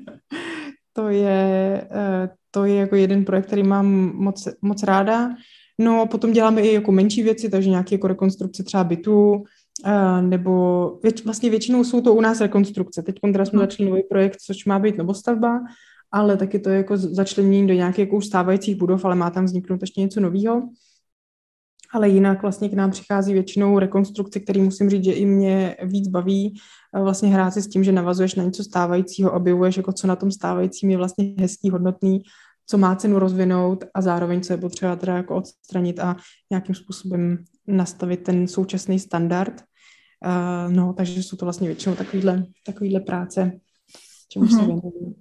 to 0.92 1.08
je, 1.08 1.88
eh, 1.90 2.28
to 2.50 2.64
je 2.64 2.74
jako 2.74 2.96
jeden 2.96 3.24
projekt, 3.24 3.46
který 3.46 3.62
mám 3.62 3.86
moc, 4.14 4.48
moc 4.62 4.82
ráda. 4.82 5.30
No 5.78 6.00
a 6.00 6.06
potom 6.06 6.32
děláme 6.32 6.62
i 6.62 6.74
jako 6.74 6.92
menší 6.92 7.22
věci, 7.22 7.50
takže 7.50 7.70
nějaké 7.70 7.94
jako 7.94 8.08
rekonstrukce 8.08 8.62
třeba 8.62 8.84
bytů, 8.84 9.44
Uh, 9.86 10.22
nebo 10.22 10.90
věč, 11.02 11.24
vlastně 11.24 11.50
většinou 11.50 11.84
jsou 11.84 12.00
to 12.00 12.14
u 12.14 12.20
nás 12.20 12.40
rekonstrukce. 12.40 13.02
Teď 13.02 13.16
teda 13.32 13.44
jsme 13.44 13.58
hmm. 13.58 13.66
začali 13.68 13.90
nový 13.90 14.02
projekt, 14.02 14.36
což 14.40 14.64
má 14.64 14.78
být 14.78 14.96
novostavba, 14.96 15.60
ale 16.12 16.36
taky 16.36 16.58
to 16.58 16.70
je 16.70 16.76
jako 16.76 16.96
začlenění 16.96 17.66
do 17.66 17.74
nějakých 17.74 17.98
jako 17.98 18.20
stávajících 18.20 18.76
budov, 18.76 19.04
ale 19.04 19.14
má 19.14 19.30
tam 19.30 19.44
vzniknout 19.44 19.80
ještě 19.80 20.00
něco 20.00 20.20
nového. 20.20 20.62
Ale 21.94 22.08
jinak 22.08 22.42
vlastně 22.42 22.68
k 22.68 22.72
nám 22.72 22.90
přichází 22.90 23.32
většinou 23.32 23.78
rekonstrukce, 23.78 24.40
který 24.40 24.62
musím 24.62 24.90
říct, 24.90 25.04
že 25.04 25.12
i 25.12 25.26
mě 25.26 25.76
víc 25.82 26.08
baví 26.08 26.54
vlastně 27.02 27.28
hrát 27.28 27.50
si 27.50 27.62
s 27.62 27.68
tím, 27.68 27.84
že 27.84 27.92
navazuješ 27.92 28.34
na 28.34 28.44
něco 28.44 28.64
stávajícího, 28.64 29.32
objevuješ, 29.32 29.76
jako 29.76 29.92
co 29.92 30.06
na 30.06 30.16
tom 30.16 30.30
stávajícím 30.30 30.90
je 30.90 30.96
vlastně 30.96 31.34
hezký, 31.38 31.70
hodnotný 31.70 32.22
co 32.66 32.78
má 32.78 32.96
cenu 32.96 33.18
rozvinout 33.18 33.84
a 33.94 34.02
zároveň 34.02 34.40
co 34.40 34.52
je 34.52 34.56
potřeba 34.56 34.96
teda 34.96 35.16
jako 35.16 35.36
odstranit 35.36 36.00
a 36.00 36.16
nějakým 36.50 36.74
způsobem 36.74 37.44
nastavit 37.66 38.22
ten 38.22 38.48
současný 38.48 38.98
standard. 38.98 39.62
Uh, 40.26 40.72
no, 40.72 40.92
takže 40.92 41.22
jsou 41.22 41.36
to 41.36 41.46
vlastně 41.46 41.68
většinou 41.68 41.94
takovýhle, 41.94 42.44
takovýhle 42.66 43.00
práce, 43.00 43.52
čemu 44.28 44.44
mm-hmm. 44.44 44.56
se 44.56 44.62
mhm. 44.62 44.66
věnuju. 44.66 45.16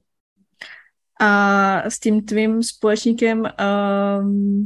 A 1.21 1.89
s 1.89 1.99
tím 1.99 2.25
tvým 2.25 2.63
společníkem 2.63 3.43
um, 4.21 4.65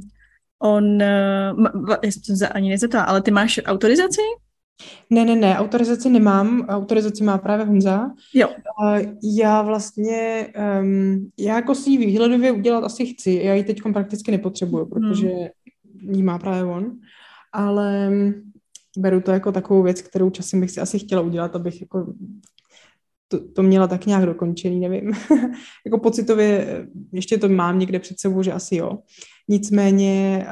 on, 0.59 0.83
uh, 0.85 1.95
já 2.03 2.11
jsem 2.11 2.37
se 2.37 2.47
ani 2.47 2.69
nezeptala, 2.69 3.03
ale 3.03 3.21
ty 3.21 3.31
máš 3.31 3.59
autorizaci? 3.65 4.21
Ne, 5.09 5.25
ne, 5.25 5.35
ne, 5.35 5.57
autorizaci 5.57 6.09
nemám, 6.09 6.65
autorizaci 6.69 7.23
má 7.23 7.37
právě 7.37 7.65
Honza. 7.65 8.11
Jo. 8.33 8.49
Já 9.37 9.61
vlastně, 9.61 10.47
um, 10.81 11.29
já 11.39 11.55
jako 11.55 11.75
si 11.75 11.89
ji 11.89 11.97
výhledově 11.97 12.51
udělat 12.51 12.83
asi 12.83 13.05
chci, 13.05 13.41
já 13.43 13.53
ji 13.53 13.63
teď 13.63 13.81
prakticky 13.93 14.31
nepotřebuju, 14.31 14.85
hmm. 14.85 14.89
protože 14.89 15.27
hmm. 15.27 16.13
ji 16.15 16.23
má 16.23 16.39
právě 16.39 16.63
on, 16.63 16.91
ale 17.53 18.11
beru 18.97 19.21
to 19.21 19.31
jako 19.31 19.51
takovou 19.51 19.83
věc, 19.83 20.01
kterou 20.01 20.29
časem 20.29 20.59
bych 20.59 20.71
si 20.71 20.81
asi 20.81 20.99
chtěla 20.99 21.21
udělat, 21.21 21.55
abych 21.55 21.81
jako 21.81 22.13
to, 23.31 23.39
to 23.53 23.63
měla 23.63 23.87
tak 23.87 24.05
nějak 24.05 24.25
dokončený, 24.25 24.79
nevím. 24.79 25.11
jako 25.85 25.97
pocitově 25.99 26.67
ještě 27.13 27.37
to 27.37 27.49
mám 27.49 27.79
někde 27.79 27.99
před 27.99 28.19
sebou, 28.19 28.43
že 28.43 28.51
asi 28.53 28.75
jo. 28.75 28.97
Nicméně 29.47 30.45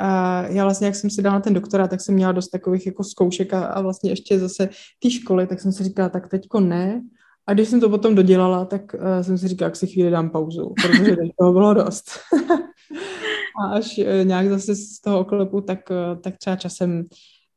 já 0.50 0.64
vlastně, 0.64 0.88
jak 0.88 0.96
jsem 0.96 1.10
si 1.10 1.22
dala 1.22 1.40
ten 1.40 1.54
doktorát, 1.54 1.90
tak 1.90 2.02
jsem 2.02 2.16
měla 2.16 2.32
dost 2.32 2.50
takových 2.50 2.86
jako 2.86 3.04
zkoušek 3.04 3.54
a, 3.54 3.66
a 3.66 3.82
vlastně 3.82 4.12
ještě 4.12 4.40
zase 4.40 4.70
ty 5.00 5.12
školy, 5.12 5.48
tak 5.48 5.62
jsem 5.62 5.72
si 5.72 5.84
říkala, 5.84 6.10
tak 6.10 6.30
teďko 6.30 6.60
ne. 6.60 7.02
A 7.48 7.54
když 7.54 7.68
jsem 7.68 7.80
to 7.80 7.90
potom 7.90 8.16
dodělala, 8.16 8.66
tak 8.66 8.82
uh, 8.94 9.22
jsem 9.22 9.38
si 9.38 9.48
říkala, 9.48 9.68
jak 9.68 9.76
si 9.76 9.88
chvíli 9.88 10.12
dám 10.12 10.30
pauzu, 10.30 10.74
protože 10.82 11.16
toho 11.40 11.54
bylo 11.54 11.74
dost. 11.74 12.12
a 13.64 13.74
až 13.74 13.98
uh, 13.98 14.28
nějak 14.28 14.50
zase 14.50 14.76
z 14.76 15.02
toho 15.02 15.20
oklepu, 15.20 15.62
tak, 15.62 15.80
uh, 15.90 16.22
tak 16.22 16.38
třeba 16.38 16.56
časem, 16.56 17.06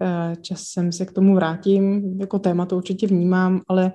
uh, 0.00 0.34
časem 0.42 0.92
se 0.92 1.06
k 1.06 1.12
tomu 1.12 1.34
vrátím. 1.34 2.02
Jako 2.20 2.38
téma 2.38 2.66
to 2.66 2.76
určitě 2.76 3.06
vnímám, 3.06 3.60
ale 3.68 3.92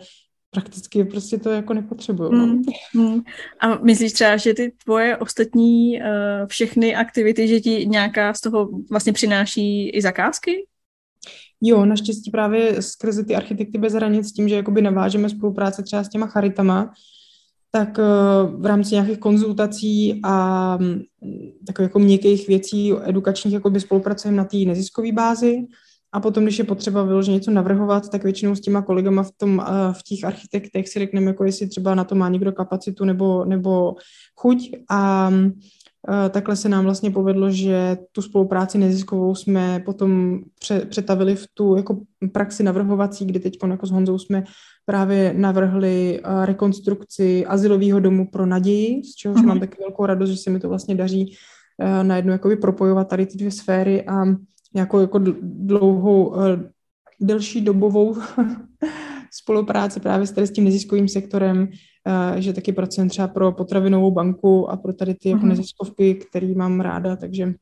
prakticky 0.56 1.04
prostě 1.04 1.38
to 1.38 1.50
jako 1.50 1.74
nepotřebuju. 1.74 2.32
Mm, 2.32 2.62
mm. 2.94 3.22
A 3.60 3.76
myslíš 3.84 4.14
třeba, 4.14 4.38
že 4.38 4.54
ty 4.54 4.74
tvoje 4.84 5.18
ostatní 5.18 6.00
uh, 6.00 6.48
všechny 6.48 6.96
aktivity, 6.96 7.48
že 7.48 7.60
ti 7.60 7.86
nějaká 7.86 8.34
z 8.34 8.42
toho 8.42 8.70
vlastně 8.90 9.14
přináší 9.14 9.90
i 9.90 10.02
zakázky? 10.02 10.68
Jo, 11.62 11.86
naštěstí 11.86 12.32
právě 12.32 12.82
skrze 12.82 13.24
ty 13.24 13.36
architekty 13.36 13.78
bez 13.78 13.94
hranic 13.94 14.32
tím, 14.32 14.50
že 14.50 14.56
jakoby 14.56 14.82
navážeme 14.82 15.30
spolupráce 15.30 15.84
třeba 15.84 16.04
s 16.04 16.10
těma 16.10 16.28
charitama, 16.28 16.94
tak 17.72 17.98
uh, 17.98 18.62
v 18.62 18.66
rámci 18.66 18.94
nějakých 18.94 19.20
konzultací 19.20 20.20
a 20.24 20.78
um, 20.82 21.02
takových 21.68 21.90
jako 21.90 22.00
měkkých 22.00 22.48
věcí 22.48 22.94
edukačních 23.04 23.54
jakoby 23.54 23.80
spolupracujeme 23.80 24.38
na 24.38 24.46
té 24.46 24.58
neziskové 24.58 25.12
bázi 25.12 25.66
a 26.16 26.20
potom, 26.20 26.44
když 26.44 26.60
je 26.60 26.66
potřeba 26.66 27.04
vyloženě 27.04 27.36
něco 27.36 27.52
navrhovat, 27.52 28.10
tak 28.10 28.24
většinou 28.24 28.56
s 28.56 28.62
těma 28.62 28.82
kolegama 28.82 29.24
v, 29.24 29.32
tom, 29.32 29.64
eh, 29.68 29.94
v 29.94 30.04
těch 30.04 30.24
architektech 30.24 30.90
si 30.90 31.00
řekneme, 31.00 31.28
jako 31.28 31.44
jestli 31.44 31.68
třeba 31.68 31.96
na 31.96 32.04
to 32.04 32.16
má 32.16 32.30
někdo 32.30 32.52
kapacitu 32.52 33.06
nebo, 33.06 33.46
nebo 33.46 33.96
chuť. 34.36 34.72
A 34.90 35.32
eh, 36.10 36.30
takhle 36.30 36.56
se 36.56 36.70
nám 36.70 36.84
vlastně 36.84 37.12
povedlo, 37.12 37.52
že 37.52 37.98
tu 38.12 38.22
spolupráci 38.22 38.78
neziskovou 38.78 39.36
jsme 39.36 39.80
potom 39.86 40.40
přetavili 40.90 41.36
v 41.36 41.48
tu 41.54 41.76
jako 41.76 42.00
praxi 42.32 42.64
navrhovací, 42.64 43.26
kdy 43.26 43.40
teď 43.40 43.58
jako 43.70 43.88
s 43.88 43.92
Honzou 43.92 44.18
jsme 44.18 44.44
právě 44.86 45.34
navrhli 45.38 46.20
eh, 46.24 46.46
rekonstrukci 46.46 47.46
asilového 47.46 48.00
domu 48.00 48.28
pro 48.28 48.46
naději, 48.46 49.04
z 49.04 49.16
čehož 49.16 49.42
mm-hmm. 49.42 49.46
mám 49.46 49.60
taky 49.60 49.78
velkou 49.82 50.06
radost, 50.06 50.30
že 50.30 50.38
se 50.38 50.50
mi 50.50 50.60
to 50.60 50.70
vlastně 50.70 50.96
daří 50.96 51.36
najednou 52.04 52.32
jakoby 52.32 52.56
propojovat 52.56 53.08
tady 53.08 53.26
ty 53.26 53.38
dvě 53.38 53.52
sféry 53.52 54.04
a 54.08 54.26
nějakou 54.76 55.00
jako 55.00 55.20
dlouhou, 55.42 56.42
eh, 56.42 56.70
delší 57.22 57.62
dobovou 57.62 58.16
spolupráci 59.32 60.00
právě 60.00 60.28
s, 60.28 60.32
tady 60.32 60.48
s 60.48 60.52
tím 60.52 60.64
neziskovým 60.64 61.08
sektorem, 61.08 61.70
eh, 62.08 62.42
že 62.42 62.54
taky 62.54 62.72
pracujeme 62.72 63.10
třeba 63.10 63.28
pro 63.28 63.52
potravinovou 63.52 64.12
banku 64.12 64.70
a 64.70 64.78
pro 64.78 64.94
tady 64.94 65.14
ty 65.14 65.30
jako 65.30 65.40
mhm. 65.40 65.50
neziskovky, 65.50 66.16
který 66.16 66.56
mám 66.56 66.80
ráda, 66.80 67.16
takže 67.16 67.54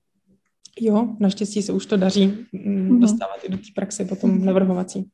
jo, 0.79 1.15
naštěstí 1.19 1.61
se 1.61 1.73
už 1.73 1.85
to 1.85 1.97
daří 1.97 2.47
mm, 2.53 2.99
dostávat 2.99 3.43
i 3.43 3.49
do 3.49 3.57
té 3.57 3.63
praxe 3.75 4.05
potom 4.05 4.45
navrhovací. 4.45 5.09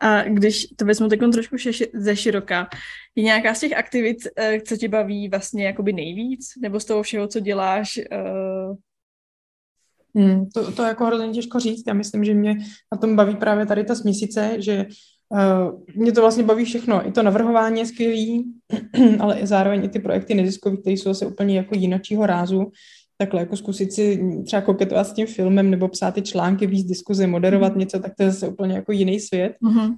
A 0.00 0.22
když 0.22 0.66
to 0.76 0.84
vezmu 0.84 1.08
teď 1.08 1.20
trošku 1.32 1.56
ze 1.94 2.16
široka, 2.16 2.68
je 3.16 3.24
nějaká 3.24 3.54
z 3.54 3.60
těch 3.60 3.72
aktivit, 3.72 4.16
eh, 4.36 4.60
co 4.60 4.76
tě 4.76 4.88
baví 4.88 5.28
vlastně 5.28 5.66
jakoby 5.66 5.92
nejvíc? 5.92 6.52
Nebo 6.62 6.80
z 6.80 6.84
toho 6.84 7.02
všeho, 7.02 7.28
co 7.28 7.40
děláš, 7.40 8.00
Hmm, 10.16 10.46
to, 10.54 10.72
to 10.72 10.82
jako 10.82 11.04
hrozně 11.04 11.28
těžko 11.28 11.60
říct. 11.60 11.82
Já 11.86 11.94
myslím, 11.94 12.24
že 12.24 12.34
mě 12.34 12.56
na 12.92 12.98
tom 12.98 13.16
baví 13.16 13.36
právě 13.36 13.66
tady 13.66 13.84
ta 13.84 13.94
směsice, 13.94 14.56
že 14.58 14.86
Uh, 15.32 15.80
mě 15.94 16.12
to 16.12 16.20
vlastně 16.20 16.44
baví 16.44 16.64
všechno. 16.64 17.08
I 17.08 17.12
to 17.12 17.22
navrhování 17.22 17.80
je 17.80 17.86
skvělý, 17.86 18.52
ale 19.20 19.38
i 19.38 19.46
zároveň 19.46 19.84
i 19.84 19.88
ty 19.88 19.98
projekty 19.98 20.34
neziskový, 20.34 20.76
které 20.76 20.94
jsou 20.94 21.10
asi 21.10 21.26
úplně 21.26 21.56
jako 21.56 21.74
jinačího 21.74 22.26
rázu. 22.26 22.72
Takhle 23.18 23.40
jako 23.40 23.56
zkusit 23.56 23.92
si 23.92 24.20
třeba 24.46 24.62
koketovat 24.62 25.06
s 25.06 25.12
tím 25.12 25.26
filmem 25.26 25.70
nebo 25.70 25.88
psát 25.88 26.14
ty 26.14 26.22
články, 26.22 26.66
víc 26.66 26.88
diskuze, 26.88 27.26
moderovat 27.26 27.72
mm. 27.72 27.78
něco, 27.78 27.98
tak 27.98 28.12
to 28.16 28.22
je 28.22 28.30
zase 28.30 28.48
úplně 28.48 28.74
jako 28.74 28.92
jiný 28.92 29.20
svět. 29.20 29.56
Mm-hmm. 29.62 29.96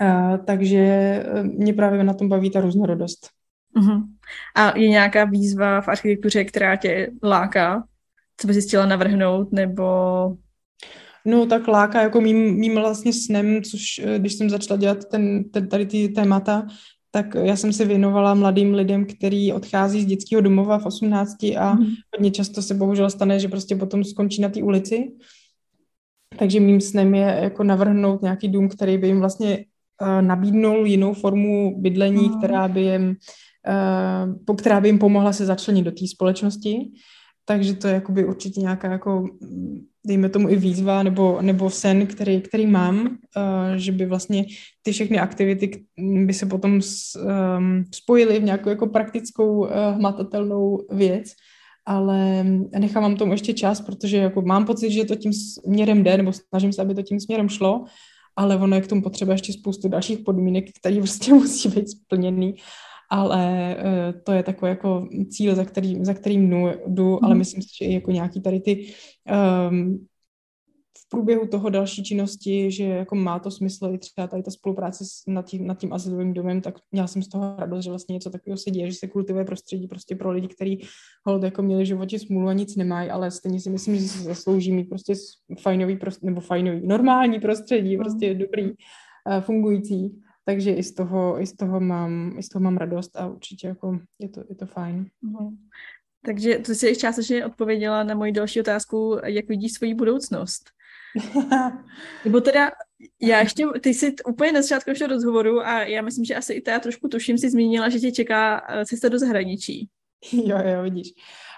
Uh, 0.00 0.36
takže 0.44 0.78
eh, 0.78 1.42
mě 1.42 1.74
právě 1.74 2.04
na 2.04 2.14
tom 2.14 2.28
baví 2.28 2.50
ta 2.50 2.60
různorodost. 2.60 3.30
Uh-huh. 3.76 4.02
A 4.56 4.78
je 4.78 4.88
nějaká 4.88 5.24
výzva 5.24 5.80
v 5.80 5.88
architektuře, 5.88 6.44
která 6.44 6.76
tě 6.76 7.10
láká? 7.22 7.84
Co 8.40 8.46
bys 8.46 8.66
chtěla 8.66 8.86
navrhnout, 8.86 9.52
nebo... 9.52 9.84
No 11.24 11.46
tak 11.46 11.68
láká 11.68 12.02
jako 12.02 12.20
mým, 12.20 12.54
mým 12.54 12.74
vlastně 12.74 13.12
snem, 13.12 13.62
což 13.62 13.98
eh, 13.98 14.18
když 14.18 14.34
jsem 14.34 14.50
začala 14.50 14.80
dělat 14.80 15.04
ten, 15.04 15.44
ten, 15.44 15.68
tady 15.68 15.86
ty 15.86 16.08
témata, 16.08 16.66
tak 17.10 17.34
já 17.34 17.56
jsem 17.56 17.72
se 17.72 17.84
věnovala 17.84 18.34
mladým 18.34 18.74
lidem, 18.74 19.06
který 19.06 19.52
odchází 19.52 20.02
z 20.02 20.06
dětského 20.06 20.42
domova 20.42 20.78
v 20.78 20.86
18 20.86 21.44
a 21.58 21.74
mm. 21.74 21.86
hodně 22.16 22.30
často 22.30 22.62
se 22.62 22.74
bohužel 22.74 23.10
stane, 23.10 23.38
že 23.38 23.48
prostě 23.48 23.76
potom 23.76 24.04
skončí 24.04 24.40
na 24.40 24.48
té 24.48 24.62
ulici. 24.62 25.12
Takže 26.38 26.60
mým 26.60 26.80
snem 26.80 27.14
je 27.14 27.38
jako 27.42 27.64
navrhnout 27.64 28.22
nějaký 28.22 28.48
dům, 28.48 28.68
který 28.68 28.98
by 28.98 29.06
jim 29.06 29.20
vlastně 29.20 29.64
uh, 30.02 30.22
nabídnul 30.22 30.86
jinou 30.86 31.14
formu 31.14 31.80
bydlení, 31.80 32.28
mm. 32.28 32.38
která 32.38 32.68
by 32.68 32.80
jim 32.80 33.16
uh, 34.48 34.56
která 34.56 34.80
by 34.80 34.88
jim 34.88 34.98
pomohla 34.98 35.32
se 35.32 35.46
začlenit 35.46 35.84
do 35.84 35.90
té 35.90 36.06
společnosti. 36.06 36.90
Takže 37.48 37.74
to 37.74 37.88
je 37.88 37.94
jakoby 37.94 38.24
určitě 38.24 38.60
nějaká 38.60 38.92
jako, 38.92 39.28
dejme 40.06 40.28
tomu 40.28 40.48
i 40.48 40.56
výzva 40.56 41.02
nebo, 41.02 41.38
nebo 41.42 41.70
sen, 41.70 42.06
který, 42.06 42.40
který 42.40 42.66
mám, 42.66 43.06
uh, 43.06 43.76
že 43.76 43.92
by 43.92 44.06
vlastně 44.06 44.44
ty 44.82 44.92
všechny 44.92 45.18
aktivity 45.18 45.84
by 46.26 46.34
se 46.34 46.46
potom 46.46 46.82
s, 46.82 47.16
um, 47.58 47.84
spojily 47.94 48.40
v 48.40 48.42
nějakou 48.42 48.68
jako 48.68 48.86
praktickou 48.86 49.58
uh, 49.58 49.68
hmatatelnou 49.94 50.86
věc, 50.90 51.28
ale 51.86 52.44
nechávám 52.78 53.16
tomu 53.16 53.32
ještě 53.32 53.52
čas, 53.52 53.80
protože 53.80 54.16
jako 54.16 54.42
mám 54.42 54.64
pocit, 54.64 54.90
že 54.90 55.04
to 55.04 55.16
tím 55.16 55.32
směrem 55.32 56.04
jde, 56.04 56.16
nebo 56.16 56.32
snažím 56.32 56.72
se, 56.72 56.82
aby 56.82 56.94
to 56.94 57.02
tím 57.02 57.20
směrem 57.20 57.48
šlo, 57.48 57.84
ale 58.36 58.56
ono 58.56 58.76
je 58.76 58.82
k 58.82 58.86
tomu 58.86 59.02
potřeba 59.02 59.32
ještě 59.32 59.52
spoustu 59.52 59.88
dalších 59.88 60.18
podmínek, 60.18 60.64
které 60.80 60.96
prostě 60.96 61.34
musí 61.34 61.68
být 61.68 61.90
splněný 61.90 62.54
ale 63.10 63.76
uh, 63.78 64.20
to 64.20 64.32
je 64.32 64.42
takový 64.42 64.68
jako 64.68 65.08
cíl, 65.30 65.54
za, 65.54 65.64
který, 65.64 66.04
za 66.04 66.14
kterým 66.14 66.50
jdu, 66.50 66.68
jdu 66.86 67.24
ale 67.24 67.34
mhm. 67.34 67.38
myslím 67.38 67.62
si, 67.62 67.68
že 67.80 67.84
i 67.84 67.94
jako 67.94 68.10
nějaký 68.10 68.40
tady 68.40 68.60
ty 68.60 68.92
um, 69.70 70.06
v 70.98 71.08
průběhu 71.08 71.46
toho 71.46 71.70
další 71.70 72.04
činnosti, 72.04 72.70
že 72.70 72.84
jako 72.84 73.14
má 73.14 73.38
to 73.38 73.50
smysl 73.50 73.90
i 73.94 73.98
třeba 73.98 74.26
tady 74.26 74.42
ta 74.42 74.50
spolupráce 74.50 75.04
s, 75.04 75.22
nad, 75.26 75.46
tím, 75.46 75.66
nad 75.66 75.78
tím 75.78 75.92
asilovým 75.92 76.34
domem, 76.34 76.60
tak 76.60 76.74
měla 76.92 77.06
jsem 77.06 77.22
z 77.22 77.28
toho 77.28 77.54
radost, 77.58 77.84
že 77.84 77.90
vlastně 77.90 78.12
něco 78.12 78.30
takového 78.30 78.56
se 78.56 78.70
děje, 78.70 78.90
že 78.90 78.96
se 78.96 79.08
kultivuje 79.08 79.44
prostředí 79.44 79.88
prostě 79.88 80.16
pro 80.16 80.30
lidi, 80.30 80.48
kteří 80.48 80.86
hold 81.24 81.42
jako 81.42 81.62
měli 81.62 81.82
v 81.82 81.86
životě 81.86 82.18
smůlu 82.18 82.48
a 82.48 82.52
nic 82.52 82.76
nemají, 82.76 83.10
ale 83.10 83.30
stejně 83.30 83.60
si 83.60 83.70
myslím, 83.70 83.96
že 83.96 84.08
si 84.08 84.22
zaslouží 84.22 84.72
mít 84.72 84.88
prostě 84.88 85.14
fajnový, 85.60 85.96
prostředí, 85.96 86.26
nebo 86.26 86.40
fajnový, 86.40 86.86
normální 86.86 87.40
prostředí, 87.40 87.96
mhm. 87.96 88.04
prostě 88.04 88.34
dobrý, 88.34 88.64
uh, 88.64 88.74
fungující. 89.40 90.20
Takže 90.48 90.72
i 90.72 90.82
z 90.82 90.94
toho, 90.94 91.40
i 91.40 91.46
z 91.46 91.52
toho, 91.52 91.80
mám, 91.80 92.34
i 92.38 92.42
z 92.42 92.48
toho 92.48 92.62
mám 92.62 92.76
radost 92.76 93.16
a 93.16 93.26
určitě 93.26 93.66
jako 93.66 93.98
je 94.18 94.28
to, 94.28 94.44
je 94.48 94.54
to 94.54 94.66
fajn. 94.66 95.06
Uh-huh. 95.24 95.56
Takže 96.24 96.58
to 96.58 96.74
jsi 96.74 96.96
částečně 96.96 97.46
odpověděla 97.46 98.02
na 98.02 98.14
moji 98.14 98.32
další 98.32 98.60
otázku, 98.60 99.18
jak 99.24 99.48
vidíš 99.48 99.72
svoji 99.72 99.94
budoucnost. 99.94 100.70
Nebo 102.24 102.40
teda, 102.40 102.70
já 103.22 103.40
ještě, 103.40 103.66
ty 103.82 103.94
jsi 103.94 104.14
úplně 104.28 104.52
na 104.52 104.62
začátku 104.62 104.90
ještě 104.90 105.06
rozhovoru 105.06 105.60
a 105.60 105.82
já 105.82 106.02
myslím, 106.02 106.24
že 106.24 106.34
asi 106.34 106.52
i 106.52 106.70
já 106.70 106.80
trošku 106.80 107.08
tuším, 107.08 107.38
si 107.38 107.50
zmínila, 107.50 107.88
že 107.88 108.00
tě 108.00 108.12
čeká 108.12 108.66
eh, 108.68 108.86
cesta 108.86 109.08
do 109.08 109.18
zahraničí. 109.18 109.88
Jo, 110.32 110.58
jo, 110.64 110.82
vidíš. 110.82 111.08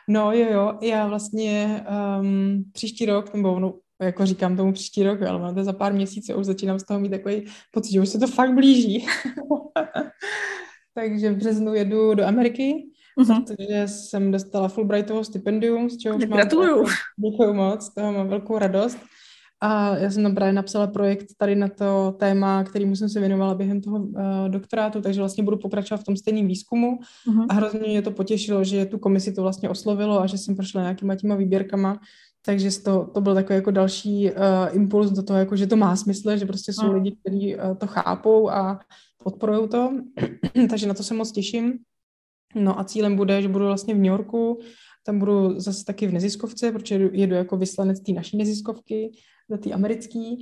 No 0.09 0.33
jo, 0.33 0.47
jo, 0.53 0.79
já 0.83 1.07
vlastně 1.07 1.85
um, 2.21 2.65
příští 2.73 3.07
rok, 3.07 3.35
nebo 3.35 3.61
no, 3.61 3.79
jako 4.05 4.27
říkám 4.27 4.57
tomu 4.57 4.73
příští 4.73 5.03
rok, 5.03 5.23
ale 5.23 5.39
máte 5.39 5.65
za 5.65 5.73
pár 5.73 5.93
měsíců 5.93 6.35
už 6.35 6.47
začínám 6.47 6.79
z 6.79 6.85
toho 6.85 7.01
mít 7.01 7.11
takový 7.11 7.47
pocit, 7.73 7.93
že 7.93 8.01
už 8.01 8.09
se 8.09 8.19
to 8.19 8.27
fakt 8.27 8.55
blíží. 8.55 9.07
Takže 10.95 11.33
v 11.33 11.37
březnu 11.37 11.75
jedu 11.75 12.15
do 12.15 12.25
Ameriky, 12.25 12.91
uh-huh. 13.19 13.45
protože 13.45 13.89
jsem 13.89 14.31
dostala 14.31 14.69
Fulbrightovo 14.69 15.25
stipendium, 15.25 15.91
z 15.91 15.99
čehož 15.99 16.27
mám... 16.27 16.37
Gratuluju. 16.37 16.85
Děkuji 17.31 17.55
moc, 17.55 17.95
toho 17.95 18.13
mám 18.13 18.29
velkou 18.29 18.59
radost. 18.59 18.99
A 19.63 19.97
já 19.97 20.11
jsem 20.11 20.23
tam 20.23 20.35
právě 20.35 20.53
napsala 20.53 20.87
projekt 20.87 21.27
tady 21.39 21.57
na 21.57 21.69
to 21.69 22.17
téma, 22.19 22.65
kterýmu 22.65 22.97
jsem 22.97 23.09
se 23.09 23.21
věnovala 23.21 23.55
během 23.55 23.81
toho 23.81 23.99
uh, 23.99 24.49
doktorátu, 24.49 25.01
takže 25.01 25.21
vlastně 25.21 25.45
budu 25.45 25.57
pokračovat 25.57 26.01
v 26.01 26.05
tom 26.05 26.17
stejným 26.17 26.47
výzkumu. 26.47 26.99
Uh-huh. 27.29 27.47
A 27.49 27.55
hrozně 27.55 27.81
mě 27.81 28.03
to 28.03 28.11
potěšilo, 28.11 28.65
že 28.65 28.87
tu 28.87 28.99
komisi 28.99 29.33
to 29.33 29.43
vlastně 29.43 29.69
oslovilo 29.69 30.21
a 30.21 30.27
že 30.27 30.39
jsem 30.39 30.57
prošla 30.57 30.83
nějakýma 30.83 31.17
těma 31.17 31.35
výběrkama 31.35 32.01
takže 32.45 32.81
to, 32.81 33.11
to 33.15 33.21
byl 33.21 33.35
takový 33.35 33.55
jako 33.55 33.71
další 33.71 34.31
uh, 34.31 34.37
impuls 34.73 35.11
do 35.11 35.23
toho, 35.23 35.39
jako, 35.39 35.57
že 35.57 35.67
to 35.67 35.77
má 35.77 35.97
smysl, 35.97 36.37
že 36.37 36.47
prostě 36.47 36.73
jsou 36.73 36.87
no. 36.87 36.93
lidi, 36.93 37.17
kteří 37.21 37.57
uh, 37.57 37.77
to 37.77 37.87
chápou 37.87 38.51
a 38.51 38.81
podporují 39.25 39.69
to. 39.69 39.93
Takže 40.71 40.87
na 40.87 40.95
to 40.95 41.03
se 41.03 41.15
moc 41.15 41.33
těším. 41.33 41.79
No 42.55 42.81
a 42.81 42.85
cílem 42.85 43.17
bude, 43.17 43.43
že 43.43 43.49
budu 43.49 43.67
vlastně 43.67 43.95
v 43.95 43.99
New 43.99 44.07
Yorku, 44.07 44.61
tam 45.07 45.19
budu 45.19 45.61
zase 45.61 45.85
taky 45.85 46.07
v 46.07 46.13
neziskovce, 46.13 46.73
protože 46.73 46.95
jedu, 46.95 47.11
jedu 47.13 47.35
jako 47.35 47.57
vyslanec 47.57 48.01
té 48.01 48.13
naší 48.13 48.37
neziskovky, 48.37 49.13
do 49.51 49.59
té 49.59 49.73
americké. 49.73 50.35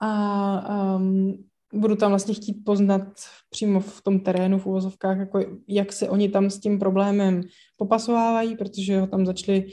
A 0.00 0.96
um, 0.96 1.44
budu 1.74 1.96
tam 1.96 2.10
vlastně 2.10 2.34
chtít 2.34 2.64
poznat 2.64 3.02
přímo 3.50 3.80
v 3.80 4.02
tom 4.02 4.20
terénu, 4.20 4.58
v 4.58 4.66
uvozovkách, 4.66 5.18
jako 5.18 5.40
jak 5.68 5.92
se 5.92 6.08
oni 6.08 6.28
tam 6.28 6.50
s 6.50 6.58
tím 6.58 6.78
problémem 6.78 7.40
popasovávají, 7.76 8.56
protože 8.56 9.00
ho 9.00 9.06
tam 9.06 9.26
začali 9.26 9.66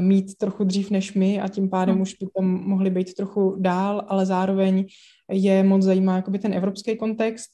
mít 0.00 0.34
trochu 0.34 0.64
dřív 0.64 0.90
než 0.90 1.14
my 1.14 1.40
a 1.40 1.48
tím 1.48 1.70
pádem 1.70 1.94
hmm. 1.94 2.02
už 2.02 2.14
by 2.14 2.26
tam 2.36 2.44
mohli 2.46 2.90
být 2.90 3.14
trochu 3.14 3.56
dál, 3.58 4.04
ale 4.08 4.26
zároveň 4.26 4.86
je 5.30 5.62
moc 5.62 5.82
zajímá 5.82 6.16
jakoby 6.16 6.38
ten 6.38 6.54
evropský 6.54 6.96
kontext, 6.96 7.50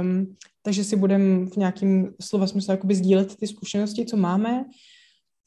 um, 0.00 0.36
takže 0.62 0.84
si 0.84 0.96
budeme 0.96 1.46
v 1.46 1.56
nějakým 1.56 2.12
slova 2.20 2.46
smyslu 2.46 2.72
jakoby 2.72 2.94
sdílet 2.94 3.36
ty 3.36 3.46
zkušenosti, 3.46 4.04
co 4.04 4.16
máme 4.16 4.64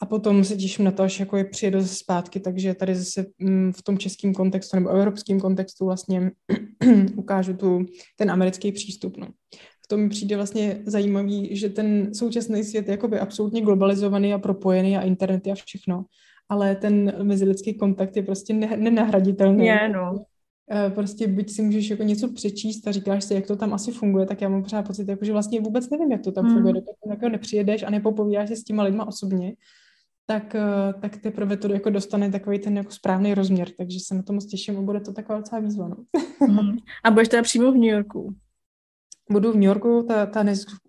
a 0.01 0.05
potom 0.05 0.43
se 0.43 0.55
těším 0.55 0.85
na 0.85 0.91
to, 0.91 1.03
až 1.03 1.19
jako 1.19 1.37
je 1.37 1.45
přijedu 1.45 1.81
zase 1.81 1.95
zpátky, 1.95 2.39
takže 2.39 2.73
tady 2.73 2.95
zase 2.95 3.25
um, 3.41 3.71
v 3.71 3.83
tom 3.83 3.97
českém 3.97 4.33
kontextu 4.33 4.75
nebo 4.77 4.89
evropském 4.89 5.39
kontextu 5.39 5.85
vlastně 5.85 6.31
ukážu 7.15 7.53
tu, 7.53 7.85
ten 8.15 8.31
americký 8.31 8.71
přístup. 8.71 9.17
No 9.17 9.27
v 9.85 9.87
tom 9.87 10.09
přijde 10.09 10.35
vlastně 10.35 10.81
zajímavý, 10.85 11.55
že 11.55 11.69
ten 11.69 12.13
současný 12.13 12.63
svět 12.63 12.87
je 12.87 12.91
jakoby 12.91 13.19
absolutně 13.19 13.61
globalizovaný 13.61 14.33
a 14.33 14.37
propojený 14.37 14.97
a 14.97 15.01
internety 15.01 15.51
a 15.51 15.55
všechno, 15.55 16.05
ale 16.49 16.75
ten 16.75 17.13
mezilidský 17.23 17.73
kontakt 17.73 18.15
je 18.15 18.23
prostě 18.23 18.53
ne- 18.53 18.77
nenahraditelný. 18.77 19.65
Je, 19.65 19.89
no. 19.89 20.25
Eh, 20.71 20.89
prostě 20.89 21.27
byť 21.27 21.51
si 21.51 21.61
můžeš 21.61 21.89
jako 21.89 22.03
něco 22.03 22.33
přečíst 22.33 22.87
a 22.87 22.91
říkáš 22.91 23.23
si, 23.23 23.33
jak 23.33 23.47
to 23.47 23.55
tam 23.55 23.73
asi 23.73 23.91
funguje, 23.91 24.25
tak 24.25 24.41
já 24.41 24.49
mám 24.49 24.63
pořád 24.63 24.87
pocit, 24.87 25.07
jako, 25.07 25.25
že 25.25 25.31
vlastně 25.31 25.61
vůbec 25.61 25.89
nevím, 25.89 26.11
jak 26.11 26.21
to 26.21 26.31
tam 26.31 26.45
hmm. 26.45 26.53
funguje, 26.53 26.73
dokud 26.73 26.95
tam 27.03 27.11
jako 27.11 27.29
nepřijedeš 27.29 27.83
a 27.83 27.89
nepopovídáš 27.89 28.49
se 28.49 28.55
s 28.55 28.63
těma 28.63 28.83
lidma 28.83 29.07
osobně, 29.07 29.53
tak, 30.25 30.55
eh, 30.55 30.93
tak 31.01 31.17
teprve 31.17 31.57
to 31.57 31.73
jako 31.73 31.89
dostane 31.89 32.31
takový 32.31 32.59
ten 32.59 32.77
jako 32.77 32.91
správný 32.91 33.33
rozměr, 33.33 33.67
takže 33.77 33.99
se 33.99 34.15
na 34.15 34.23
to 34.23 34.33
moc 34.33 34.45
těším 34.45 34.77
a 34.77 34.81
bude 34.81 34.99
to 34.99 35.13
taková 35.13 35.37
docela 35.39 35.61
výzva. 35.61 35.87
No. 35.87 35.95
Hmm. 36.39 36.77
A 37.03 37.11
budeš 37.11 37.27
teda 37.27 37.43
přímo 37.43 37.71
v 37.71 37.75
New 37.75 37.89
Yorku? 37.89 38.35
Budu 39.31 39.51
v 39.51 39.55
New 39.55 39.63
Yorku, 39.63 40.05
ta, 40.07 40.25
ta 40.25 40.45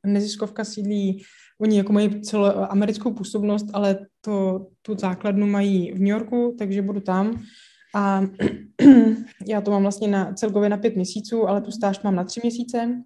neziskovka 0.07 0.64
sídlí, 0.64 1.22
oni 1.61 1.76
jako 1.76 1.93
mají 1.93 2.20
celou 2.20 2.47
americkou 2.68 3.12
působnost, 3.12 3.66
ale 3.72 3.99
to, 4.20 4.66
tu 4.82 4.97
základnu 4.99 5.47
mají 5.47 5.93
v 5.93 5.99
New 5.99 6.09
Yorku, 6.09 6.57
takže 6.59 6.82
budu 6.82 7.01
tam. 7.01 7.43
A 7.95 8.22
já 9.47 9.61
to 9.61 9.70
mám 9.70 9.82
vlastně 9.82 10.09
na, 10.09 10.32
celkově 10.32 10.68
na 10.68 10.76
pět 10.76 10.97
měsíců, 10.97 11.49
ale 11.49 11.61
tu 11.61 11.70
stáž 11.70 12.03
mám 12.03 12.14
na 12.14 12.24
tři 12.24 12.41
měsíce 12.43 13.03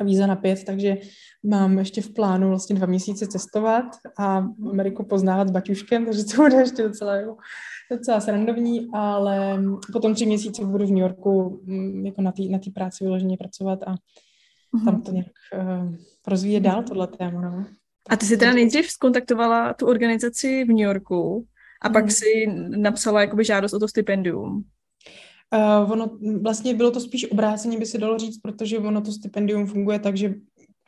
a 0.00 0.04
víza 0.04 0.26
na 0.26 0.36
pět, 0.36 0.64
takže 0.64 0.96
mám 1.42 1.78
ještě 1.78 2.02
v 2.02 2.12
plánu 2.12 2.48
vlastně 2.48 2.76
dva 2.76 2.86
měsíce 2.86 3.26
cestovat 3.26 3.84
a 4.18 4.46
Ameriku 4.70 5.04
poznávat 5.04 5.48
s 5.48 5.50
baťuškem, 5.50 6.04
takže 6.04 6.24
to 6.24 6.42
bude 6.42 6.56
ještě 6.56 6.82
docela, 6.82 7.14
jako, 7.14 7.36
docela 7.92 8.20
srandovní, 8.20 8.88
ale 8.94 9.62
potom 9.92 10.14
tři 10.14 10.26
měsíce 10.26 10.64
budu 10.64 10.86
v 10.86 10.90
New 10.90 11.02
Yorku 11.02 11.62
mm, 11.64 12.06
jako 12.06 12.22
na 12.22 12.32
té 12.32 12.42
na 12.42 12.58
práci 12.74 13.04
vyloženě 13.04 13.36
pracovat 13.36 13.78
a. 13.86 13.94
tam 14.84 15.02
to 15.02 15.12
nějak 15.12 15.26
uh, 15.58 15.94
rozvíjet 16.26 16.60
dál, 16.60 16.82
tohle 16.82 17.06
téma. 17.06 17.40
No. 17.40 17.66
A 18.08 18.16
ty 18.16 18.26
jsi 18.26 18.36
teda 18.36 18.52
nejdřív 18.52 18.90
skontaktovala 18.90 19.74
tu 19.74 19.86
organizaci 19.86 20.64
v 20.64 20.68
New 20.68 20.86
Yorku 20.86 21.46
a 21.82 21.88
pak 21.88 22.04
mm. 22.04 22.10
si 22.10 22.46
napsala 22.76 23.20
jakoby 23.20 23.44
žádost 23.44 23.72
o 23.72 23.78
to 23.78 23.88
stipendium. 23.88 24.64
Uh, 25.54 25.92
ono 25.92 26.18
vlastně 26.42 26.74
bylo 26.74 26.90
to 26.90 27.00
spíš 27.00 27.30
obráceně, 27.30 27.78
by 27.78 27.86
se 27.86 27.98
dalo 27.98 28.18
říct, 28.18 28.38
protože 28.38 28.78
ono 28.78 29.00
to 29.00 29.12
stipendium 29.12 29.66
funguje 29.66 29.98
tak, 29.98 30.16
že 30.16 30.34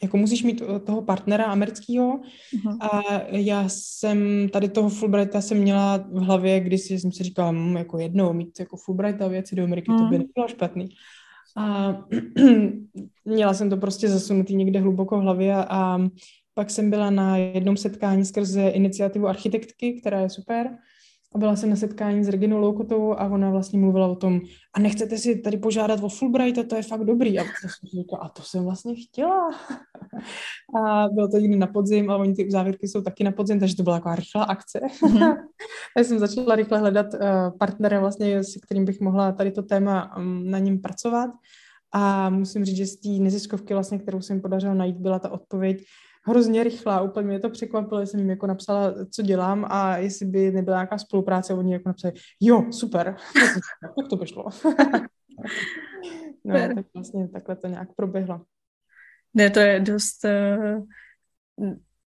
jako 0.02 0.16
musíš 0.16 0.42
mít 0.42 0.62
toho 0.84 1.02
partnera 1.02 1.44
amerického 1.44 2.20
uh-huh. 2.20 2.76
a 2.80 3.02
já 3.30 3.64
jsem 3.68 4.48
tady 4.48 4.68
toho 4.68 4.88
Fulbrighta 4.88 5.40
jsem 5.40 5.58
měla 5.58 5.96
v 5.96 6.18
hlavě, 6.18 6.60
když 6.60 6.80
jsem 6.80 7.12
si 7.12 7.24
říkala, 7.24 7.50
hm, 7.50 7.76
jako 7.76 7.98
jednou 7.98 8.32
mít 8.32 8.60
jako 8.60 8.76
Fulbrighta 8.76 9.28
věci 9.28 9.56
do 9.56 9.64
Ameriky, 9.64 9.90
uh-huh. 9.90 9.98
to 9.98 10.04
by 10.04 10.18
mhm. 10.18 10.26
nebylo 10.26 10.48
špatný 10.48 10.88
A 11.56 11.96
měla 13.24 13.54
jsem 13.54 13.70
to 13.70 13.76
prostě 13.76 14.08
zasunutý 14.08 14.56
někde 14.56 14.80
hluboko 14.80 15.18
v 15.18 15.22
hlavě 15.22 15.54
a, 15.54 15.66
a 15.68 16.08
pak 16.54 16.70
jsem 16.70 16.90
byla 16.90 17.10
na 17.10 17.36
jednom 17.36 17.76
setkání 17.76 18.24
skrze 18.24 18.68
iniciativu 18.68 19.28
architektky, 19.28 20.00
která 20.00 20.20
je 20.20 20.30
super. 20.30 20.78
A 21.34 21.38
byla 21.38 21.56
jsem 21.56 21.70
na 21.70 21.76
setkání 21.76 22.24
s 22.24 22.28
Reginou 22.28 22.58
Loukotovou 22.58 23.20
a 23.20 23.28
ona 23.28 23.50
vlastně 23.50 23.78
mluvila 23.78 24.06
o 24.06 24.14
tom, 24.14 24.40
a 24.74 24.80
nechcete 24.80 25.18
si 25.18 25.38
tady 25.38 25.56
požádat 25.56 26.02
o 26.02 26.08
Fulbright, 26.08 26.58
a 26.58 26.62
to 26.62 26.76
je 26.76 26.82
fakt 26.82 27.04
dobrý. 27.04 27.38
A 27.38 27.42
to 27.42 27.68
jsem 27.68 28.00
říkala, 28.00 28.22
a 28.22 28.28
to 28.28 28.42
jsem 28.42 28.64
vlastně 28.64 28.94
chtěla. 28.94 29.50
a 30.82 31.08
bylo 31.12 31.28
to 31.28 31.38
někdy 31.38 31.56
na 31.56 31.66
podzim 31.66 32.10
a 32.10 32.16
oni 32.16 32.34
ty 32.34 32.50
závěrky 32.50 32.88
jsou 32.88 33.02
taky 33.02 33.24
na 33.24 33.32
podzim, 33.32 33.60
takže 33.60 33.76
to 33.76 33.82
byla 33.82 33.96
taková 33.96 34.14
rychlá 34.14 34.44
akce. 34.44 34.80
Mm-hmm. 35.06 35.36
takže 35.94 36.08
jsem 36.08 36.18
začala 36.18 36.56
rychle 36.56 36.78
hledat 36.78 37.06
uh, 37.14 37.20
partnera 37.58 38.00
vlastně, 38.00 38.44
s 38.44 38.56
kterým 38.64 38.84
bych 38.84 39.00
mohla 39.00 39.32
tady 39.32 39.50
to 39.50 39.62
téma 39.62 40.16
um, 40.16 40.50
na 40.50 40.58
něm 40.58 40.78
pracovat. 40.78 41.30
A 41.92 42.30
musím 42.30 42.64
říct, 42.64 42.76
že 42.76 42.86
z 42.86 42.96
té 42.96 43.08
neziskovky, 43.08 43.74
vlastně, 43.74 43.98
kterou 43.98 44.20
jsem 44.20 44.40
podařila 44.40 44.74
najít, 44.74 44.96
byla 44.96 45.18
ta 45.18 45.30
odpověď, 45.30 45.84
hrozně 46.26 46.64
rychlá, 46.64 47.00
úplně 47.00 47.26
mě 47.26 47.40
to 47.40 47.50
překvapilo, 47.50 48.06
jsem 48.06 48.20
jim 48.20 48.30
jako 48.30 48.46
napsala, 48.46 48.94
co 49.10 49.22
dělám 49.22 49.66
a 49.70 49.96
jestli 49.96 50.26
by 50.26 50.50
nebyla 50.50 50.76
nějaká 50.76 50.98
spolupráce, 50.98 51.54
oni 51.54 51.72
jako 51.72 51.88
napsali, 51.88 52.14
jo, 52.40 52.64
super, 52.70 53.16
tak 53.96 54.08
to 54.10 54.16
by 54.16 54.26
šlo. 54.26 54.44
no, 56.44 56.54
tak 56.74 56.86
vlastně 56.94 57.28
takhle 57.28 57.56
to 57.56 57.66
nějak 57.66 57.88
proběhlo. 57.96 58.40
Ne, 59.34 59.50
to 59.50 59.60
je 59.60 59.80
dost, 59.80 60.24
uh, 60.24 60.84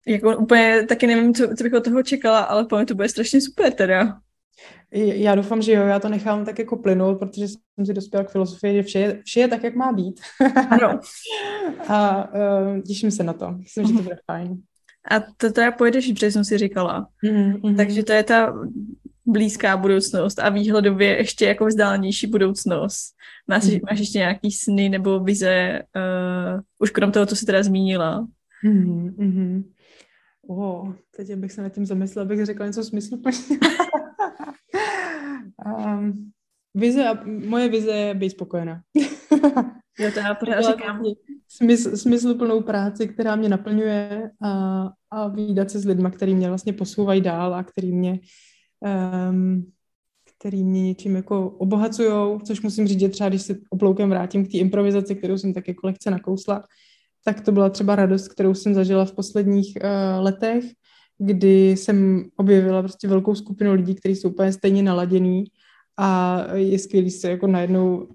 jako 0.07 0.39
úplně 0.39 0.87
taky 0.89 1.07
nevím, 1.07 1.35
co, 1.35 1.49
co 1.57 1.65
bych 1.65 1.73
od 1.73 1.85
toho 1.85 2.03
čekala, 2.03 2.41
ale 2.41 2.65
po 2.65 2.85
to 2.85 2.95
bude 2.95 3.09
strašně 3.09 3.41
super 3.41 3.73
teda. 3.73 4.21
Já 4.93 5.35
doufám, 5.35 5.63
že 5.63 5.73
jo, 5.73 5.87
já 5.87 5.99
to 5.99 6.09
nechám 6.09 6.45
tak 6.45 6.59
jako 6.59 6.77
plynout, 6.77 7.19
protože 7.19 7.49
jsem 7.49 7.87
si 7.87 7.95
dospěla 7.95 8.25
k 8.25 8.31
filozofii, 8.31 8.75
že 8.75 8.83
vše 8.83 8.99
je, 8.99 9.23
vše 9.25 9.41
je 9.41 9.49
tak, 9.49 9.65
jak 9.65 9.75
má 9.75 9.93
být. 9.93 10.21
Ano. 10.71 11.01
a 11.89 12.29
uh, 12.33 12.81
těším 12.81 13.11
se 13.11 13.23
na 13.23 13.33
to. 13.33 13.53
Myslím, 13.53 13.87
že 13.87 13.93
to 13.93 14.03
bude 14.03 14.19
fajn. 14.27 14.63
A 15.11 15.21
to 15.37 15.53
teda 15.53 15.73
pojedeš 15.73 16.11
v 16.11 16.15
březnu, 16.15 16.45
si 16.45 16.59
říkala. 16.59 17.09
Mm-hmm. 17.25 17.77
Takže 17.77 18.03
to 18.03 18.13
je 18.13 18.23
ta 18.23 18.55
blízká 19.27 19.77
budoucnost 19.77 20.39
a 20.39 20.49
výhledově 20.49 21.17
ještě 21.17 21.47
jako 21.47 21.67
vzdálenější 21.67 22.27
budoucnost. 22.27 23.15
Máš, 23.49 23.65
mm-hmm. 23.65 23.81
máš 23.91 23.99
ještě 23.99 24.19
nějaký 24.19 24.51
sny 24.51 24.89
nebo 24.89 25.21
vize, 25.21 25.83
uh, 25.97 26.61
už 26.79 26.91
krom 26.91 27.13
toho, 27.13 27.27
co 27.27 27.37
jsi 27.37 27.47
teda 27.47 27.63
zmínila? 27.63 28.27
Mm-hmm. 28.65 29.65
Oh, 30.51 30.93
teď 31.17 31.35
bych 31.35 31.53
se 31.53 31.63
nad 31.63 31.69
tím 31.69 31.87
zamyslela, 31.87 32.25
abych 32.25 32.47
řekla 32.47 32.67
něco 32.67 32.85
smysluplného. 32.85 33.39
um, 35.87 36.31
vize 36.75 37.09
a, 37.09 37.25
moje 37.25 37.69
vize 37.69 37.91
je 37.91 38.15
být 38.15 38.31
spokojená. 38.31 38.83
jo, 39.99 40.11
to 40.15 40.19
já 40.19 40.35
pořád 40.35 40.61
říkám. 40.61 41.03
Smysl, 41.49 41.97
smysluplnou 41.97 42.61
práci, 42.61 43.09
která 43.09 43.37
mě 43.37 43.49
naplňuje 43.49 44.31
a, 44.43 44.85
a 45.11 45.29
výdat 45.29 45.71
se 45.71 45.79
s 45.79 45.85
lidmi, 45.85 46.11
který 46.11 46.35
mě 46.35 46.49
vlastně 46.49 46.73
posouvají 46.73 47.21
dál 47.21 47.55
a 47.55 47.65
který 47.65 47.93
mě 47.93 48.21
um, 49.31 49.73
který 50.39 50.65
mě 50.65 50.83
něčím 50.83 51.17
jako 51.17 51.51
obohacujou, 51.51 52.41
což 52.41 52.61
musím 52.61 52.87
říct, 52.87 53.01
že 53.01 53.09
třeba 53.09 53.29
když 53.29 53.43
se 53.43 53.57
obloukem 53.71 54.11
vrátím 54.11 54.47
k 54.47 54.51
té 54.51 54.59
improvizaci, 54.59 55.15
kterou 55.15 55.39
jsem 55.39 55.55
tak 55.55 55.69
jako 55.69 55.87
lehce 55.87 56.11
nakousla, 56.11 56.65
tak 57.29 57.41
to 57.41 57.53
byla 57.53 57.71
třeba 57.71 57.97
radost, 57.97 58.29
kterou 58.29 58.55
jsem 58.55 58.75
zažila 58.75 59.05
v 59.05 59.13
posledních 59.13 59.73
uh, 59.77 60.25
letech, 60.25 60.65
kdy 61.19 61.71
jsem 61.71 62.25
objevila 62.37 62.83
prostě 62.83 63.09
velkou 63.09 63.35
skupinu 63.35 63.73
lidí, 63.73 63.95
kteří 63.95 64.17
jsou 64.17 64.29
úplně 64.29 64.53
stejně 64.53 64.83
naladěný 64.83 65.45
a 65.99 66.39
je 66.55 66.79
skvělý 66.79 67.11
se 67.11 67.31
jako 67.31 67.47
najednou 67.47 68.09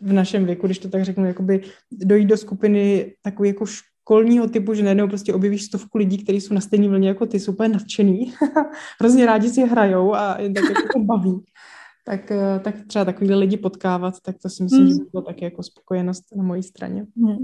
v 0.00 0.12
našem 0.12 0.44
věku, 0.44 0.66
když 0.66 0.78
to 0.78 0.88
tak 0.88 1.04
řeknu, 1.04 1.26
jakoby 1.26 1.62
dojít 1.92 2.24
do 2.24 2.36
skupiny 2.36 3.14
takový 3.22 3.48
jako 3.48 3.66
školního 3.66 4.48
typu, 4.48 4.74
že 4.74 4.82
najednou 4.82 5.08
prostě 5.08 5.34
objevíš 5.34 5.62
stovku 5.62 5.98
lidí, 5.98 6.24
kteří 6.24 6.40
jsou 6.40 6.54
na 6.54 6.60
stejné 6.60 6.88
vlně 6.88 7.08
jako 7.08 7.26
ty, 7.26 7.40
jsou 7.40 7.52
úplně 7.52 7.68
nadšený, 7.68 8.32
hrozně 9.00 9.26
rádi 9.26 9.48
si 9.48 9.62
hrajou 9.62 10.14
a 10.14 10.40
jen 10.40 10.54
tak 10.54 10.64
jako 10.64 10.88
to 10.92 10.98
baví. 10.98 11.44
Tak, 12.06 12.30
eh, 12.30 12.60
tak 12.64 12.74
třeba 12.86 13.04
takovýhle 13.04 13.36
lidi 13.36 13.56
potkávat, 13.56 14.14
tak 14.20 14.36
to 14.42 14.48
si 14.48 14.62
myslím, 14.62 14.82
mm. 14.82 14.88
že 14.88 14.94
bylo 15.12 15.22
taky 15.22 15.44
jako 15.44 15.62
spokojenost 15.62 16.24
na 16.36 16.42
mojí 16.42 16.62
straně. 16.62 17.06
Mm. 17.16 17.36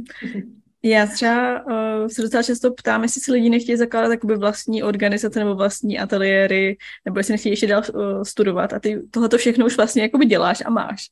Já 0.83 1.07
třeba 1.07 1.67
uh, 1.67 2.09
se 2.09 2.23
docela 2.23 2.43
často 2.43 2.73
ptám, 2.73 3.03
jestli 3.03 3.21
si 3.21 3.33
lidi 3.33 3.51
nechtějí 3.51 3.77
zakládat 3.79 4.11
jakoby 4.11 4.37
vlastní 4.37 4.83
organizace 4.83 5.39
nebo 5.39 5.55
vlastní 5.55 5.99
ateliéry, 5.99 6.77
nebo 7.05 7.21
jestli 7.21 7.33
nechtějí 7.33 7.53
ještě 7.53 7.67
dál 7.67 7.83
uh, 7.95 8.23
studovat 8.23 8.73
a 8.73 8.81
ty 8.81 9.03
tohle 9.11 9.29
všechno 9.37 9.67
už 9.67 9.77
vlastně 9.77 10.03
jakoby 10.03 10.27
děláš 10.27 10.63
a 10.67 10.71
máš. 10.71 11.07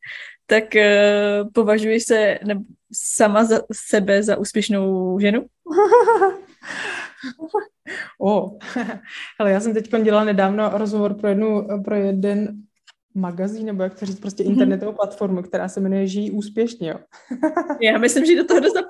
Tak 0.46 0.64
uh, 0.74 1.52
považuješ 1.52 2.02
se 2.02 2.38
ne, 2.44 2.62
sama 2.92 3.44
za 3.44 3.60
sebe 3.88 4.22
za 4.22 4.36
úspěšnou 4.36 5.18
ženu? 5.20 5.40
o, 7.40 7.46
oh. 8.18 8.58
ale 9.38 9.52
já 9.52 9.60
jsem 9.60 9.74
teď 9.74 9.90
dělala 10.02 10.24
nedávno 10.24 10.70
rozhovor 10.74 11.14
pro, 11.14 11.28
jednu, 11.28 11.68
pro 11.84 11.94
jeden 11.94 12.62
magazín, 13.20 13.66
nebo 13.66 13.82
jak 13.82 13.98
to 13.98 14.06
říct, 14.06 14.20
prostě 14.20 14.42
mhm. 14.42 14.52
internetovou 14.52 14.92
platformu, 14.92 15.42
která 15.42 15.68
se 15.68 15.80
jmenuje 15.80 16.06
Žijí 16.06 16.30
úspěšně, 16.30 16.88
jo. 16.88 16.98
Já 17.82 17.98
myslím, 17.98 18.26
že 18.26 18.36
do 18.36 18.44
toho 18.44 18.60
dost 18.60 18.76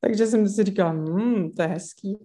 Takže 0.00 0.26
jsem 0.26 0.48
si 0.48 0.64
říkala, 0.64 0.90
hmm, 0.90 1.50
to 1.56 1.62
je 1.62 1.68
hezký. 1.68 2.16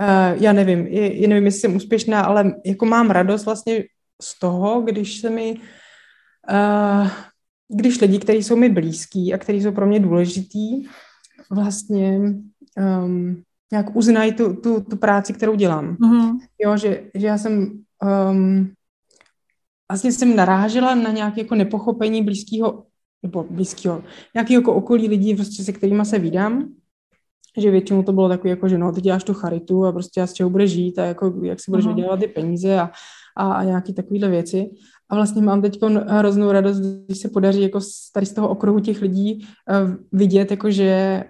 Uh, 0.00 0.42
já 0.42 0.52
nevím, 0.52 0.86
je, 0.86 1.20
je, 1.20 1.28
nevím, 1.28 1.44
jestli 1.44 1.60
jsem 1.60 1.76
úspěšná, 1.76 2.20
ale 2.20 2.54
jako 2.66 2.86
mám 2.86 3.10
radost 3.10 3.44
vlastně 3.44 3.84
z 4.22 4.38
toho, 4.38 4.80
když 4.80 5.20
se 5.20 5.30
mi, 5.30 5.60
uh, 6.50 7.08
když 7.68 8.00
lidi, 8.00 8.18
kteří 8.18 8.42
jsou 8.42 8.56
mi 8.56 8.68
blízký 8.68 9.34
a 9.34 9.38
kteří 9.38 9.62
jsou 9.62 9.72
pro 9.72 9.86
mě 9.86 10.00
důležitý, 10.00 10.84
vlastně 11.50 12.18
um, 13.04 13.42
nějak 13.72 13.96
uznají 13.96 14.32
tu, 14.32 14.56
tu, 14.56 14.80
tu 14.80 14.96
práci, 14.96 15.32
kterou 15.32 15.54
dělám. 15.54 15.96
Mm-hmm. 15.96 16.38
Jo, 16.58 16.76
že, 16.76 17.02
že 17.14 17.26
já 17.26 17.38
jsem 17.38 17.82
um, 18.30 18.72
vlastně 19.90 20.12
jsem 20.12 20.36
narážela 20.36 20.94
na 20.94 21.10
nějaké 21.10 21.40
jako 21.40 21.54
nepochopení 21.54 22.22
blízkého, 22.22 22.84
nebo 23.22 23.46
blízkého, 23.50 24.02
nějakého 24.34 24.60
jako 24.60 24.74
okolí 24.74 25.08
lidí, 25.08 25.34
prostě 25.34 25.64
se 25.64 25.72
kterými 25.72 26.04
se 26.04 26.18
vídám, 26.18 26.68
že 27.58 27.70
většinou 27.70 28.02
to 28.02 28.12
bylo 28.12 28.28
takové, 28.28 28.50
jako, 28.50 28.68
že 28.68 28.78
no, 28.78 28.92
ty 28.92 29.00
děláš 29.00 29.24
tu 29.24 29.34
charitu 29.34 29.84
a 29.84 29.92
prostě 29.92 30.22
a 30.22 30.26
z 30.26 30.32
čeho 30.32 30.50
budeš 30.50 30.70
žít 30.70 30.98
a 30.98 31.04
jako, 31.04 31.34
jak 31.42 31.60
si 31.60 31.70
budeš 31.70 31.84
uh-huh. 31.86 31.94
vydělávat 31.94 32.20
ty 32.20 32.26
peníze 32.26 32.80
a, 32.80 32.90
a, 33.36 33.52
a 33.52 33.64
nějaké 33.64 33.92
takovéhle 33.92 34.28
věci. 34.28 34.70
A 35.08 35.14
vlastně 35.14 35.42
mám 35.42 35.62
teď 35.62 35.80
hroznou 36.06 36.52
radost, 36.52 36.78
když 36.78 37.18
se 37.18 37.28
podaří 37.28 37.62
jako 37.62 37.80
tady 38.12 38.26
z 38.26 38.32
toho 38.32 38.48
okruhu 38.48 38.80
těch 38.80 39.02
lidí 39.02 39.46
uh, 39.70 39.94
vidět, 40.12 40.50
jako 40.50 40.70
že 40.70 41.24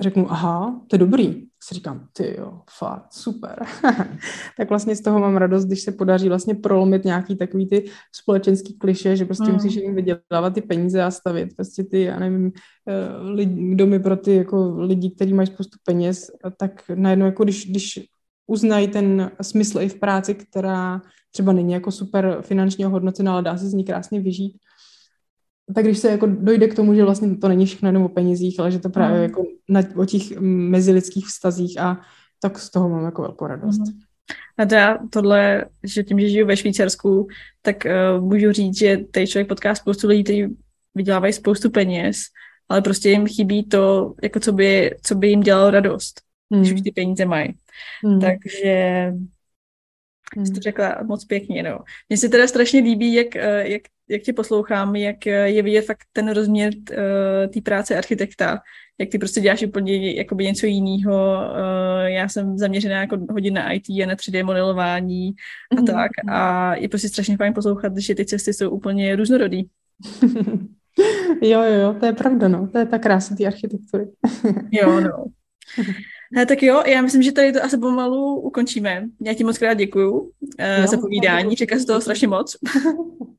řeknu, 0.00 0.32
aha, 0.32 0.80
to 0.86 0.94
je 0.94 0.98
dobrý, 0.98 1.46
si 1.62 1.74
říkám, 1.74 2.08
ty 2.12 2.36
jo, 2.38 2.60
fakt, 2.78 3.12
super. 3.12 3.66
tak 4.56 4.68
vlastně 4.68 4.96
z 4.96 5.00
toho 5.00 5.18
mám 5.18 5.36
radost, 5.36 5.64
když 5.64 5.80
se 5.80 5.92
podaří 5.92 6.28
vlastně 6.28 6.54
prolomit 6.54 7.04
nějaký 7.04 7.36
takový 7.36 7.68
ty 7.68 7.90
společenský 8.12 8.78
kliše, 8.78 9.16
že 9.16 9.24
prostě 9.24 9.44
mm. 9.44 9.52
musíš 9.52 9.74
jim 9.74 9.94
vydělávat 9.94 10.54
ty 10.54 10.60
peníze 10.62 11.02
a 11.02 11.10
stavit 11.10 11.56
prostě 11.56 11.84
ty, 11.84 12.02
já 12.02 12.18
nevím, 12.18 12.52
eh, 12.88 13.30
lidi, 13.30 13.74
domy 13.74 13.98
pro 13.98 14.16
ty 14.16 14.34
jako 14.34 14.74
lidi, 14.78 15.10
kteří 15.10 15.34
mají 15.34 15.46
spoustu 15.46 15.78
peněz, 15.84 16.30
tak 16.56 16.82
najednou 16.94 17.26
jako 17.26 17.44
když, 17.44 17.70
když 17.70 18.00
uznají 18.46 18.88
ten 18.88 19.30
smysl 19.42 19.80
i 19.80 19.88
v 19.88 19.98
práci, 19.98 20.34
která 20.34 21.02
třeba 21.30 21.52
není 21.52 21.72
jako 21.72 21.92
super 21.92 22.38
finančně 22.42 22.86
hodnocená, 22.86 23.32
ale 23.32 23.42
dá 23.42 23.56
se 23.56 23.68
z 23.68 23.74
ní 23.74 23.84
krásně 23.84 24.20
vyžít, 24.20 24.56
tak 25.74 25.84
když 25.84 25.98
se 25.98 26.10
jako 26.10 26.26
dojde 26.26 26.68
k 26.68 26.74
tomu, 26.74 26.94
že 26.94 27.04
vlastně 27.04 27.36
to 27.36 27.48
není 27.48 27.66
všechno 27.66 27.88
jenom 27.88 28.02
o 28.02 28.08
penězích, 28.08 28.60
ale 28.60 28.70
že 28.70 28.78
to 28.78 28.90
právě 28.90 29.16
mm. 29.16 29.22
jako 29.22 29.44
na, 29.68 29.82
o 29.96 30.04
těch 30.04 30.40
mezilidských 30.40 31.26
vztazích 31.26 31.80
a 31.80 32.00
tak 32.40 32.58
z 32.58 32.70
toho 32.70 32.88
mám 32.88 33.04
jako 33.04 33.22
velkou 33.22 33.46
radost. 33.46 33.78
Mm. 33.78 34.00
A 34.58 34.74
já 34.74 34.98
tohle, 35.10 35.64
že 35.84 36.02
tím, 36.02 36.20
že 36.20 36.28
žiju 36.28 36.46
ve 36.46 36.56
Švýcarsku, 36.56 37.26
tak 37.62 37.76
uh, 37.84 38.24
můžu 38.24 38.52
říct, 38.52 38.78
že 38.78 38.96
tady 38.96 39.26
člověk 39.26 39.48
potká 39.48 39.74
spoustu 39.74 40.08
lidí, 40.08 40.24
kteří 40.24 40.56
vydělávají 40.94 41.32
spoustu 41.32 41.70
peněz, 41.70 42.18
ale 42.68 42.82
prostě 42.82 43.10
jim 43.10 43.26
chybí 43.26 43.64
to, 43.64 44.14
jako 44.22 44.40
co 44.40 44.52
by, 44.52 44.96
co 45.02 45.14
by 45.14 45.28
jim 45.28 45.40
dělalo 45.40 45.70
radost, 45.70 46.20
mm. 46.50 46.60
když 46.60 46.72
už 46.72 46.80
ty 46.82 46.92
peníze 46.92 47.24
mají. 47.24 47.54
Mm. 48.04 48.20
Takže 48.20 49.12
Hmm. 50.36 50.46
Jsi 50.46 50.52
to 50.52 50.60
řekla 50.60 51.02
moc 51.02 51.24
pěkně, 51.24 51.62
no. 51.62 51.78
Mně 52.08 52.16
se 52.16 52.28
teda 52.28 52.46
strašně 52.46 52.80
líbí, 52.80 53.14
jak, 53.14 53.36
eh, 53.36 53.68
jak, 53.68 53.82
jak 54.10 54.22
tě 54.22 54.32
poslouchám, 54.32 54.96
jak 54.96 55.26
eh, 55.26 55.48
je 55.48 55.62
vidět 55.62 55.82
fakt 55.82 56.04
ten 56.12 56.32
rozměr 56.32 56.72
uh, 56.90 56.96
té 57.52 57.60
práce 57.60 57.96
architekta, 57.96 58.58
jak 58.98 59.08
ty 59.08 59.18
prostě 59.18 59.40
děláš 59.40 59.62
úplně 59.62 60.14
jakoby 60.14 60.44
něco 60.44 60.66
jiného. 60.66 61.40
Uh, 61.50 62.06
já 62.06 62.28
jsem 62.28 62.58
zaměřená 62.58 63.00
jako 63.00 63.18
hodně 63.30 63.50
na 63.50 63.72
IT 63.72 63.88
a 63.88 64.06
na 64.06 64.14
3D 64.14 64.44
modelování 64.44 65.32
a 65.70 65.74
mm-hmm. 65.74 65.86
tak. 65.86 66.10
A 66.28 66.74
je 66.74 66.88
prostě 66.88 67.08
strašně 67.08 67.36
fajn 67.36 67.54
poslouchat, 67.54 67.96
že 67.96 68.14
ty 68.14 68.24
cesty 68.24 68.54
jsou 68.54 68.70
úplně 68.70 69.16
různorodý. 69.16 69.62
jo, 71.42 71.62
jo, 71.62 71.80
jo, 71.80 71.96
to 72.00 72.06
je 72.06 72.12
pravda, 72.12 72.48
no. 72.48 72.68
To 72.68 72.78
je 72.78 72.86
ta 72.86 72.98
krása 72.98 73.34
té 73.34 73.46
architektury. 73.46 74.06
jo, 74.70 75.00
no. 75.04 75.24
He, 76.36 76.46
tak 76.46 76.62
jo, 76.62 76.82
já 76.86 77.02
myslím, 77.02 77.22
že 77.22 77.32
tady 77.32 77.52
to 77.52 77.64
asi 77.64 77.78
pomalu 77.78 78.40
ukončíme. 78.40 79.04
Já 79.24 79.34
ti 79.34 79.44
moc 79.44 79.58
krát 79.58 79.74
děkuju 79.74 80.20
uh, 80.20 80.30
za 80.86 80.98
povídání, 80.98 81.56
čeká 81.56 81.78
se 81.78 81.86
toho 81.86 82.00
strašně 82.00 82.28
moc. 82.28 82.56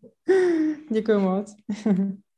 děkuju 0.92 1.20
moc. 1.20 1.56